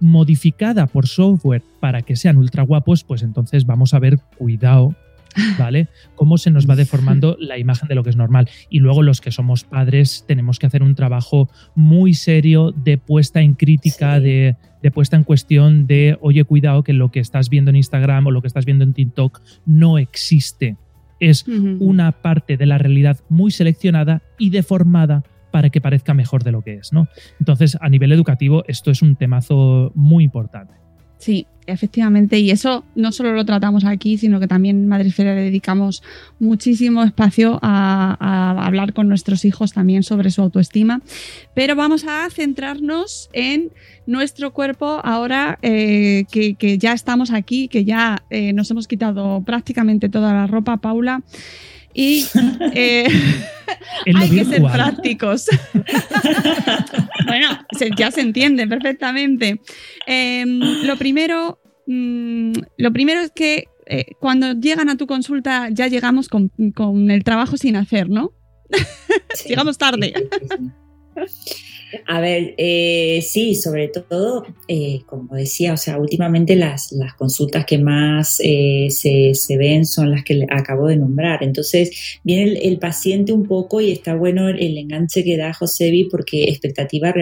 modificada 0.00 0.86
por 0.86 1.06
software 1.06 1.62
para 1.80 2.02
que 2.02 2.16
sean 2.16 2.38
ultra 2.38 2.62
guapos, 2.62 3.04
pues 3.04 3.22
entonces 3.22 3.66
vamos 3.66 3.94
a 3.94 3.98
ver 3.98 4.18
cuidado, 4.38 4.94
¿vale? 5.58 5.88
Cómo 6.14 6.38
se 6.38 6.50
nos 6.50 6.68
va 6.68 6.76
deformando 6.76 7.36
la 7.40 7.58
imagen 7.58 7.88
de 7.88 7.94
lo 7.94 8.04
que 8.04 8.10
es 8.10 8.16
normal. 8.16 8.48
Y 8.70 8.78
luego 8.78 9.02
los 9.02 9.20
que 9.20 9.32
somos 9.32 9.64
padres 9.64 10.24
tenemos 10.26 10.58
que 10.58 10.66
hacer 10.66 10.82
un 10.82 10.94
trabajo 10.94 11.50
muy 11.74 12.14
serio 12.14 12.72
de 12.72 12.96
puesta 12.96 13.40
en 13.40 13.54
crítica, 13.54 14.20
de, 14.20 14.56
de 14.82 14.90
puesta 14.90 15.16
en 15.16 15.24
cuestión 15.24 15.86
de, 15.86 16.16
oye, 16.20 16.44
cuidado 16.44 16.84
que 16.84 16.92
lo 16.92 17.10
que 17.10 17.20
estás 17.20 17.50
viendo 17.50 17.70
en 17.70 17.76
Instagram 17.76 18.28
o 18.28 18.30
lo 18.30 18.40
que 18.40 18.48
estás 18.48 18.64
viendo 18.64 18.84
en 18.84 18.94
TikTok 18.94 19.40
no 19.66 19.98
existe 19.98 20.76
es 21.20 21.46
una 21.46 22.12
parte 22.12 22.56
de 22.56 22.66
la 22.66 22.78
realidad 22.78 23.18
muy 23.28 23.50
seleccionada 23.50 24.22
y 24.38 24.50
deformada 24.50 25.24
para 25.50 25.70
que 25.70 25.80
parezca 25.80 26.14
mejor 26.14 26.44
de 26.44 26.52
lo 26.52 26.62
que 26.62 26.74
es, 26.74 26.92
¿no? 26.92 27.08
Entonces, 27.40 27.76
a 27.80 27.88
nivel 27.88 28.12
educativo, 28.12 28.64
esto 28.68 28.90
es 28.90 29.02
un 29.02 29.16
temazo 29.16 29.92
muy 29.94 30.24
importante. 30.24 30.74
Sí, 31.18 31.46
efectivamente, 31.66 32.38
y 32.38 32.50
eso 32.50 32.84
no 32.94 33.12
solo 33.12 33.34
lo 33.34 33.44
tratamos 33.44 33.84
aquí, 33.84 34.16
sino 34.16 34.40
que 34.40 34.46
también 34.48 34.76
en 34.76 34.88
Madresfera 34.88 35.34
le 35.34 35.42
dedicamos 35.42 36.02
muchísimo 36.38 37.02
espacio 37.02 37.58
a, 37.60 38.64
hablar 38.66 38.94
con 38.94 39.08
nuestros 39.08 39.44
hijos 39.44 39.72
también 39.72 40.02
sobre 40.02 40.30
su 40.30 40.40
autoestima. 40.40 41.02
Pero 41.54 41.76
vamos 41.76 42.04
a 42.06 42.28
centrarnos 42.30 43.28
en 43.32 43.70
nuestro 44.06 44.52
cuerpo 44.52 45.00
ahora 45.04 45.58
eh, 45.62 46.24
que, 46.30 46.78
ya 46.78 46.92
estamos 46.92 47.30
aquí, 47.32 47.68
que 47.68 47.84
ya 47.84 48.22
eh, 48.30 48.52
nos 48.52 48.70
hemos 48.70 48.88
quitado 48.88 49.42
prácticamente 49.44 50.08
toda 50.08 50.32
la 50.32 50.46
ropa, 50.46 50.78
Paula. 50.78 51.22
Y 51.94 52.26
eh, 52.74 53.08
hay 54.14 54.30
que 54.30 54.44
ser 54.44 54.62
prácticos. 54.62 55.46
bueno, 57.26 57.66
ya 57.96 58.10
se 58.10 58.20
entiende 58.20 58.66
perfectamente. 58.66 59.60
Em, 60.06 60.60
lo, 60.84 60.96
primero, 60.96 61.60
mm, 61.86 62.52
lo 62.76 62.92
primero 62.92 63.20
es 63.20 63.30
que 63.30 63.64
eh, 63.86 64.06
cuando 64.20 64.52
llegan 64.52 64.88
a 64.90 64.96
tu 64.96 65.06
consulta 65.06 65.70
ya 65.70 65.86
llegamos 65.86 66.28
con, 66.28 66.50
el 67.10 67.24
trabajo 67.24 67.56
sin 67.56 67.76
hacer, 67.76 68.10
¿no? 68.10 68.32
llegamos 69.48 69.78
tarde. 69.78 70.12
A 72.06 72.20
ver, 72.20 72.54
eh, 72.58 73.20
sí, 73.22 73.54
sobre 73.54 73.88
todo, 73.88 74.44
eh, 74.66 75.00
como 75.06 75.34
decía, 75.34 75.72
o 75.72 75.76
sea, 75.76 75.98
últimamente 75.98 76.56
las, 76.56 76.92
las 76.92 77.14
consultas 77.14 77.64
que 77.64 77.78
más 77.78 78.40
eh, 78.44 78.88
se, 78.90 79.34
se, 79.34 79.56
ven 79.56 79.86
son 79.86 80.10
las 80.10 80.24
que 80.24 80.46
acabo 80.50 80.88
de 80.88 80.96
nombrar. 80.96 81.42
Entonces, 81.42 82.18
viene 82.24 82.58
el, 82.62 82.78
paciente 82.78 83.32
un 83.32 83.46
poco 83.46 83.80
y 83.80 83.90
está 83.92 84.14
bueno 84.14 84.48
el, 84.48 84.78
enganche 84.78 85.24
que 85.24 85.36
da 85.36 85.52
Josevi 85.52 86.04
porque 86.04 86.44
expectativa 86.44 87.12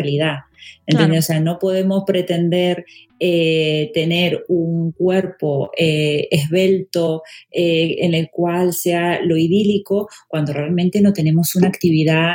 ¿Entiendes? 0.86 1.24
O 1.24 1.26
sea, 1.26 1.40
no 1.40 1.58
podemos 1.58 2.04
pretender 2.06 2.84
eh, 3.18 3.90
tener 3.94 4.44
un 4.48 4.92
cuerpo 4.92 5.70
eh, 5.74 6.28
esbelto 6.30 7.22
eh, 7.50 7.96
en 8.00 8.12
el 8.12 8.28
cual 8.30 8.74
sea 8.74 9.22
lo 9.22 9.38
idílico 9.38 10.10
cuando 10.28 10.52
realmente 10.52 11.00
no 11.00 11.14
tenemos 11.14 11.54
una 11.56 11.68
actividad, 11.68 12.34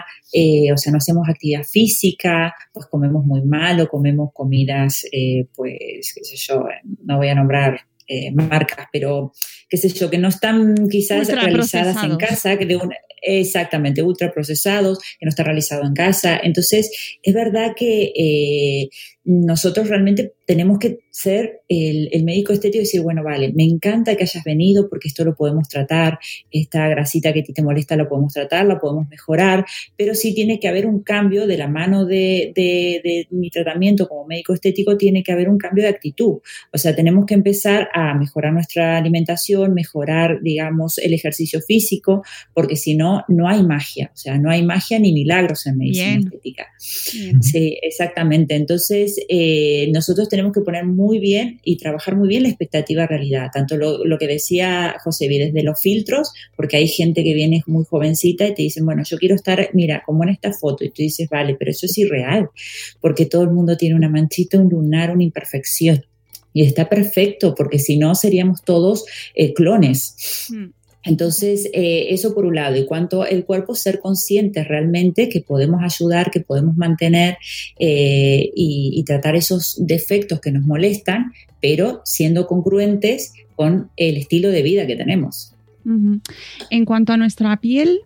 o 0.73 0.77
sea, 0.77 0.91
no 0.91 0.97
hacemos 0.97 1.29
actividad 1.29 1.63
física, 1.63 2.55
pues 2.73 2.87
comemos 2.87 3.23
muy 3.25 3.43
mal 3.43 3.79
o 3.81 3.87
comemos 3.87 4.31
comidas, 4.33 5.05
pues, 5.55 6.13
qué 6.15 6.23
sé 6.23 6.35
yo, 6.37 6.63
no 7.03 7.17
voy 7.17 7.27
a 7.27 7.35
nombrar 7.35 7.81
marcas, 8.33 8.87
pero 8.91 9.33
qué 9.69 9.77
sé 9.77 9.89
yo, 9.89 10.09
que 10.09 10.17
no 10.17 10.29
están 10.29 10.87
quizás 10.89 11.27
realizadas 11.27 12.03
en 12.03 12.17
casa, 12.17 12.57
que 12.57 12.65
de 12.65 12.77
una, 12.77 12.95
exactamente 13.21 14.03
ultraprocesados, 14.03 14.99
que 15.19 15.25
no 15.25 15.29
está 15.29 15.43
realizado 15.43 15.83
en 15.85 15.93
casa. 15.93 16.39
Entonces, 16.41 16.89
es 17.23 17.33
verdad 17.33 17.73
que 17.75 18.89
nosotros 19.23 19.87
realmente 19.87 20.33
tenemos 20.45 20.79
que 20.79 20.99
ser 21.11 21.61
el, 21.67 22.23
médico 22.23 22.53
estético 22.53 22.79
y 22.81 22.85
decir, 22.85 23.01
bueno, 23.01 23.23
vale, 23.23 23.53
me 23.53 23.63
encanta 23.63 24.15
que 24.15 24.23
hayas 24.23 24.43
venido 24.43 24.89
porque 24.89 25.07
esto 25.07 25.23
lo 25.23 25.35
podemos 25.35 25.69
tratar, 25.69 26.19
esta 26.49 26.87
grasita 26.87 27.31
que 27.31 27.41
a 27.41 27.43
ti 27.43 27.53
te 27.53 27.61
molesta 27.61 27.95
lo 27.95 28.09
podemos 28.09 28.33
tratar, 28.33 28.65
la 28.65 28.79
podemos 28.79 29.07
mejorar, 29.09 29.65
pero 29.95 30.15
sí 30.15 30.33
tiene 30.33 30.59
que 30.59 30.67
haber 30.67 30.87
un 30.87 31.03
cambio 31.03 31.45
de 31.47 31.57
la 31.57 31.67
mano 31.67 32.05
de, 32.05 32.51
de, 32.55 33.27
mi 33.29 33.49
tratamiento 33.49 34.07
como 34.07 34.25
médico 34.25 34.53
estético, 34.53 34.97
tiene 34.97 35.23
que 35.23 35.31
haber 35.31 35.49
un 35.49 35.57
cambio 35.57 35.83
de 35.83 35.89
actitud. 35.89 36.39
O 36.73 36.77
sea, 36.77 36.95
tenemos 36.95 37.25
que 37.25 37.33
empezar 37.33 37.89
a 37.93 38.15
mejorar 38.15 38.53
nuestra 38.53 38.97
alimentación, 38.97 39.73
mejorar, 39.73 40.41
digamos, 40.41 40.97
el 40.97 41.13
ejercicio 41.13 41.61
físico, 41.61 42.23
porque 42.53 42.75
si 42.75 42.95
no, 42.95 43.23
no 43.27 43.47
hay 43.47 43.63
magia, 43.63 44.11
o 44.13 44.17
sea, 44.17 44.37
no 44.37 44.49
hay 44.49 44.63
magia 44.63 44.99
ni 44.99 45.13
milagros 45.13 45.67
en 45.67 45.77
medicina 45.77 46.19
estética. 46.19 46.67
Sí, 46.79 47.77
exactamente. 47.81 48.55
Entonces, 48.55 49.10
eh, 49.27 49.89
nosotros 49.93 50.29
tenemos 50.29 50.53
que 50.53 50.61
poner 50.61 50.85
muy 50.85 51.19
bien 51.19 51.59
y 51.63 51.77
trabajar 51.77 52.15
muy 52.15 52.27
bien 52.27 52.43
la 52.43 52.49
expectativa 52.49 53.07
realidad, 53.07 53.47
tanto 53.53 53.77
lo, 53.77 54.17
que 54.17 54.27
decía 54.27 54.95
José, 55.03 55.27
desde 55.27 55.63
los 55.63 55.79
filtros, 55.79 56.31
porque 56.55 56.77
hay 56.77 56.87
gente 56.87 57.23
que 57.23 57.33
viene 57.33 57.63
muy 57.67 57.85
jovencita 57.85 58.47
y 58.47 58.53
te 58.53 58.63
dicen, 58.63 58.85
bueno, 58.85 59.03
yo 59.05 59.17
quiero 59.17 59.35
estar, 59.35 59.69
mira, 59.73 60.03
como 60.05 60.23
en 60.23 60.29
esta 60.29 60.53
foto, 60.53 60.83
y 60.83 60.89
tú 60.89 61.01
dices, 61.01 61.27
vale, 61.29 61.55
pero 61.57 61.71
eso 61.71 61.85
es 61.85 61.97
irreal, 61.97 62.49
porque 62.99 63.25
todo 63.25 63.43
el 63.43 63.51
mundo 63.51 63.77
tiene 63.77 63.95
una 63.95 64.09
manchita, 64.09 64.59
un 64.59 64.69
lunar, 64.69 65.11
una 65.11 65.23
imperfección. 65.23 66.05
Y 66.53 66.65
está 66.65 66.89
perfecto, 66.89 67.55
porque 67.55 67.79
si 67.79 67.97
no 67.97 68.13
seríamos 68.13 68.63
todos 68.63 69.05
eh, 69.35 69.53
clones. 69.53 70.47
Mm. 70.49 70.80
Entonces, 71.03 71.69
eh, 71.73 72.07
eso 72.09 72.35
por 72.35 72.45
un 72.45 72.55
lado, 72.55 72.75
y 72.75 72.85
cuanto 72.85 73.25
el 73.25 73.43
cuerpo 73.43 73.73
ser 73.75 73.99
consciente 73.99 74.63
realmente 74.63 75.29
que 75.29 75.41
podemos 75.41 75.81
ayudar, 75.83 76.29
que 76.29 76.41
podemos 76.41 76.77
mantener 76.77 77.37
eh, 77.79 78.51
y, 78.55 79.03
tratar 79.05 79.35
esos 79.35 79.75
defectos 79.79 80.39
que 80.39 80.51
nos 80.51 80.63
molestan, 80.63 81.33
pero 81.59 82.01
siendo 82.05 82.45
congruentes 82.45 83.33
con 83.55 83.89
el 83.97 84.17
estilo 84.17 84.49
de 84.49 84.61
vida 84.61 84.85
que 84.85 84.95
tenemos. 84.95 85.55
En 86.69 86.85
cuanto 86.85 87.13
a 87.13 87.17
nuestra 87.17 87.57
piel, 87.57 88.01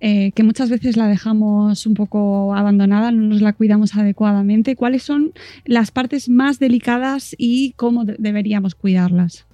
eh, 0.00 0.32
que 0.32 0.42
muchas 0.42 0.70
veces 0.70 0.96
la 0.96 1.08
dejamos 1.08 1.84
un 1.84 1.92
poco 1.92 2.54
abandonada, 2.54 3.12
no 3.12 3.28
nos 3.28 3.42
la 3.42 3.52
cuidamos 3.52 3.94
adecuadamente, 3.94 4.74
¿cuáles 4.74 5.02
son 5.02 5.32
las 5.66 5.90
partes 5.90 6.30
más 6.30 6.58
delicadas 6.58 7.34
y 7.36 7.72
cómo 7.72 8.06
deberíamos 8.06 8.74
cuidarlas? 8.74 9.46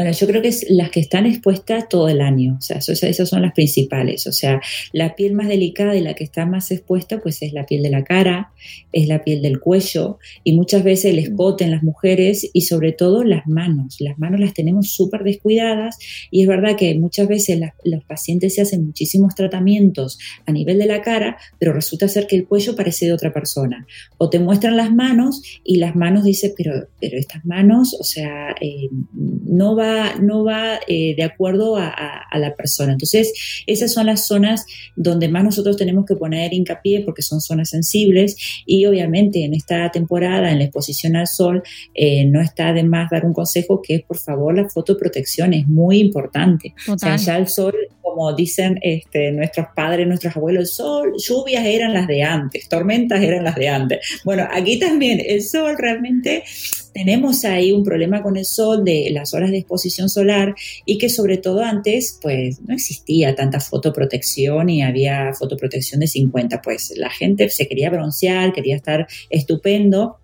Bueno, 0.00 0.14
yo 0.14 0.26
creo 0.26 0.40
que 0.40 0.48
es 0.48 0.64
las 0.70 0.88
que 0.88 1.00
están 1.00 1.26
expuestas 1.26 1.86
todo 1.90 2.08
el 2.08 2.22
año, 2.22 2.56
o 2.58 2.62
sea, 2.62 2.78
esas 2.78 3.28
son 3.28 3.42
las 3.42 3.52
principales, 3.52 4.26
o 4.26 4.32
sea, 4.32 4.58
la 4.94 5.14
piel 5.14 5.34
más 5.34 5.46
delicada 5.46 5.94
y 5.94 6.00
la 6.00 6.14
que 6.14 6.24
está 6.24 6.46
más 6.46 6.70
expuesta 6.70 7.20
pues 7.20 7.42
es 7.42 7.52
la 7.52 7.66
piel 7.66 7.82
de 7.82 7.90
la 7.90 8.02
cara, 8.02 8.50
es 8.92 9.08
la 9.08 9.22
piel 9.22 9.42
del 9.42 9.60
cuello 9.60 10.18
y 10.42 10.54
muchas 10.54 10.84
veces 10.84 11.12
el 11.12 11.18
escote 11.18 11.64
en 11.64 11.70
las 11.70 11.82
mujeres 11.82 12.48
y 12.50 12.62
sobre 12.62 12.92
todo 12.92 13.24
las 13.24 13.46
manos, 13.46 13.96
las 14.00 14.18
manos 14.18 14.40
las 14.40 14.54
tenemos 14.54 14.90
súper 14.90 15.22
descuidadas 15.22 15.98
y 16.30 16.40
es 16.40 16.48
verdad 16.48 16.76
que 16.78 16.94
muchas 16.94 17.28
veces 17.28 17.60
los 17.84 18.02
pacientes 18.04 18.54
se 18.54 18.62
hacen 18.62 18.86
muchísimos 18.86 19.34
tratamientos 19.34 20.18
a 20.46 20.52
nivel 20.52 20.78
de 20.78 20.86
la 20.86 21.02
cara, 21.02 21.36
pero 21.58 21.74
resulta 21.74 22.08
ser 22.08 22.26
que 22.26 22.36
el 22.36 22.46
cuello 22.46 22.74
parece 22.74 23.04
de 23.04 23.12
otra 23.12 23.34
persona 23.34 23.86
o 24.16 24.30
te 24.30 24.38
muestran 24.38 24.78
las 24.78 24.94
manos 24.94 25.42
y 25.62 25.76
las 25.76 25.94
manos 25.94 26.24
dicen, 26.24 26.52
pero, 26.56 26.88
pero 26.98 27.18
estas 27.18 27.44
manos, 27.44 27.94
o 28.00 28.04
sea, 28.04 28.54
eh, 28.62 28.88
no 29.12 29.76
va, 29.76 29.89
no 30.20 30.44
va 30.44 30.78
eh, 30.86 31.14
de 31.16 31.22
acuerdo 31.22 31.76
a, 31.76 31.92
la 32.38 32.54
persona. 32.54 32.92
Entonces, 32.92 33.32
esas 33.66 33.92
son 33.92 34.06
las 34.06 34.26
zonas 34.26 34.64
donde 34.94 35.28
más 35.28 35.44
nosotros 35.44 35.76
tenemos 35.76 36.06
que 36.06 36.14
poner 36.14 36.54
hincapié 36.54 37.02
porque 37.04 37.22
son 37.22 37.40
zonas 37.40 37.70
sensibles 37.70 38.36
y 38.66 38.86
obviamente 38.86 39.44
en 39.44 39.52
esta 39.52 39.90
temporada, 39.90 40.50
en 40.50 40.58
la 40.58 40.64
exposición 40.64 41.16
al 41.16 41.26
sol, 41.26 41.62
eh, 41.94 42.24
no 42.26 42.40
está 42.40 42.72
de 42.72 42.84
más 42.84 43.10
dar 43.10 43.26
un 43.26 43.32
consejo 43.32 43.82
que 43.82 43.96
es, 43.96 44.02
por 44.02 44.18
favor, 44.18 44.56
la 44.56 44.68
fotoprotección 44.68 45.52
es 45.54 45.68
muy 45.68 45.98
importante. 45.98 46.72
O 46.88 46.96
sea, 46.96 47.16
ya 47.16 47.36
el 47.36 47.48
sol 47.48 47.74
como 48.10 48.32
dicen 48.34 48.78
este, 48.82 49.32
nuestros 49.32 49.66
padres, 49.74 50.06
nuestros 50.06 50.36
abuelos, 50.36 50.62
el 50.62 50.66
sol, 50.66 51.12
lluvias 51.16 51.64
eran 51.64 51.94
las 51.94 52.06
de 52.06 52.22
antes, 52.22 52.68
tormentas 52.68 53.22
eran 53.22 53.44
las 53.44 53.54
de 53.54 53.68
antes. 53.68 53.98
Bueno, 54.24 54.46
aquí 54.50 54.78
también 54.78 55.20
el 55.24 55.42
sol 55.42 55.76
realmente 55.78 56.44
tenemos 56.92 57.44
ahí 57.44 57.72
un 57.72 57.84
problema 57.84 58.22
con 58.22 58.36
el 58.36 58.44
sol 58.44 58.84
de 58.84 59.08
las 59.12 59.32
horas 59.34 59.50
de 59.50 59.58
exposición 59.58 60.08
solar 60.08 60.54
y 60.84 60.98
que 60.98 61.08
sobre 61.08 61.38
todo 61.38 61.62
antes 61.62 62.18
pues 62.20 62.60
no 62.62 62.74
existía 62.74 63.34
tanta 63.34 63.60
fotoprotección 63.60 64.68
y 64.68 64.82
había 64.82 65.32
fotoprotección 65.34 66.00
de 66.00 66.08
50, 66.08 66.60
pues 66.62 66.92
la 66.96 67.10
gente 67.10 67.48
se 67.48 67.68
quería 67.68 67.90
broncear, 67.90 68.52
quería 68.52 68.76
estar 68.76 69.06
estupendo 69.30 70.16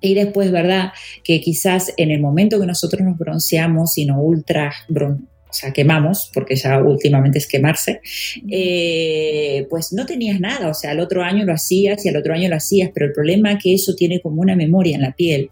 y 0.00 0.14
después, 0.14 0.50
¿verdad? 0.52 0.92
Que 1.24 1.40
quizás 1.40 1.92
en 1.96 2.10
el 2.10 2.20
momento 2.20 2.60
que 2.60 2.66
nosotros 2.66 3.02
nos 3.02 3.18
bronceamos 3.18 3.98
y 3.98 4.06
no 4.06 4.20
ultra 4.20 4.72
o 5.48 5.52
sea, 5.52 5.72
quemamos, 5.72 6.30
porque 6.34 6.56
ya 6.56 6.82
últimamente 6.82 7.38
es 7.38 7.48
quemarse, 7.48 8.00
eh, 8.50 9.66
pues 9.70 9.92
no 9.92 10.04
tenías 10.04 10.40
nada, 10.40 10.68
o 10.68 10.74
sea, 10.74 10.92
el 10.92 11.00
otro 11.00 11.22
año 11.22 11.44
lo 11.44 11.54
hacías 11.54 12.04
y 12.04 12.08
el 12.08 12.16
otro 12.16 12.34
año 12.34 12.48
lo 12.48 12.56
hacías, 12.56 12.90
pero 12.92 13.06
el 13.06 13.12
problema 13.12 13.52
es 13.52 13.62
que 13.62 13.74
eso 13.74 13.94
tiene 13.94 14.20
como 14.20 14.42
una 14.42 14.56
memoria 14.56 14.96
en 14.96 15.02
la 15.02 15.12
piel 15.12 15.50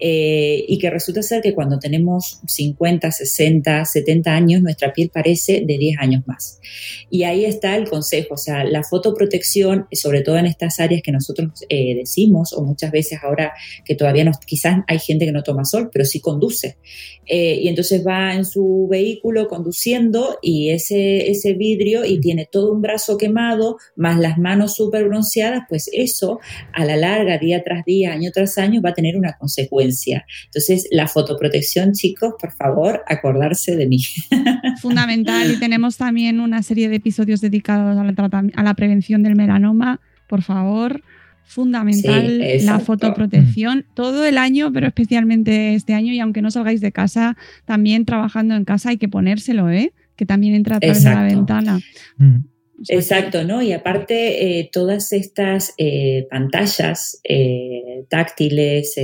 eh, 0.00 0.64
y 0.66 0.78
que 0.78 0.90
resulta 0.90 1.22
ser 1.22 1.40
que 1.40 1.54
cuando 1.54 1.78
tenemos 1.78 2.40
50, 2.46 3.10
60, 3.10 3.84
70 3.84 4.34
años, 4.34 4.62
nuestra 4.62 4.92
piel 4.92 5.10
parece 5.12 5.62
de 5.64 5.78
10 5.78 5.98
años 6.00 6.22
más. 6.26 6.60
Y 7.10 7.22
ahí 7.22 7.44
está 7.44 7.76
el 7.76 7.88
consejo, 7.88 8.34
o 8.34 8.36
sea, 8.36 8.64
la 8.64 8.82
fotoprotección, 8.82 9.86
sobre 9.92 10.22
todo 10.22 10.36
en 10.36 10.46
estas 10.46 10.80
áreas 10.80 11.02
que 11.02 11.12
nosotros 11.12 11.64
eh, 11.68 11.94
decimos, 11.94 12.52
o 12.52 12.64
muchas 12.64 12.90
veces 12.90 13.20
ahora 13.22 13.52
que 13.84 13.94
todavía 13.94 14.30
quizás 14.46 14.78
hay 14.88 14.98
gente 14.98 15.26
que 15.26 15.32
no 15.32 15.42
toma 15.42 15.64
sol, 15.64 15.90
pero 15.92 16.04
sí 16.04 16.20
conduce. 16.20 16.76
Eh, 17.26 17.60
y 17.62 17.68
entonces 17.68 18.04
va 18.06 18.34
en 18.34 18.44
su 18.44 18.86
vehículo 18.90 19.48
conduciendo 19.48 20.38
y 20.42 20.70
ese, 20.70 21.30
ese 21.30 21.54
vidrio 21.54 22.04
y 22.04 22.20
tiene 22.20 22.46
todo 22.50 22.72
un 22.72 22.82
brazo 22.82 23.16
quemado, 23.16 23.78
más 23.96 24.18
las 24.18 24.38
manos 24.38 24.74
súper 24.74 25.04
bronceadas, 25.04 25.62
pues 25.68 25.88
eso 25.92 26.40
a 26.72 26.84
la 26.84 26.96
larga, 26.96 27.38
día 27.38 27.62
tras 27.62 27.84
día, 27.84 28.12
año 28.12 28.30
tras 28.32 28.58
año, 28.58 28.82
va 28.82 28.90
a 28.90 28.94
tener 28.94 29.16
una 29.16 29.36
consecuencia 29.38 29.83
entonces, 29.84 30.88
la 30.90 31.08
fotoprotección, 31.08 31.92
chicos, 31.92 32.34
por 32.40 32.52
favor, 32.52 33.02
acordarse 33.06 33.76
de 33.76 33.86
mí. 33.86 33.98
Fundamental. 34.80 35.50
Y 35.50 35.58
tenemos 35.58 35.96
también 35.96 36.40
una 36.40 36.62
serie 36.62 36.88
de 36.88 36.96
episodios 36.96 37.40
dedicados 37.40 37.96
a 37.96 38.04
la, 38.04 38.44
a 38.54 38.62
la 38.62 38.74
prevención 38.74 39.22
del 39.22 39.36
melanoma. 39.36 40.00
Por 40.28 40.42
favor, 40.42 41.02
fundamental 41.46 42.42
la 42.62 42.80
fotoprotección 42.80 43.84
todo 43.94 44.24
el 44.24 44.38
año, 44.38 44.72
pero 44.72 44.86
especialmente 44.86 45.74
este 45.74 45.94
año. 45.94 46.12
Y 46.12 46.20
aunque 46.20 46.42
no 46.42 46.50
salgáis 46.50 46.80
de 46.80 46.92
casa, 46.92 47.36
también 47.64 48.04
trabajando 48.04 48.54
en 48.54 48.64
casa 48.64 48.90
hay 48.90 48.96
que 48.96 49.08
ponérselo, 49.08 49.70
¿eh? 49.70 49.92
que 50.16 50.26
también 50.26 50.54
entra 50.54 50.76
a 50.76 50.80
través 50.80 51.04
de 51.04 51.10
la 51.10 51.22
ventana. 51.22 51.80
Mm. 52.16 52.36
Exacto, 52.88 53.44
¿no? 53.44 53.62
Y 53.62 53.72
aparte, 53.72 54.58
eh, 54.58 54.68
todas 54.70 55.12
estas 55.12 55.72
eh, 55.78 56.26
pantallas 56.28 57.20
eh, 57.22 58.04
táctiles, 58.08 58.96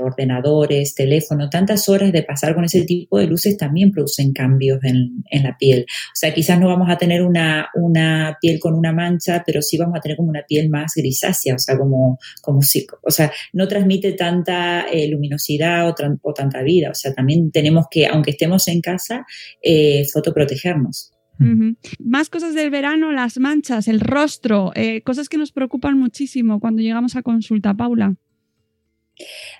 ordenadores, 0.00 0.94
teléfono, 0.94 1.50
tantas 1.50 1.88
horas 1.88 2.12
de 2.12 2.22
pasar 2.22 2.54
con 2.54 2.64
ese 2.64 2.82
tipo 2.82 3.18
de 3.18 3.26
luces 3.26 3.56
también 3.56 3.90
producen 3.90 4.32
cambios 4.32 4.78
en, 4.84 5.24
la 5.42 5.56
piel. 5.58 5.84
O 5.88 6.14
sea, 6.14 6.32
quizás 6.32 6.58
no 6.58 6.68
vamos 6.68 6.88
a 6.90 6.96
tener 6.96 7.22
una, 7.22 7.68
una, 7.74 8.38
piel 8.40 8.58
con 8.58 8.74
una 8.74 8.92
mancha, 8.92 9.42
pero 9.44 9.62
sí 9.62 9.76
vamos 9.76 9.98
a 9.98 10.00
tener 10.00 10.16
como 10.16 10.30
una 10.30 10.44
piel 10.46 10.70
más 10.70 10.92
grisácea, 10.94 11.54
o 11.54 11.58
sea, 11.58 11.76
como, 11.76 12.18
como 12.42 12.62
si, 12.62 12.86
o 13.02 13.10
sea, 13.10 13.32
no 13.52 13.68
transmite 13.68 14.12
tanta 14.12 14.86
luminosidad 15.08 15.88
o, 15.88 15.94
o, 16.22 16.34
tanta 16.34 16.62
vida. 16.62 16.90
O 16.90 16.94
sea, 16.94 17.12
también 17.12 17.50
tenemos 17.50 17.86
que, 17.90 18.06
aunque 18.06 18.30
estemos 18.30 18.68
en 18.68 18.80
casa, 18.80 19.26
fotoprotegernos. 20.12 21.12
Más 21.98 22.30
cosas 22.30 22.54
del 22.54 22.70
verano, 22.70 23.12
las 23.12 23.38
manchas, 23.38 23.88
el 23.88 24.00
rostro, 24.00 24.72
eh, 24.74 25.02
cosas 25.02 25.28
que 25.28 25.38
nos 25.38 25.52
preocupan 25.52 25.98
muchísimo 25.98 26.60
cuando 26.60 26.82
llegamos 26.82 27.16
a 27.16 27.22
consulta, 27.22 27.74
Paula. 27.74 28.16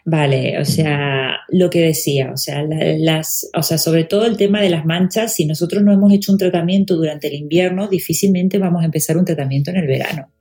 Vale, 0.04 0.58
o 0.60 0.64
sea, 0.64 1.38
lo 1.48 1.68
que 1.68 1.80
decía, 1.80 2.30
o 2.32 2.36
sea, 2.36 2.62
las, 2.62 3.50
o 3.54 3.62
sea, 3.62 3.76
sobre 3.76 4.04
todo 4.04 4.26
el 4.26 4.36
tema 4.36 4.60
de 4.60 4.70
las 4.70 4.84
manchas, 4.84 5.34
si 5.34 5.44
nosotros 5.44 5.82
no 5.82 5.92
hemos 5.92 6.12
hecho 6.12 6.32
un 6.32 6.38
tratamiento 6.38 6.96
durante 6.96 7.26
el 7.26 7.34
invierno, 7.34 7.88
difícilmente 7.88 8.58
vamos 8.58 8.82
a 8.82 8.86
empezar 8.86 9.16
un 9.16 9.24
tratamiento 9.24 9.70
en 9.70 9.78
el 9.78 9.86
verano. 9.86 10.32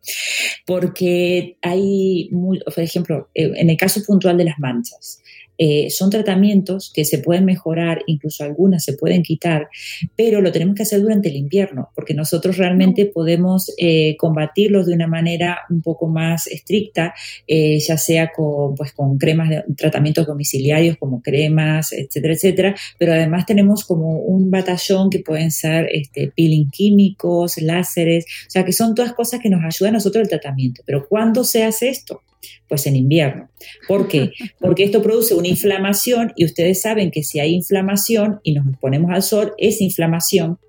Porque 0.65 1.57
hay, 1.61 2.29
por 2.31 2.79
ejemplo, 2.83 3.29
eh, 3.33 3.51
en 3.55 3.69
el 3.69 3.77
caso 3.77 4.01
puntual 4.05 4.37
de 4.37 4.45
las 4.45 4.59
manchas, 4.59 5.21
eh, 5.57 5.89
son 5.89 6.09
tratamientos 6.09 6.91
que 6.93 7.05
se 7.05 7.19
pueden 7.19 7.45
mejorar, 7.45 8.03
incluso 8.07 8.43
algunas 8.43 8.83
se 8.83 8.93
pueden 8.93 9.23
quitar, 9.23 9.69
pero 10.15 10.41
lo 10.41 10.51
tenemos 10.51 10.75
que 10.75 10.83
hacer 10.83 11.01
durante 11.01 11.29
el 11.29 11.35
invierno, 11.35 11.89
porque 11.95 12.13
nosotros 12.13 12.57
realmente 12.57 13.05
podemos 13.05 13.73
eh, 13.77 14.15
combatirlos 14.17 14.85
de 14.85 14.93
una 14.93 15.07
manera 15.07 15.59
un 15.69 15.81
poco 15.81 16.07
más 16.07 16.47
estricta, 16.47 17.13
eh, 17.47 17.79
ya 17.79 17.97
sea 17.97 18.31
con, 18.35 18.75
pues, 18.75 18.93
con 18.93 19.17
cremas 19.17 19.49
de 19.49 19.63
tratamientos 19.75 20.27
domiciliarios 20.27 20.97
como 20.97 21.21
cremas, 21.21 21.93
etcétera, 21.93 22.33
etcétera, 22.33 22.75
pero 22.97 23.13
además 23.13 23.45
tenemos 23.45 23.85
como 23.85 24.19
un 24.19 24.51
batallón 24.51 25.09
que 25.09 25.19
pueden 25.19 25.51
ser 25.51 25.89
este, 25.91 26.31
peeling 26.35 26.69
químicos, 26.69 27.57
láseres, 27.61 28.25
o 28.47 28.49
sea, 28.49 28.63
que 28.63 28.73
son 28.73 28.95
todas 28.95 29.13
cosas 29.13 29.39
que 29.39 29.49
nos 29.49 29.63
ayudan 29.63 29.95
a 29.95 29.97
nosotros 29.97 30.23
el 30.23 30.29
tratamiento. 30.29 30.81
Pero 30.85 31.07
¿cuándo 31.07 31.43
se 31.43 31.63
hace 31.63 31.89
esto? 31.89 32.21
Pues 32.67 32.85
en 32.87 32.95
invierno. 32.95 33.49
¿Por 33.87 34.07
qué? 34.07 34.31
Porque 34.59 34.83
esto 34.83 35.01
produce 35.01 35.33
una 35.33 35.47
inflamación 35.47 36.33
y 36.35 36.45
ustedes 36.45 36.81
saben 36.81 37.11
que 37.11 37.23
si 37.23 37.39
hay 37.39 37.53
inflamación 37.53 38.39
y 38.43 38.53
nos 38.53 38.65
ponemos 38.77 39.11
al 39.11 39.23
sol, 39.23 39.53
esa 39.57 39.83
inflamación 39.83 40.59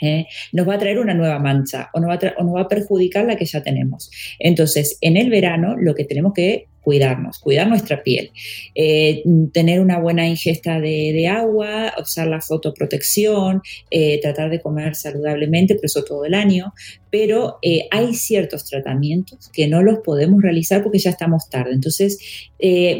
eh, 0.00 0.26
nos 0.52 0.68
va 0.68 0.74
a 0.74 0.78
traer 0.78 0.98
una 0.98 1.14
nueva 1.14 1.38
mancha 1.38 1.88
o 1.94 2.00
nos, 2.00 2.10
va 2.10 2.14
a 2.14 2.34
o 2.38 2.44
nos 2.44 2.56
va 2.56 2.62
a 2.62 2.68
perjudicar 2.68 3.24
la 3.24 3.36
que 3.36 3.44
ya 3.44 3.62
tenemos. 3.62 4.10
Entonces, 4.40 4.98
en 5.00 5.16
el 5.16 5.30
verano 5.30 5.76
lo 5.76 5.94
que 5.94 6.04
tenemos 6.04 6.32
que 6.34 6.66
cuidarnos, 6.82 7.38
cuidar 7.38 7.68
nuestra 7.68 8.02
piel, 8.02 8.32
eh, 8.74 9.22
tener 9.52 9.80
una 9.80 9.98
buena 9.98 10.26
ingesta 10.26 10.80
de, 10.80 11.28
agua, 11.28 11.92
usar 12.00 12.26
la 12.26 12.40
fotoprotección, 12.40 13.62
eh, 13.90 14.20
tratar 14.20 14.50
de 14.50 14.60
comer 14.60 14.96
saludablemente, 14.96 15.76
pero 15.76 15.86
eso 15.86 16.04
todo 16.04 16.24
el 16.24 16.34
año, 16.34 16.74
pero 17.10 17.58
eh, 17.62 17.86
hay 17.90 18.14
ciertos 18.14 18.64
tratamientos 18.64 19.48
que 19.52 19.68
no 19.68 19.82
los 19.82 20.00
podemos 20.00 20.42
realizar 20.42 20.82
porque 20.82 20.98
ya 20.98 21.10
estamos 21.10 21.48
tarde. 21.48 21.72
Entonces, 21.72 22.18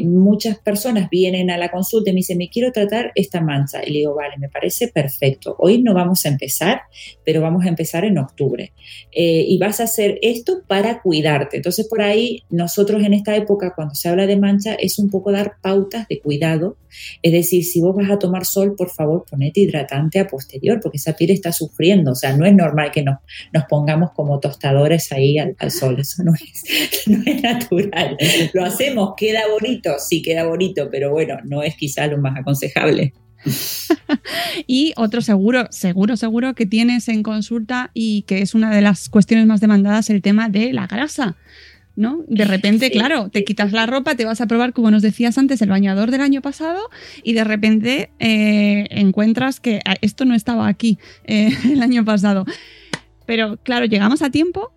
muchas 0.03 0.59
personas 0.59 1.09
vienen 1.09 1.51
a 1.51 1.57
la 1.57 1.71
consulta 1.71 2.11
y 2.11 2.13
me 2.13 2.19
dicen, 2.19 2.37
me 2.37 2.51
quiero 2.51 2.73
tratar 2.73 3.13
esta 3.15 3.41
mancha. 3.41 3.81
Y 3.85 3.93
le 3.93 3.99
digo, 4.01 4.15
vale, 4.15 4.37
me 4.39 4.49
parece 4.49 4.89
perfecto. 4.89 5.55
Hoy 5.59 5.83
no 5.83 5.95
vamos 5.95 6.27
a 6.27 6.29
empezar, 6.29 6.83
pero 7.25 7.41
vamos 7.41 7.65
a 7.65 7.69
empezar 7.69 8.05
en 8.05 8.19
octubre. 8.19 8.73
y 9.13 9.57
vas 9.59 9.81
a 9.81 9.85
hacer 9.85 10.19
esto 10.21 10.63
para 10.67 11.01
cuidarte. 11.01 11.57
Entonces, 11.57 11.89
por 11.89 12.03
ahí, 12.03 12.43
nosotros 12.51 13.03
en 13.03 13.15
esta 13.15 13.35
época, 13.37 13.72
cuando 13.75 13.95
se 13.95 14.09
habla 14.09 14.27
de 14.27 14.37
mancha 14.37 14.75
es 14.75 14.99
un 14.99 15.11
poco 15.11 15.33
dar 15.33 15.55
pautas 15.61 16.07
de 16.09 16.21
cuidado. 16.21 16.77
Es 17.23 17.33
decir, 17.33 17.65
si 17.65 17.81
vos 17.81 17.97
vas 17.97 18.11
a 18.11 18.19
tomar 18.19 18.45
sol, 18.45 18.75
por 18.77 18.91
favor, 18.91 19.25
ponete 19.29 19.61
hidratante 19.61 20.21
a 20.21 20.27
posterior, 20.27 20.81
porque 20.83 20.99
esa 20.99 21.15
piel 21.15 21.31
está 21.31 21.53
sufriendo. 21.53 22.13
O 22.13 22.15
sea, 22.15 22.37
no 22.37 22.45
es 22.45 22.55
normal 22.55 22.91
que 22.93 23.03
nos, 23.03 23.19
nos 23.53 23.65
pongamos 23.65 24.11
como 24.13 24.41
tostadores 24.41 25.11
ahí 25.13 25.39
al, 25.39 25.71
sol. 25.71 25.99
Eso 25.99 26.23
no 26.23 26.33
es, 26.35 27.07
no 27.07 27.23
es 27.25 27.43
natural. 27.43 28.17
Lo 28.53 28.65
hacemos, 28.65 29.15
queda 29.17 29.43
bonito, 29.51 29.95
sí 29.99 30.23
queda 30.23 30.47
bonito, 30.47 30.89
pero 30.91 31.11
bueno, 31.11 31.39
no 31.45 31.63
es 31.63 31.77
quizá 31.77 32.07
lo 32.07 32.19
más 32.19 32.39
aconsejable. 32.39 33.15
y 34.67 34.93
otro 34.97 35.21
seguro, 35.21 35.67
seguro, 35.71 36.17
seguro 36.17 36.55
que 36.55 36.67
tienes 36.67 37.09
en 37.09 37.23
consulta 37.23 37.91
y 37.95 38.23
que 38.23 38.43
es 38.43 38.55
una 38.55 38.75
de 38.75 38.83
las 38.83 39.09
cuestiones 39.09 39.47
más 39.47 39.61
demandadas, 39.61 40.11
el 40.11 40.23
tema 40.23 40.49
de 40.49 40.73
la 40.73 40.87
grasa 40.87 41.37
¿no? 41.97 42.25
De 42.27 42.45
repente, 42.45 42.91
claro, 42.91 43.29
te 43.29 43.45
quitas 43.45 43.73
la 43.73 43.87
ropa, 43.87 44.15
te 44.15 44.25
vas 44.25 44.41
a 44.41 44.47
probar, 44.47 44.73
como 44.73 44.91
nos 44.91 45.03
decías 45.03 45.37
antes, 45.39 45.61
el 45.63 45.69
bañador 45.69 46.11
del 46.11 46.21
año 46.21 46.41
pasado 46.41 46.81
y 47.23 47.35
de 47.35 47.45
repente 47.45 48.11
eh, 48.19 48.87
encuentras 48.91 49.61
que 49.61 49.81
ah, 49.85 49.97
esto 50.01 50.25
no 50.25 50.35
estaba 50.35 50.69
aquí 50.69 50.99
eh, 51.25 51.51
el 51.73 51.83
año 51.83 52.05
pasado. 52.05 52.45
Pero 53.27 53.59
claro, 53.63 53.87
llegamos 53.87 54.23
a 54.23 54.31
tiempo. 54.31 54.73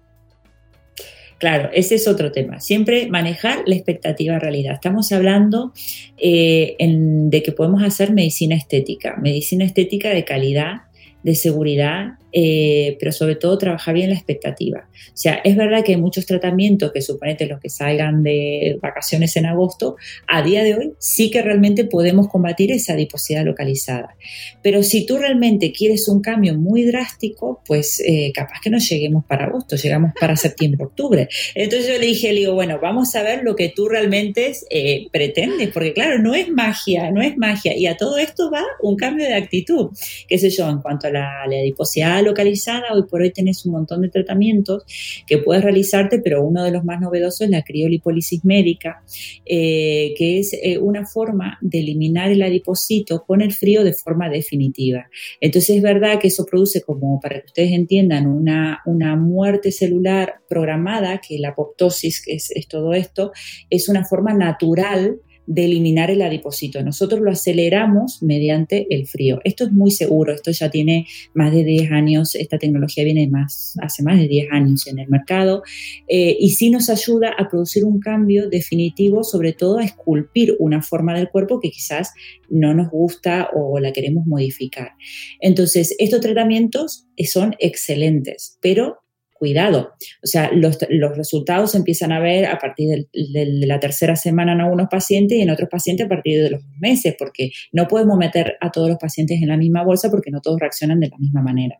Claro, 1.37 1.69
ese 1.73 1.95
es 1.95 2.07
otro 2.07 2.31
tema. 2.31 2.61
Siempre 2.61 3.07
manejar 3.07 3.63
la 3.65 3.75
expectativa 3.75 4.39
realidad. 4.39 4.73
Estamos 4.73 5.11
hablando 5.11 5.73
eh, 6.17 6.77
de 6.79 7.43
que 7.43 7.51
podemos 7.51 7.83
hacer 7.83 8.13
medicina 8.13 8.55
estética, 8.55 9.17
medicina 9.17 9.65
estética 9.65 10.09
de 10.09 10.23
calidad, 10.23 10.83
de 11.23 11.35
seguridad 11.35 12.13
eh, 12.37 12.97
pero 12.99 13.13
sobre 13.13 13.37
todo 13.37 13.57
trabajar 13.57 13.93
bien 13.93 14.09
la 14.09 14.15
expectativa. 14.15 14.89
O 14.91 15.17
sea, 15.17 15.35
es 15.35 15.55
verdad 15.55 15.85
que 15.85 15.93
hay 15.93 16.01
muchos 16.01 16.25
tratamientos 16.25 16.91
que 16.91 17.01
suponete 17.01 17.45
los 17.45 17.61
que 17.61 17.69
salgan 17.69 18.23
de 18.23 18.77
vacaciones 18.81 19.37
en 19.37 19.45
agosto, 19.45 19.95
a 20.27 20.41
día 20.41 20.61
de 20.61 20.75
hoy 20.75 20.93
sí 20.99 21.31
que 21.31 21.41
realmente 21.41 21.85
podemos 21.85 22.27
combatir 22.27 22.73
esa 22.73 22.91
adiposidad 22.91 23.45
localizada. 23.45 24.17
Pero 24.61 24.83
si 24.83 25.05
tú 25.05 25.17
realmente 25.17 25.71
quieres 25.71 26.09
un 26.09 26.21
cambio 26.21 26.55
muy 26.55 26.83
drástico, 26.83 27.61
pues 27.65 28.01
eh, 28.05 28.33
capaz 28.33 28.59
que 28.61 28.69
no 28.69 28.79
lleguemos 28.79 29.23
para 29.23 29.45
agosto, 29.45 29.77
llegamos 29.77 30.11
para 30.19 30.35
septiembre, 30.35 30.83
octubre. 30.83 31.29
Entonces 31.53 31.87
yo 31.87 31.97
le 31.97 32.05
dije, 32.05 32.33
le 32.33 32.39
digo, 32.39 32.53
bueno, 32.53 32.79
vamos 32.81 33.15
a 33.15 33.23
ver 33.23 33.43
lo 33.43 33.55
que 33.55 33.69
tú 33.69 33.87
realmente 33.87 34.51
eh, 34.71 35.07
pretendes, 35.09 35.69
porque 35.69 35.93
claro, 35.93 36.19
no 36.19 36.35
es 36.35 36.49
magia, 36.49 37.11
no 37.11 37.21
es 37.21 37.37
magia. 37.37 37.77
Y 37.77 37.85
a 37.85 37.95
todo 37.95 38.17
esto 38.17 38.51
va 38.51 38.63
un 38.81 38.97
cambio 38.97 39.25
de 39.25 39.35
actitud, 39.35 39.91
qué 40.27 40.37
sé 40.37 40.49
yo, 40.49 40.69
en 40.69 40.81
cuanto 40.81 41.07
a 41.07 41.11
la, 41.11 41.45
la 41.47 41.55
adiposidad 41.55 42.24
localizada, 42.25 42.93
hoy 42.93 43.03
por 43.09 43.21
hoy 43.21 43.31
tenés 43.31 43.65
un 43.65 43.73
montón 43.73 44.01
de 44.01 44.09
tratamientos 44.09 44.83
que 45.27 45.37
puedes 45.37 45.63
realizarte, 45.63 46.19
pero 46.19 46.43
uno 46.43 46.63
de 46.63 46.71
los 46.71 46.83
más 46.83 46.99
novedosos 46.99 47.41
es 47.41 47.49
la 47.49 47.63
criolipólisis 47.63 48.43
médica, 48.43 49.03
eh, 49.45 50.13
que 50.17 50.39
es 50.39 50.53
eh, 50.53 50.77
una 50.77 51.05
forma 51.05 51.57
de 51.61 51.79
eliminar 51.79 52.31
el 52.31 52.41
adipocito 52.41 53.23
con 53.25 53.41
el 53.41 53.53
frío 53.53 53.83
de 53.83 53.93
forma 53.93 54.29
definitiva. 54.29 55.07
Entonces 55.39 55.77
es 55.77 55.81
verdad 55.81 56.19
que 56.19 56.27
eso 56.27 56.45
produce, 56.45 56.81
como 56.81 57.19
para 57.19 57.39
que 57.39 57.45
ustedes 57.47 57.71
entiendan, 57.71 58.27
una, 58.27 58.81
una 58.85 59.15
muerte 59.15 59.71
celular 59.71 60.35
programada, 60.49 61.21
que 61.25 61.39
la 61.39 61.49
apoptosis, 61.49 62.23
que 62.23 62.33
es, 62.33 62.51
es 62.51 62.67
todo 62.67 62.93
esto, 62.93 63.31
es 63.69 63.89
una 63.89 64.05
forma 64.05 64.33
natural 64.33 65.19
de 65.47 65.65
eliminar 65.65 66.11
el 66.11 66.21
adipocito. 66.21 66.81
Nosotros 66.83 67.21
lo 67.21 67.31
aceleramos 67.31 68.21
mediante 68.21 68.87
el 68.89 69.07
frío. 69.07 69.39
Esto 69.43 69.65
es 69.65 69.71
muy 69.71 69.91
seguro, 69.91 70.33
esto 70.33 70.51
ya 70.51 70.69
tiene 70.69 71.07
más 71.33 71.53
de 71.53 71.63
10 71.63 71.91
años, 71.91 72.35
esta 72.35 72.57
tecnología 72.57 73.03
viene 73.03 73.27
más, 73.27 73.75
hace 73.81 74.03
más 74.03 74.19
de 74.19 74.27
10 74.27 74.47
años 74.51 74.87
en 74.87 74.99
el 74.99 75.07
mercado 75.07 75.63
eh, 76.07 76.35
y 76.39 76.51
sí 76.51 76.69
nos 76.69 76.89
ayuda 76.89 77.33
a 77.37 77.47
producir 77.49 77.85
un 77.85 77.99
cambio 77.99 78.49
definitivo, 78.49 79.23
sobre 79.23 79.53
todo 79.53 79.79
a 79.79 79.83
esculpir 79.83 80.55
una 80.59 80.81
forma 80.81 81.15
del 81.15 81.29
cuerpo 81.29 81.59
que 81.59 81.71
quizás 81.71 82.11
no 82.49 82.73
nos 82.73 82.89
gusta 82.89 83.49
o 83.53 83.79
la 83.79 83.93
queremos 83.93 84.25
modificar. 84.25 84.91
Entonces, 85.39 85.95
estos 85.99 86.21
tratamientos 86.21 87.07
son 87.25 87.55
excelentes, 87.59 88.57
pero 88.61 89.04
cuidado. 89.35 89.93
O 90.23 90.27
sea, 90.27 90.49
los, 90.53 90.77
resultados 91.15 91.75
empiezan 91.75 92.11
a 92.11 92.19
ver 92.19 92.45
a 92.45 92.57
partir 92.57 93.07
de, 93.13 93.67
la 93.67 93.79
tercera 93.79 94.15
semana 94.15 94.53
en 94.53 94.61
algunos 94.61 94.87
pacientes 94.89 95.37
y 95.37 95.41
en 95.41 95.49
otros 95.49 95.69
pacientes 95.69 96.05
a 96.05 96.09
partir 96.09 96.41
de 96.41 96.49
los 96.51 96.63
meses, 96.79 97.15
porque 97.19 97.51
no 97.71 97.87
podemos 97.87 98.17
meter 98.17 98.57
a 98.61 98.71
todos 98.71 98.89
los 98.89 98.97
pacientes 98.97 99.41
en 99.41 99.49
la 99.49 99.57
misma 99.57 99.83
bolsa 99.83 100.09
porque 100.09 100.31
no 100.31 100.41
todos 100.41 100.59
reaccionan 100.59 100.99
de 100.99 101.09
la 101.09 101.17
misma 101.17 101.41
manera. 101.41 101.79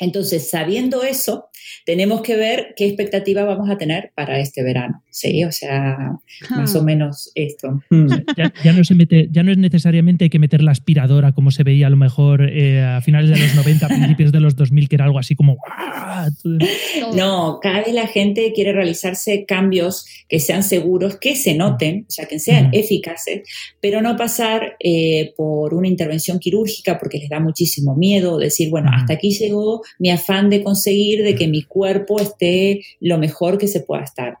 Entonces, 0.00 0.48
sabiendo 0.48 1.02
eso, 1.02 1.50
tenemos 1.84 2.22
que 2.22 2.36
ver 2.36 2.74
qué 2.76 2.86
expectativa 2.86 3.44
vamos 3.44 3.70
a 3.70 3.76
tener 3.76 4.12
para 4.14 4.38
este 4.40 4.62
verano. 4.62 5.02
Sí, 5.10 5.44
o 5.44 5.52
sea, 5.52 6.18
más 6.50 6.74
o 6.74 6.80
ah. 6.80 6.84
menos 6.84 7.30
esto. 7.34 7.82
Ya, 8.64 8.72
no 8.72 8.84
se 8.84 8.94
mete, 8.94 9.28
ya 9.30 9.42
no 9.42 9.52
es 9.52 9.58
necesariamente 9.58 10.24
hay 10.24 10.30
que 10.30 10.38
meter 10.38 10.62
la 10.62 10.70
aspiradora 10.70 11.32
como 11.32 11.50
se 11.50 11.62
veía 11.62 11.88
a 11.88 11.90
lo 11.90 11.96
mejor 11.96 12.48
eh, 12.48 12.82
a 12.82 13.00
finales 13.00 13.30
de 13.30 13.38
los 13.38 13.54
90, 13.54 13.88
principios 13.88 14.32
de 14.32 14.40
los 14.40 14.56
2000, 14.56 14.88
que 14.88 14.94
era 14.96 15.04
algo 15.04 15.18
así 15.18 15.34
como... 15.34 15.58
No, 17.14 17.58
cada 17.60 17.80
vez 17.80 17.94
la 17.94 18.06
gente 18.06 18.52
quiere 18.54 18.72
realizarse 18.72 19.44
cambios 19.46 20.06
que 20.28 20.38
sean 20.38 20.62
seguros, 20.62 21.16
que 21.16 21.34
se 21.34 21.54
noten, 21.54 22.06
o 22.08 22.10
sea, 22.10 22.26
que 22.26 22.38
sean 22.38 22.70
eficaces, 22.72 23.42
pero 23.80 24.00
no 24.00 24.16
pasar 24.16 24.76
eh, 24.80 25.32
por 25.36 25.74
una 25.74 25.88
intervención 25.88 26.38
quirúrgica 26.38 26.98
porque 26.98 27.18
les 27.18 27.28
da 27.28 27.40
muchísimo 27.40 27.96
miedo 27.96 28.38
decir, 28.38 28.70
bueno, 28.70 28.90
hasta 28.92 29.14
aquí 29.14 29.30
llegó 29.30 29.82
mi 29.98 30.10
afán 30.10 30.50
de 30.50 30.62
conseguir 30.62 31.22
de 31.22 31.34
que 31.34 31.48
mi 31.48 31.62
cuerpo 31.62 32.20
esté 32.20 32.82
lo 33.00 33.18
mejor 33.18 33.58
que 33.58 33.68
se 33.68 33.80
pueda 33.80 34.02
estar. 34.02 34.38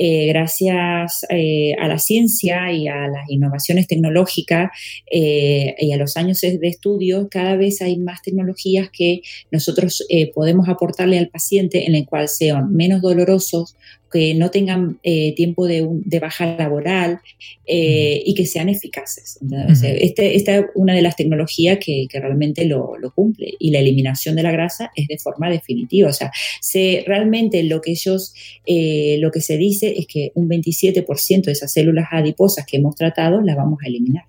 Eh, 0.00 0.28
gracias 0.28 1.26
eh, 1.28 1.74
a 1.80 1.88
la 1.88 1.98
ciencia 1.98 2.70
y 2.70 2.86
a 2.86 3.08
las 3.08 3.28
innovaciones 3.28 3.88
tecnológicas 3.88 4.70
eh, 5.10 5.74
y 5.76 5.92
a 5.92 5.96
los 5.96 6.16
años 6.16 6.40
de 6.40 6.58
estudio, 6.62 7.28
cada 7.28 7.56
vez 7.56 7.82
hay 7.82 7.96
más 7.96 8.22
tecnologías 8.22 8.90
que 8.92 9.22
nosotros 9.50 10.06
podemos 10.34 10.68
aportarle 10.68 11.18
al 11.18 11.30
paciente 11.30 11.86
en 11.86 11.96
el 11.96 12.06
cual 12.06 12.28
sean 12.28 12.72
menos 12.72 13.02
dolorosos, 13.02 13.76
que 14.10 14.34
no 14.34 14.50
tengan 14.50 14.98
eh, 15.02 15.34
tiempo 15.34 15.66
de, 15.66 15.86
baja 16.20 16.56
laboral 16.56 17.20
eh, 17.66 18.22
y 18.24 18.34
que 18.34 18.46
sean 18.46 18.68
eficaces. 18.68 19.38
este, 19.82 20.36
esta 20.36 20.56
es 20.56 20.64
una 20.74 20.94
de 20.94 21.02
las 21.02 21.16
tecnologías 21.16 21.78
que, 21.84 22.06
realmente 22.12 22.64
lo, 22.64 22.96
cumple 23.14 23.54
y 23.58 23.70
la 23.70 23.78
eliminación 23.80 24.36
de 24.36 24.42
la 24.42 24.50
grasa 24.50 24.90
es 24.94 25.08
de 25.08 25.18
forma 25.18 25.50
definitiva. 25.50 26.08
O 26.08 26.12
sea, 26.12 26.30
se, 26.60 27.04
realmente 27.06 27.62
lo 27.62 27.80
que 27.80 27.92
ellos, 27.92 28.34
eh, 28.66 29.16
lo 29.20 29.30
que 29.30 29.40
se 29.40 29.56
dice 29.56 29.94
es 29.96 30.06
que 30.06 30.32
un 30.34 30.48
27% 30.48 31.44
de 31.44 31.52
esas 31.52 31.72
células 31.72 32.06
adiposas 32.10 32.66
que 32.66 32.78
hemos 32.78 32.94
tratado 32.96 33.40
las 33.42 33.56
vamos 33.56 33.78
a 33.84 33.88
eliminar. 33.88 34.24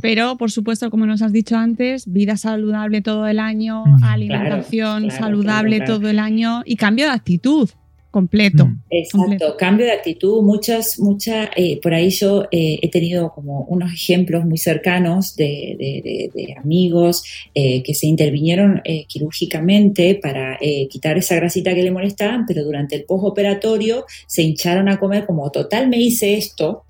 Pero, 0.00 0.36
por 0.36 0.50
supuesto, 0.50 0.90
como 0.90 1.06
nos 1.06 1.22
has 1.22 1.32
dicho 1.32 1.56
antes, 1.56 2.12
vida 2.12 2.36
saludable 2.36 3.02
todo 3.02 3.28
el 3.28 3.38
año, 3.38 3.84
alimentación 4.02 5.12
saludable 5.12 5.80
todo 5.80 6.08
el 6.08 6.18
año 6.18 6.62
y 6.64 6.74
cambio 6.74 7.04
de 7.04 7.12
actitud 7.12 7.70
completo. 8.12 8.66
Mm. 8.66 8.82
Exacto, 8.90 9.56
cambio 9.56 9.86
de 9.86 9.92
actitud, 9.92 10.42
muchas, 10.42 11.00
muchas, 11.00 11.48
eh, 11.56 11.80
por 11.82 11.94
ahí 11.94 12.10
yo 12.10 12.44
eh, 12.52 12.78
he 12.80 12.90
tenido 12.90 13.32
como 13.32 13.62
unos 13.62 13.92
ejemplos 13.92 14.44
muy 14.44 14.58
cercanos 14.58 15.34
de, 15.34 16.30
amigos 16.62 17.24
eh, 17.54 17.82
que 17.82 17.94
se 17.94 18.06
intervinieron 18.06 18.82
quirúrgicamente 19.08 20.14
para 20.22 20.58
quitar 20.90 21.16
esa 21.16 21.34
grasita 21.36 21.74
que 21.74 21.82
le 21.82 21.90
molestaban, 21.90 22.44
pero 22.46 22.62
durante 22.62 22.94
el 22.94 23.04
postoperatorio 23.04 24.04
se 24.26 24.42
hincharon 24.42 24.88
a 24.88 24.98
comer 24.98 25.24
como 25.24 25.50
total 25.50 25.88
me 25.88 25.98
hice 25.98 26.34
esto, 26.34 26.84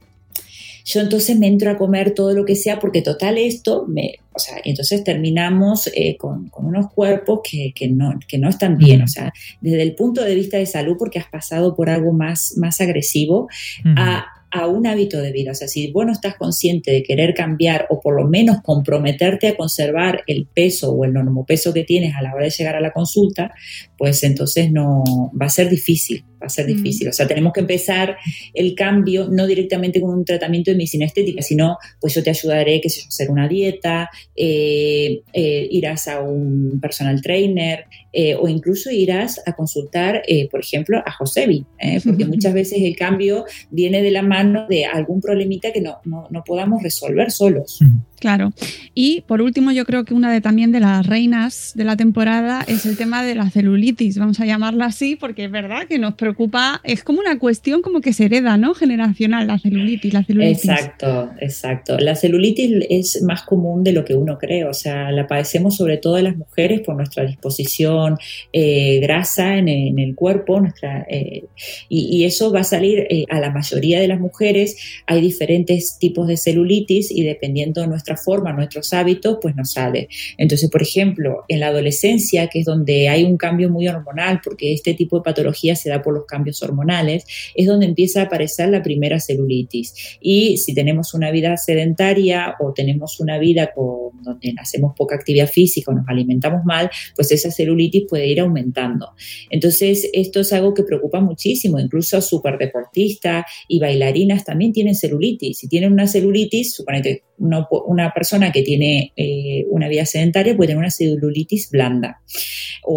yo 0.85 1.01
entonces 1.01 1.39
me 1.39 1.47
entro 1.47 1.71
a 1.71 1.77
comer 1.77 2.15
todo 2.15 2.33
lo 2.33 2.45
que 2.45 2.57
sea 2.57 2.79
porque 2.79 3.03
total 3.03 3.39
esto 3.39 3.87
me, 3.89 4.17
o 4.33 4.39
sea, 4.39 4.57
entonces 4.65 5.05
terminamos 5.05 5.91
eh, 5.95 6.17
con, 6.17 6.51
unos 6.57 6.91
cuerpos 6.93 7.41
que, 7.43 7.89
no, 7.89 8.19
que 8.27 8.39
no 8.39 8.49
están 8.49 8.77
bien, 8.77 9.03
o 9.03 9.09
sea, 9.09 9.33
desde 9.61 9.83
el 9.83 9.95
punto 9.95 10.23
de 10.23 10.35
vista 10.35 10.57
de 10.57 10.67
salud 10.67 10.97
porque 10.99 11.19
has 11.19 11.29
pasado 11.29 11.75
por 11.75 11.91
algo 11.91 12.13
más, 12.13 12.55
más 12.57 12.81
agresivo 12.81 13.49
a 13.97 14.27
a 14.53 14.67
un 14.67 14.87
hábito 14.87 15.21
de 15.21 15.33
vida. 15.33 15.53
O 15.53 15.55
sea, 15.55 15.67
si 15.67 15.91
vos 15.91 16.05
no 16.05 16.13
estás 16.13 16.37
consciente 16.37 16.93
de 16.93 17.03
querer 17.03 17.35
cambiar 17.35 17.87
o 17.89 18.01
por 18.01 18.15
lo 18.15 18.29
menos 18.29 18.59
comprometerte 18.63 19.49
a 19.49 19.57
conservar 19.57 20.23
el 20.27 20.47
peso 20.47 20.93
o 20.93 21.05
el 21.05 21.15
normopeso 21.15 21.73
que 21.73 21.85
tienes 21.85 22.15
a 22.15 22.23
la 22.23 22.35
hora 22.35 22.45
de 22.45 22.51
llegar 22.51 22.77
a 22.77 22.81
la 22.81 22.93
consulta, 22.93 23.53
pues 23.97 24.23
entonces 24.23 24.71
no 24.71 25.33
va 25.41 25.47
a 25.47 25.51
ser 25.51 25.71
difícil 25.71 26.25
va 26.43 26.47
a 26.47 26.51
ser 26.51 26.67
difícil. 26.67 27.09
O 27.09 27.13
sea, 27.13 27.27
tenemos 27.27 27.53
que 27.53 27.61
empezar 27.61 28.17
el 28.53 28.75
cambio 28.75 29.29
no 29.31 29.47
directamente 29.47 30.01
con 30.01 30.15
un 30.19 30.25
tratamiento 30.25 30.71
de 30.71 30.77
medicina 30.77 31.07
estética, 31.07 31.43
sino 31.43 31.79
pues 32.01 32.15
yo 32.15 32.23
te 32.23 32.31
ayudaré, 32.31 32.81
que 32.81 32.91
sé 32.91 33.07
hacer 33.07 33.31
una 33.31 33.49
dieta, 33.49 34.11
eh, 34.37 35.23
eh, 35.33 35.69
irás 35.71 36.09
a 36.09 36.21
un 36.21 36.81
personal 36.81 37.23
trainer 37.23 37.87
eh, 38.13 38.35
o 38.35 38.49
incluso 38.49 38.91
irás 38.91 39.41
a 39.47 39.53
consultar, 39.55 40.23
por 40.51 40.61
ejemplo, 40.61 41.03
a 41.05 41.13
Josebi, 41.13 41.65
porque 42.05 42.25
muchas 42.25 42.53
veces 42.53 42.79
el 42.83 42.97
cambio 42.97 43.45
viene 43.71 44.03
de 44.03 44.11
la 44.11 44.23
mano 44.23 44.67
de 44.69 44.85
algún 44.85 45.21
problemita 45.21 45.73
que 45.73 45.81
no, 45.81 45.99
no, 46.05 46.27
no 46.31 46.45
podamos 46.45 46.83
resolver 46.83 47.31
solos. 47.31 47.81
Claro. 48.23 48.53
Y 48.95 49.23
por 49.23 49.43
último, 49.43 49.73
yo 49.73 49.85
creo 49.85 50.05
que 50.05 50.15
una 50.15 50.33
de 50.33 50.41
también 50.41 50.71
de 50.71 50.79
las 50.79 51.05
reinas 51.05 51.73
de 51.75 51.83
la 51.83 51.97
temporada 51.97 52.65
es 52.69 52.87
el 52.87 52.97
tema 52.97 53.25
de 53.25 53.35
la 53.35 53.51
celulitis, 53.51 54.17
vamos 54.17 54.39
a 54.39 54.47
llamarla 54.47 54.85
así, 54.85 55.17
porque 55.17 55.47
es 55.47 55.51
verdad 55.51 55.89
que 55.89 55.99
nos 55.99 56.15
preocupa, 56.15 56.81
es 56.85 57.03
como 57.03 57.19
una 57.19 57.41
cuestión 57.41 57.83
como 57.83 58.01
que 58.01 58.13
se 58.13 58.27
hereda, 58.27 58.57
¿no? 58.59 58.75
Generacional, 58.75 59.49
la 59.49 59.59
celulitis, 59.59 60.13
la 60.13 60.23
celulitis. 60.23 60.67
Exacto, 60.67 61.33
exacto. 61.41 61.99
La 61.99 62.15
celulitis 62.15 62.87
es 62.89 63.23
más 63.23 63.43
común 63.43 63.83
de 63.83 63.91
lo 63.91 64.05
que 64.05 64.15
uno 64.15 64.39
cree, 64.39 64.67
o 64.67 64.75
sea, 64.75 65.11
la 65.11 65.27
padecemos 65.27 65.77
sobre 65.77 65.97
todo 65.97 66.23
las 66.23 66.37
mujeres 66.37 66.83
por 66.83 66.95
nuestra 66.95 67.25
disposición 67.25 68.19
eh, 68.53 69.01
grasa 69.01 69.59
en, 69.59 69.69
el 69.69 70.15
cuerpo, 70.15 70.61
nuestra, 70.61 71.05
eh, 71.11 71.47
y, 71.89 72.23
eso 72.23 72.53
va 72.53 72.61
a 72.61 72.65
salir 72.65 73.01
eh, 73.11 73.25
a 73.31 73.41
la 73.41 73.51
mayoría 73.51 73.99
de 73.99 74.07
las 74.07 74.21
mujeres. 74.21 74.77
Hay 75.09 75.21
diferentes 75.21 75.99
tipos 75.99 76.29
de 76.29 76.37
celulitis 76.37 77.11
y 77.11 77.25
dependiendo 77.25 77.81
de 77.81 77.89
nuestra 77.89 78.12
nuestra 78.13 78.17
forma, 78.17 78.53
nuestros 78.53 78.93
hábitos, 78.93 79.39
pues 79.41 79.57
nos 79.57 79.73
sale. 79.73 80.09
Entonces, 80.37 80.71
por 80.71 80.83
ejemplo, 80.83 81.45
en 81.49 81.61
la 81.61 81.69
adolescencia, 81.69 82.49
que 82.49 82.61
es 82.61 82.67
donde 82.67 83.09
hay 83.09 83.25
un 83.25 83.37
cambio 83.37 83.71
muy 83.71 83.89
hormonal, 83.89 84.41
porque 84.43 84.73
este 84.73 84.95
tipo 84.95 85.19
de 85.19 85.23
patología 85.23 85.77
se 85.77 85.89
da 85.89 86.03
por 86.03 86.15
los 86.15 86.27
cambios 86.27 86.63
hormonales, 86.63 87.25
es 87.55 87.67
donde 87.67 87.87
empieza 87.87 88.21
a 88.21 88.25
aparecer 88.25 88.69
la 88.69 88.83
primera 88.83 89.21
celulitis. 89.21 90.19
Y 90.21 90.59
si 90.59 90.75
tenemos 90.75 91.15
una 91.15 91.31
vida 91.31 91.57
sedentaria 91.57 92.57
o 92.61 92.73
tenemos 92.73 93.21
una 93.21 93.39
vida 93.39 93.73
con, 93.75 94.23
donde 94.23 94.55
hacemos 94.59 94.95
poca 94.97 95.15
actividad 95.15 95.49
física 95.49 95.91
o 95.91 95.95
nos 95.95 96.09
alimentamos 96.09 96.65
mal, 96.65 96.91
pues 97.15 97.31
esa 97.33 97.51
celulitis 97.51 98.05
puede 98.09 98.27
ir 98.27 98.41
aumentando. 98.41 99.11
Entonces, 99.51 100.09
esto 100.13 100.41
es 100.41 100.53
algo 100.53 100.75
que 100.75 100.83
preocupa 100.83 101.21
muchísimo, 101.21 101.79
incluso 101.79 102.21
superdeportistas 102.21 103.45
y 103.69 103.79
bailarinas 103.79 104.45
también 104.45 104.73
tienen 104.73 104.95
celulitis. 104.95 105.59
Si 105.59 105.69
tienen 105.69 105.93
una 105.93 106.07
celulitis, 106.07 106.75
suponete 106.75 107.25
una, 107.39 107.67
una 107.87 108.02
persona 108.11 108.51
que 108.51 108.63
tiene 108.63 109.13
eh, 109.17 109.65
una 109.71 109.89
vida 109.89 110.07
sedentaria 110.07 110.57
puede 110.57 110.69
tener 110.69 110.81
una 110.81 110.91
celulitis 110.91 111.71
blanda. 111.71 112.21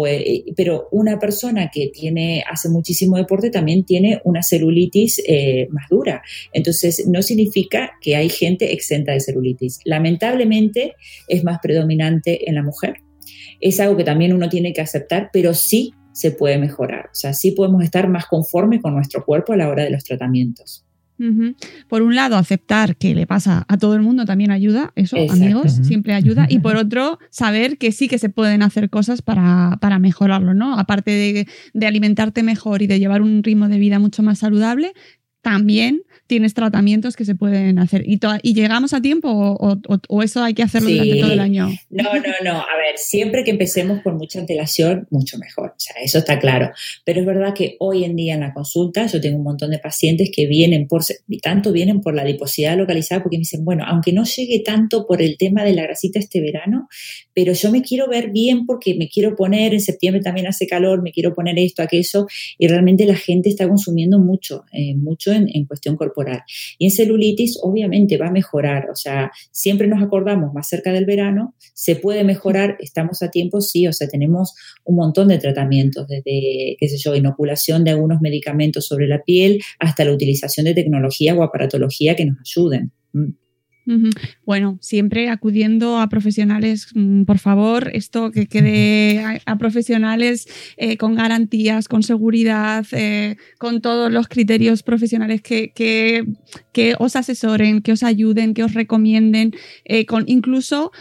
Eh, 0.08 0.44
pero 0.56 0.88
una 0.90 1.18
persona 1.18 1.70
que 1.72 1.88
tiene, 1.88 2.42
hace 2.50 2.68
muchísimo 2.68 3.16
deporte 3.16 3.50
también 3.50 3.84
tiene 3.84 4.20
una 4.24 4.42
celulitis 4.42 5.22
eh, 5.26 5.68
más 5.70 5.88
dura. 5.88 6.22
Entonces, 6.52 7.06
no 7.06 7.22
significa 7.22 7.92
que 8.00 8.16
hay 8.16 8.28
gente 8.28 8.72
exenta 8.72 9.12
de 9.12 9.20
celulitis. 9.20 9.80
Lamentablemente, 9.84 10.94
es 11.28 11.44
más 11.44 11.58
predominante 11.62 12.48
en 12.48 12.54
la 12.54 12.62
mujer. 12.62 12.94
Es 13.60 13.80
algo 13.80 13.96
que 13.96 14.04
también 14.04 14.32
uno 14.32 14.48
tiene 14.48 14.72
que 14.72 14.80
aceptar, 14.80 15.30
pero 15.32 15.54
sí 15.54 15.92
se 16.12 16.30
puede 16.30 16.56
mejorar. 16.56 17.06
O 17.06 17.14
sea, 17.14 17.34
sí 17.34 17.50
podemos 17.52 17.84
estar 17.84 18.08
más 18.08 18.26
conforme 18.26 18.80
con 18.80 18.94
nuestro 18.94 19.24
cuerpo 19.24 19.52
a 19.52 19.56
la 19.56 19.68
hora 19.68 19.84
de 19.84 19.90
los 19.90 20.02
tratamientos. 20.02 20.85
Por 21.88 22.02
un 22.02 22.14
lado, 22.14 22.36
aceptar 22.36 22.96
que 22.96 23.14
le 23.14 23.26
pasa 23.26 23.64
a 23.68 23.78
todo 23.78 23.94
el 23.94 24.02
mundo 24.02 24.24
también 24.24 24.50
ayuda, 24.50 24.92
eso, 24.96 25.16
amigos, 25.30 25.72
siempre 25.82 26.14
ayuda. 26.14 26.46
Y 26.48 26.58
por 26.58 26.76
otro, 26.76 27.18
saber 27.30 27.78
que 27.78 27.92
sí 27.92 28.08
que 28.08 28.18
se 28.18 28.28
pueden 28.28 28.62
hacer 28.62 28.90
cosas 28.90 29.22
para, 29.22 29.78
para 29.80 29.98
mejorarlo, 29.98 30.54
¿no? 30.54 30.78
Aparte 30.78 31.10
de, 31.10 31.48
de, 31.72 31.86
alimentarte 31.86 32.42
mejor 32.42 32.82
y 32.82 32.86
de 32.86 32.98
llevar 32.98 33.22
un 33.22 33.42
ritmo 33.42 33.68
de 33.68 33.78
vida 33.78 33.98
mucho 33.98 34.22
más 34.22 34.40
saludable, 34.40 34.92
también 35.40 36.02
tienes 36.26 36.54
tratamientos 36.54 37.16
que 37.16 37.24
se 37.24 37.34
pueden 37.34 37.78
hacer. 37.78 38.02
¿Y, 38.06 38.20
y 38.42 38.54
llegamos 38.54 38.92
a 38.92 39.00
tiempo 39.00 39.28
o, 39.30 40.22
eso 40.22 40.42
hay 40.42 40.54
que 40.54 40.62
hacerlo 40.62 40.90
durante 40.90 41.20
todo 41.20 41.32
el 41.32 41.40
año? 41.40 41.68
No, 41.90 42.04
no, 42.14 42.32
no. 42.44 42.52
A 42.58 42.76
ver, 42.76 42.96
siempre 42.96 43.44
que 43.44 43.50
empecemos 43.50 44.02
con 44.02 44.16
mucha 44.16 44.38
antelación, 44.38 45.06
mucho 45.10 45.38
mejor. 45.38 45.70
O 45.70 45.80
sea, 45.80 45.96
eso 46.02 46.18
está 46.18 46.38
claro. 46.38 46.70
Pero 47.04 47.20
es 47.20 47.26
verdad 47.26 47.54
que 47.54 47.76
hoy 47.78 48.04
en 48.04 48.16
día 48.16 48.34
en 48.34 48.40
la 48.40 48.52
consulta 48.52 49.06
yo 49.06 49.20
tengo 49.20 49.38
un 49.38 49.44
montón 49.44 49.70
de 49.70 49.78
pacientes 49.78 50.30
que 50.34 50.46
vienen 50.46 50.88
por, 50.88 51.02
y 51.28 51.38
tanto 51.38 51.72
vienen 51.72 52.00
por 52.00 52.14
la 52.14 52.22
adiposidad 52.22 52.76
localizada 52.76 53.22
porque 53.22 53.36
me 53.36 53.42
dicen, 53.42 53.64
bueno, 53.64 53.84
aunque 53.86 54.12
no 54.12 54.24
llegue 54.24 54.60
tanto 54.64 55.06
por 55.06 55.22
el 55.22 55.36
tema 55.36 55.64
de 55.64 55.74
la 55.74 55.82
grasita 55.82 56.18
este 56.18 56.40
verano, 56.40 56.88
pero 57.36 57.52
yo 57.52 57.70
me 57.70 57.82
quiero 57.82 58.08
ver 58.08 58.30
bien 58.30 58.64
porque 58.64 58.94
me 58.94 59.10
quiero 59.10 59.36
poner, 59.36 59.74
en 59.74 59.80
septiembre 59.82 60.22
también 60.22 60.46
hace 60.46 60.66
calor, 60.66 61.02
me 61.02 61.12
quiero 61.12 61.34
poner 61.34 61.58
esto, 61.58 61.82
aquello, 61.82 62.26
y 62.56 62.66
realmente 62.66 63.04
la 63.04 63.14
gente 63.14 63.50
está 63.50 63.68
consumiendo 63.68 64.18
mucho, 64.18 64.64
eh, 64.72 64.94
mucho 64.96 65.32
en, 65.32 65.66
cuestión 65.66 65.96
corporal 65.96 66.40
y 66.78 66.86
en 66.86 66.90
celulitis, 66.90 67.58
obviamente, 67.62 68.16
va 68.16 68.28
a 68.28 68.30
mejorar. 68.30 68.88
O 68.90 68.96
sea, 68.96 69.32
siempre 69.50 69.86
nos 69.86 70.02
acordamos 70.02 70.54
más 70.54 70.66
cerca 70.66 70.94
del 70.94 71.04
verano, 71.04 71.54
se 71.74 71.96
puede 71.96 72.24
mejorar, 72.24 72.78
estamos 72.80 73.20
a 73.20 73.30
tiempo, 73.30 73.60
sí. 73.60 73.86
O 73.86 73.92
sea, 73.92 74.08
tenemos 74.08 74.54
un 74.84 74.96
montón 74.96 75.28
de 75.28 75.36
tratamientos, 75.36 76.08
desde, 76.08 76.76
qué 76.80 76.88
sé 76.88 76.96
yo, 76.96 77.14
inoculación 77.14 77.84
de 77.84 77.90
algunos 77.90 78.22
medicamentos 78.22 78.86
sobre 78.86 79.08
la 79.08 79.22
piel 79.22 79.60
hasta 79.78 80.06
la 80.06 80.12
utilización 80.12 80.64
de 80.64 80.72
tecnología 80.72 81.34
o 81.34 81.42
aparatología 81.42 82.16
que 82.16 82.24
nos 82.24 82.38
ayuden. 82.38 82.92
Mm. 83.12 83.45
Bueno, 84.44 84.78
siempre 84.80 85.28
acudiendo 85.28 85.98
a 85.98 86.08
profesionales, 86.08 86.88
mm, 86.94 87.22
por 87.22 87.38
favor, 87.38 87.90
esto 87.94 88.32
que 88.32 88.46
quede 88.46 89.40
a, 89.46 89.58
profesionales 89.58 90.48
eh, 90.76 90.96
con 90.96 91.14
garantías, 91.14 91.86
con 91.86 92.02
seguridad, 92.02 92.84
eh, 92.92 93.36
con 93.58 93.80
todos 93.80 94.12
los 94.12 94.28
criterios 94.28 94.82
profesionales 94.82 95.40
que, 95.40 95.72
que, 95.74 96.24
os 96.98 97.16
asesoren, 97.16 97.80
que 97.80 97.92
os 97.92 98.02
ayuden, 98.02 98.54
que 98.54 98.62
os 98.62 98.74
recomienden, 98.74 99.52
eh, 99.84 100.04
con 100.04 100.24
incluso 100.26 100.92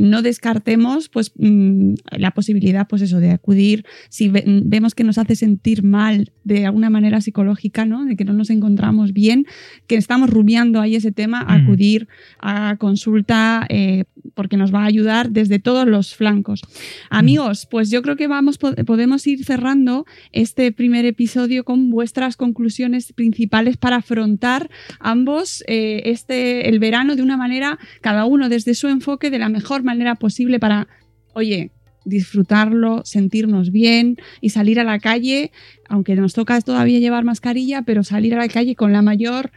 no 0.00 0.22
descartemos 0.22 1.08
pues 1.08 1.32
mm, 1.36 1.94
la 2.12 2.30
posibilidad, 2.30 2.86
pues 2.86 3.02
eso, 3.02 3.18
de 3.20 3.30
acudir. 3.30 3.84
Si 4.10 4.30
vemos 4.30 4.94
que 4.94 5.04
nos 5.04 5.18
hace 5.18 5.34
sentir 5.34 5.82
mal 5.82 6.32
de 6.44 6.66
alguna 6.66 6.90
manera 6.90 7.20
psicológica, 7.20 7.84
¿no? 7.84 8.04
De 8.04 8.16
que 8.16 8.24
no 8.24 8.32
nos 8.32 8.50
encontramos 8.50 9.12
bien, 9.12 9.46
que 9.86 9.96
estamos 9.96 10.30
rumiando 10.30 10.80
ahí 10.80 10.94
ese 10.96 11.12
tema, 11.12 11.44
acudir 11.46 12.01
a 12.38 12.76
consulta 12.78 13.66
eh, 13.68 14.04
porque 14.34 14.56
nos 14.56 14.74
va 14.74 14.82
a 14.82 14.86
ayudar 14.86 15.30
desde 15.30 15.58
todos 15.58 15.86
los 15.86 16.14
flancos. 16.14 16.62
Amigos, 17.10 17.66
pues 17.70 17.90
yo 17.90 18.02
creo 18.02 18.16
que 18.16 18.28
vamos, 18.28 18.58
podemos 18.58 19.26
ir 19.26 19.44
cerrando 19.44 20.06
este 20.32 20.72
primer 20.72 21.04
episodio 21.04 21.64
con 21.64 21.90
vuestras 21.90 22.36
conclusiones 22.36 23.12
principales 23.12 23.76
para 23.76 23.96
afrontar 23.96 24.70
ambos 25.00 25.64
eh, 25.66 26.02
este, 26.06 26.68
el 26.68 26.78
verano 26.78 27.16
de 27.16 27.22
una 27.22 27.36
manera, 27.36 27.78
cada 28.00 28.24
uno 28.24 28.48
desde 28.48 28.74
su 28.74 28.88
enfoque, 28.88 29.30
de 29.30 29.38
la 29.38 29.48
mejor 29.48 29.82
manera 29.82 30.14
posible 30.14 30.58
para, 30.58 30.88
oye, 31.34 31.70
disfrutarlo, 32.04 33.02
sentirnos 33.04 33.70
bien 33.70 34.16
y 34.40 34.50
salir 34.50 34.80
a 34.80 34.84
la 34.84 34.98
calle, 34.98 35.52
aunque 35.88 36.14
nos 36.16 36.32
toca 36.32 36.60
todavía 36.60 36.98
llevar 36.98 37.24
mascarilla, 37.24 37.82
pero 37.82 38.02
salir 38.02 38.34
a 38.34 38.38
la 38.38 38.48
calle 38.48 38.74
con 38.74 38.92
la 38.92 39.02
mayor 39.02 39.52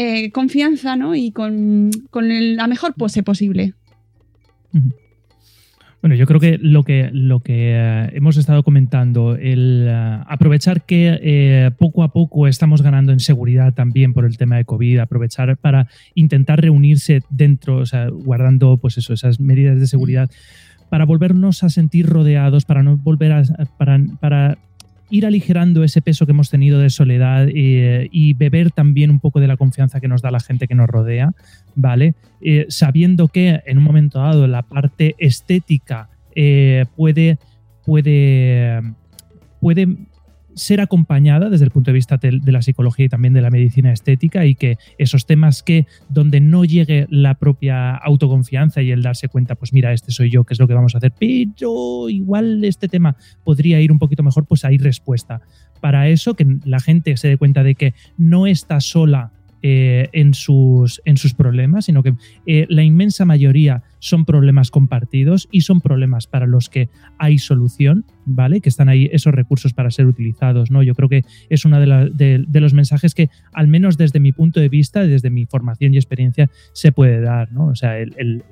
eh, 0.00 0.30
confianza 0.30 0.94
¿no? 0.94 1.16
y 1.16 1.32
con, 1.32 1.90
la 2.12 2.68
mejor 2.68 2.94
pose 2.94 3.24
posible. 3.24 3.74
Bueno, 6.00 6.14
yo 6.14 6.24
creo 6.24 6.38
que 6.38 6.56
lo 6.56 6.84
que, 6.84 7.10
lo 7.12 7.40
que 7.40 7.72
eh, 7.74 8.10
hemos 8.12 8.36
estado 8.36 8.62
comentando, 8.62 9.34
el 9.34 9.86
eh, 9.88 10.20
aprovechar 10.28 10.82
que 10.82 11.72
poco 11.80 12.04
a 12.04 12.12
poco 12.12 12.46
estamos 12.46 12.80
ganando 12.80 13.10
en 13.10 13.18
seguridad 13.18 13.74
también 13.74 14.14
por 14.14 14.24
el 14.24 14.38
tema 14.38 14.56
de 14.56 14.64
COVID, 14.64 15.00
aprovechar 15.00 15.56
para 15.56 15.88
intentar 16.14 16.60
reunirse 16.60 17.22
dentro, 17.28 17.78
o 17.78 17.86
sea, 17.86 18.08
guardando 18.08 18.76
pues 18.76 18.98
eso, 18.98 19.12
esas 19.12 19.40
medidas 19.40 19.80
de 19.80 19.88
seguridad 19.88 20.30
para 20.90 21.06
volvernos 21.06 21.64
a 21.64 21.70
sentir 21.70 22.06
rodeados, 22.06 22.64
para 22.64 22.84
no 22.84 22.98
volver 22.98 23.32
a, 23.32 23.42
para 24.20 24.58
ir 25.10 25.26
aligerando 25.26 25.84
ese 25.84 26.02
peso 26.02 26.26
que 26.26 26.32
hemos 26.32 26.50
tenido 26.50 26.78
de 26.78 26.90
soledad 26.90 27.48
eh, 27.48 28.08
y 28.10 28.34
beber 28.34 28.70
también 28.70 29.10
un 29.10 29.20
poco 29.20 29.40
de 29.40 29.48
la 29.48 29.56
confianza 29.56 30.00
que 30.00 30.08
nos 30.08 30.22
da 30.22 30.30
la 30.30 30.40
gente 30.40 30.68
que 30.68 30.74
nos 30.74 30.88
rodea, 30.88 31.32
¿vale? 31.74 32.14
Eh, 32.40 32.66
sabiendo 32.68 33.28
que 33.28 33.60
en 33.66 33.78
un 33.78 33.84
momento 33.84 34.18
dado 34.18 34.46
la 34.46 34.62
parte 34.62 35.14
estética 35.18 36.08
eh, 36.34 36.84
puede, 36.96 37.38
puede, 37.84 38.82
puede 39.60 39.96
ser 40.58 40.80
acompañada 40.80 41.48
desde 41.48 41.64
el 41.64 41.70
punto 41.70 41.90
de 41.90 41.94
vista 41.94 42.18
de, 42.18 42.40
la 42.44 42.62
psicología 42.62 43.06
y 43.06 43.08
también 43.08 43.32
de 43.32 43.40
la 43.40 43.50
medicina 43.50 43.92
estética 43.92 44.44
y 44.44 44.54
que 44.54 44.76
esos 44.98 45.24
temas 45.24 45.62
que 45.62 45.86
donde 46.08 46.40
no 46.40 46.64
llegue 46.64 47.06
la 47.10 47.34
propia 47.34 47.94
autoconfianza 47.94 48.82
y 48.82 48.90
el 48.90 49.02
darse 49.02 49.28
cuenta, 49.28 49.54
pues 49.54 49.72
mira, 49.72 49.92
este 49.92 50.12
soy 50.12 50.30
yo, 50.30 50.44
qué 50.44 50.54
es 50.54 50.60
lo 50.60 50.68
que 50.68 50.74
vamos 50.74 50.94
a 50.94 50.98
hacer, 50.98 51.12
pero 51.18 52.08
igual 52.08 52.64
este 52.64 52.88
tema 52.88 53.16
podría 53.44 53.80
ir 53.80 53.92
un 53.92 53.98
poquito 53.98 54.22
mejor, 54.22 54.46
pues 54.46 54.64
hay 54.64 54.78
respuesta. 54.78 55.40
Para 55.80 56.08
eso, 56.08 56.34
que 56.34 56.58
la 56.64 56.80
gente 56.80 57.16
se 57.16 57.28
dé 57.28 57.36
cuenta 57.36 57.62
de 57.62 57.76
que 57.76 57.94
no 58.16 58.46
está 58.46 58.80
sola 58.80 59.32
eh, 59.62 60.08
en, 60.12 60.34
sus, 60.34 61.00
en 61.04 61.16
sus 61.16 61.34
problemas, 61.34 61.86
sino 61.86 62.02
que 62.02 62.14
eh, 62.46 62.66
la 62.68 62.82
inmensa 62.82 63.24
mayoría 63.24 63.82
son 63.98 64.24
problemas 64.24 64.70
compartidos 64.70 65.48
y 65.50 65.62
son 65.62 65.80
problemas 65.80 66.26
para 66.26 66.46
los 66.46 66.68
que 66.68 66.88
hay 67.18 67.38
solución, 67.38 68.04
¿vale? 68.24 68.60
Que 68.60 68.68
están 68.68 68.88
ahí 68.88 69.08
esos 69.12 69.34
recursos 69.34 69.72
para 69.72 69.90
ser 69.90 70.06
utilizados, 70.06 70.70
¿no? 70.70 70.82
Yo 70.82 70.94
creo 70.94 71.08
que 71.08 71.24
es 71.48 71.64
uno 71.64 71.80
de, 71.80 72.46
los 72.60 72.74
mensajes 72.74 73.14
que, 73.14 73.30
al 73.52 73.68
menos 73.68 73.96
desde 73.96 74.20
mi 74.20 74.32
punto 74.32 74.60
de 74.60 74.68
vista, 74.68 75.02
desde 75.02 75.30
mi 75.30 75.46
formación 75.46 75.94
y 75.94 75.96
experiencia, 75.96 76.50
se 76.72 76.92
puede 76.92 77.20
dar, 77.20 77.52
¿no? 77.52 77.66
O 77.68 77.74
sea, 77.74 77.98
el 77.98 78.14
el, 78.18 78.44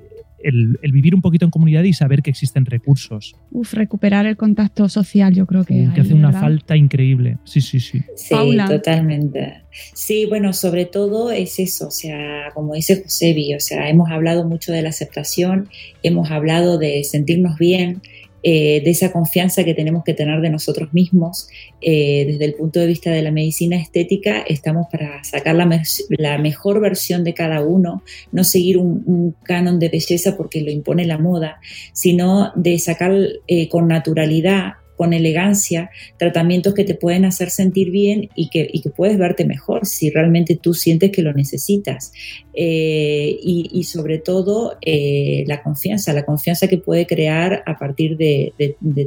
vivir 0.51 1.15
un 1.15 1.21
poquito 1.21 1.45
en 1.45 1.51
comunidad 1.51 1.83
y 1.83 1.93
saber 1.93 2.21
que 2.21 2.29
existen 2.29 2.65
recursos. 2.65 3.35
Uf, 3.51 3.73
recuperar 3.73 4.25
el 4.25 4.37
contacto 4.37 4.87
social, 4.89 5.33
yo 5.33 5.45
creo 5.45 5.63
que. 5.63 5.89
que 5.93 6.01
hace 6.01 6.13
una 6.13 6.31
falta 6.31 6.75
increíble. 6.75 7.37
Sí, 7.43 7.61
sí, 7.61 7.79
sí. 7.79 8.01
Sí, 8.15 8.35
totalmente. 8.67 9.61
Sí, 9.93 10.25
bueno, 10.25 10.53
sobre 10.53 10.85
todo 10.85 11.31
es 11.31 11.59
eso, 11.59 11.87
o 11.87 11.91
sea, 11.91 12.49
como 12.53 12.73
dice 12.73 13.01
Josebi, 13.03 13.53
o 13.53 13.59
sea, 13.59 13.89
hemos 13.89 14.09
hablado 14.09 14.47
mucho 14.47 14.71
de 14.71 14.81
la 14.81 14.89
aceptación, 14.89 15.69
hemos 16.03 16.31
hablado 16.31 16.77
de 16.77 17.03
sentirnos 17.03 17.57
bien, 17.57 18.01
eh, 18.43 18.81
de 18.83 18.91
esa 18.91 19.11
confianza 19.11 19.63
que 19.63 19.73
tenemos 19.73 20.03
que 20.03 20.13
tener 20.13 20.41
de 20.41 20.49
nosotros 20.49 20.93
mismos. 20.93 21.49
Eh, 21.81 22.25
desde 22.27 22.45
el 22.45 22.53
punto 22.53 22.79
de 22.79 22.85
vista 22.85 23.11
de 23.11 23.21
la 23.21 23.31
medicina 23.31 23.77
estética, 23.77 24.41
estamos 24.41 24.87
para 24.91 25.23
sacar 25.23 25.55
la, 25.55 26.37
mejor 26.37 26.79
versión 26.79 27.23
de 27.23 27.33
cada 27.33 27.61
uno, 27.61 28.03
no 28.31 28.43
seguir 28.43 28.77
un, 28.77 29.35
canon 29.43 29.79
de 29.79 29.89
belleza 29.89 30.37
porque 30.37 30.61
lo 30.61 30.71
impone 30.71 31.05
la 31.05 31.17
moda, 31.17 31.59
sino 31.93 32.51
de 32.55 32.77
sacar 32.79 33.13
eh, 33.47 33.67
con 33.69 33.87
naturalidad 33.87 34.73
con 34.97 35.13
elegancia 35.13 35.89
tratamientos 36.17 36.73
que 36.73 36.83
te 36.83 36.95
pueden 36.95 37.23
hacer 37.23 37.51
sentir 37.51 37.91
bien 37.91 38.29
y 38.35 38.49
que, 38.49 38.67
y 38.69 38.81
que 38.81 38.89
puedes 38.89 39.17
verte 39.17 39.45
mejor 39.45 39.85
si 39.85 40.09
realmente 40.09 40.59
tú 40.61 40.73
sientes 40.73 41.11
que 41.11 41.21
lo 41.21 41.31
necesitas. 41.33 42.11
Eh, 42.53 43.37
y, 43.41 43.83
sobre 43.83 44.17
todo 44.17 44.77
eh, 44.81 45.43
la 45.45 45.61
confianza, 45.61 46.11
la 46.11 46.25
confianza 46.25 46.67
que 46.67 46.79
puede 46.79 47.05
crear 47.05 47.63
a 47.67 47.77
partir 47.77 48.17
de, 48.17 48.53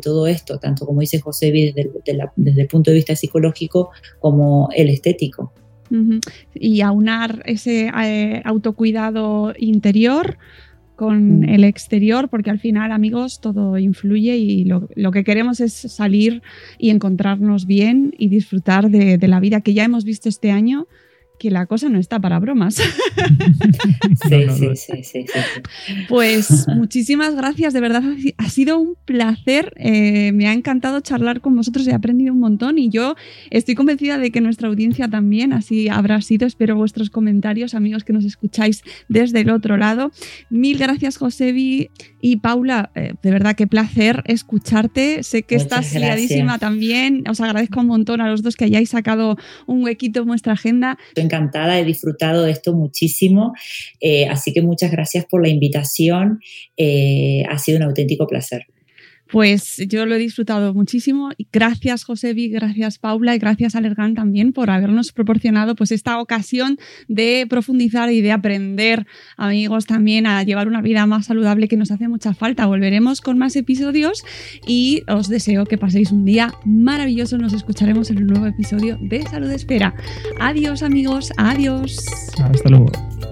todo 0.01 0.29
esto, 0.29 0.59
tanto 0.59 0.87
como 0.87 1.01
dice 1.01 1.19
José 1.19 1.51
desde, 1.51 1.91
desde 2.37 2.63
el 2.63 2.69
punto 2.69 2.93
de 2.93 2.97
vista 2.97 3.17
psicológico 3.17 3.91
como 4.21 4.69
el 4.75 4.89
estético. 4.89 5.53
Y 6.55 6.83
aunar 6.83 7.43
ese 7.47 7.89
eh, 7.89 8.43
autocuidado 8.45 9.53
interior 9.59 10.39
con 11.01 11.41
mm. 11.41 11.49
el 11.49 11.65
exterior, 11.65 12.29
porque 12.29 12.51
al 12.51 12.59
final, 12.59 12.93
amigos, 12.93 13.41
todo 13.41 13.79
influye 13.79 14.37
y 14.37 14.67
lo, 14.67 15.11
que 15.13 15.25
queremos 15.25 15.59
es 15.61 15.73
salir 15.73 16.43
y 16.77 16.91
encontrarnos 16.91 17.65
bien 17.65 18.13
y 18.19 18.29
disfrutar 18.29 18.91
de, 18.91 19.17
de, 19.17 19.27
la 19.27 19.41
vida 19.41 19.63
que 19.63 19.73
ya 19.73 19.83
hemos 19.83 20.05
visto 20.05 20.29
este 20.29 20.51
año 20.51 20.89
que 21.41 21.51
la 21.51 21.65
cosa 21.65 21.89
no 21.89 21.99
está 21.99 22.21
para 22.21 22.39
bromas. 22.39 22.77
Sí, 24.29 24.47
sí, 24.77 24.77
sí, 24.77 25.03
sí, 25.03 25.25
Pues 26.09 26.67
muchísimas 26.77 27.35
gracias, 27.35 27.73
de 27.73 27.81
verdad 27.81 28.03
ha 28.37 28.49
sido 28.49 28.79
un 28.79 28.97
placer, 29.05 29.73
eh, 29.77 30.33
me 30.33 30.47
ha 30.47 30.53
encantado 30.53 31.01
charlar 31.01 31.41
con 31.41 31.57
vosotros, 31.57 31.87
he 31.87 31.95
aprendido 31.95 32.35
un 32.35 32.41
montón 32.41 32.79
y 32.79 32.91
yo 32.91 33.15
estoy 33.51 33.75
convencida 33.75 34.19
de 34.19 34.31
que 34.31 34.41
nuestra 34.41 34.69
audiencia 34.69 35.09
también 35.09 35.53
así 35.53 35.89
habrá 35.89 36.21
sido, 36.21 36.47
espero 36.47 36.77
vuestros 36.77 37.09
comentarios, 37.09 37.75
amigos 37.75 38.05
que 38.05 38.13
nos 38.13 38.25
escucháis 38.25 38.83
desde 39.09 39.41
el 39.41 39.51
otro 39.51 39.77
lado. 39.77 40.13
Mil 40.51 40.77
gracias 40.79 41.17
Josebi 41.17 41.91
y 42.21 42.37
Paula, 42.37 42.91
eh, 42.95 43.15
de 43.23 43.31
verdad 43.31 43.57
qué 43.57 43.67
placer 43.67 44.23
escucharte, 44.27 45.23
sé 45.23 45.45
que 45.45 45.55
estás 45.55 45.95
liadísima 45.95 46.59
también, 46.59 47.25
os 47.29 47.41
agradezco 47.41 47.81
un 47.81 47.87
montón 47.87 48.21
a 48.21 48.29
los 48.29 48.43
dos 48.43 48.57
que 48.57 48.67
hayáis 48.67 48.91
sacado 48.91 49.37
un 49.67 49.83
huequito 49.83 50.21
en 50.21 50.27
vuestra 50.27 50.53
agenda 50.53 50.99
encantada, 51.31 51.79
he 51.79 51.85
disfrutado 51.85 52.43
de 52.43 52.51
esto 52.51 52.75
muchísimo, 52.75 53.55
eh, 54.01 54.27
así 54.27 54.53
que 54.53 54.63
muchas 54.63 54.91
gracias 54.91 55.25
por 55.25 55.43
la 55.43 55.49
invitación, 55.49 56.41
eh, 56.77 57.45
ha 57.49 57.59
sido 57.59 57.79
un 57.79 57.85
auténtico 57.85 58.27
placer. 58.27 58.67
Pues 59.31 59.77
yo 59.89 60.07
lo 60.07 60.15
he 60.15 60.19
disfrutado 60.19 60.75
muchísimo. 60.75 61.31
Gracias, 61.53 62.05
Josebi, 62.05 62.49
gracias, 62.49 62.99
Paula, 62.99 63.35
y 63.35 63.39
gracias, 63.39 63.77
Alergan, 63.77 64.15
también 64.15 64.53
por 64.53 64.71
habernos 64.71 65.13
proporcionado 65.13 65.75
pues, 65.75 65.93
esta 65.93 66.21
ocasión 66.21 66.79
de 67.09 67.47
profundizar 67.49 68.11
y 68.13 68.21
de 68.21 68.33
aprender, 68.33 69.07
amigos, 69.37 69.87
también 69.87 70.27
a 70.27 70.43
llevar 70.43 70.69
una 70.69 70.81
vida 70.81 71.07
más 71.07 71.27
saludable 71.27 71.69
que 71.69 71.77
nos 71.77 71.91
hace 71.91 72.09
mucha 72.09 72.35
falta. 72.35 72.67
Volveremos 72.67 73.21
con 73.21 73.39
más 73.39 73.55
episodios 73.57 74.25
y 74.67 75.03
os 75.09 75.29
deseo 75.29 75.65
que 75.67 75.79
paséis 75.79 76.13
un 76.13 76.25
día 76.25 76.53
maravilloso. 76.65 77.39
Nos 77.39 77.53
escucharemos 77.53 78.11
en 78.11 78.19
un 78.19 78.27
nuevo 78.27 78.47
episodio 78.47 78.99
de 79.01 79.23
Salud 79.23 79.51
Espera. 79.51 79.95
Adiós, 80.41 80.83
amigos. 80.83 81.33
Adiós. 81.37 82.05
Hasta 82.43 82.69
luego. 82.69 82.91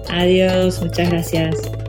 Adiós. 0.09 0.81
Muchas 0.81 1.09
gracias. 1.09 1.88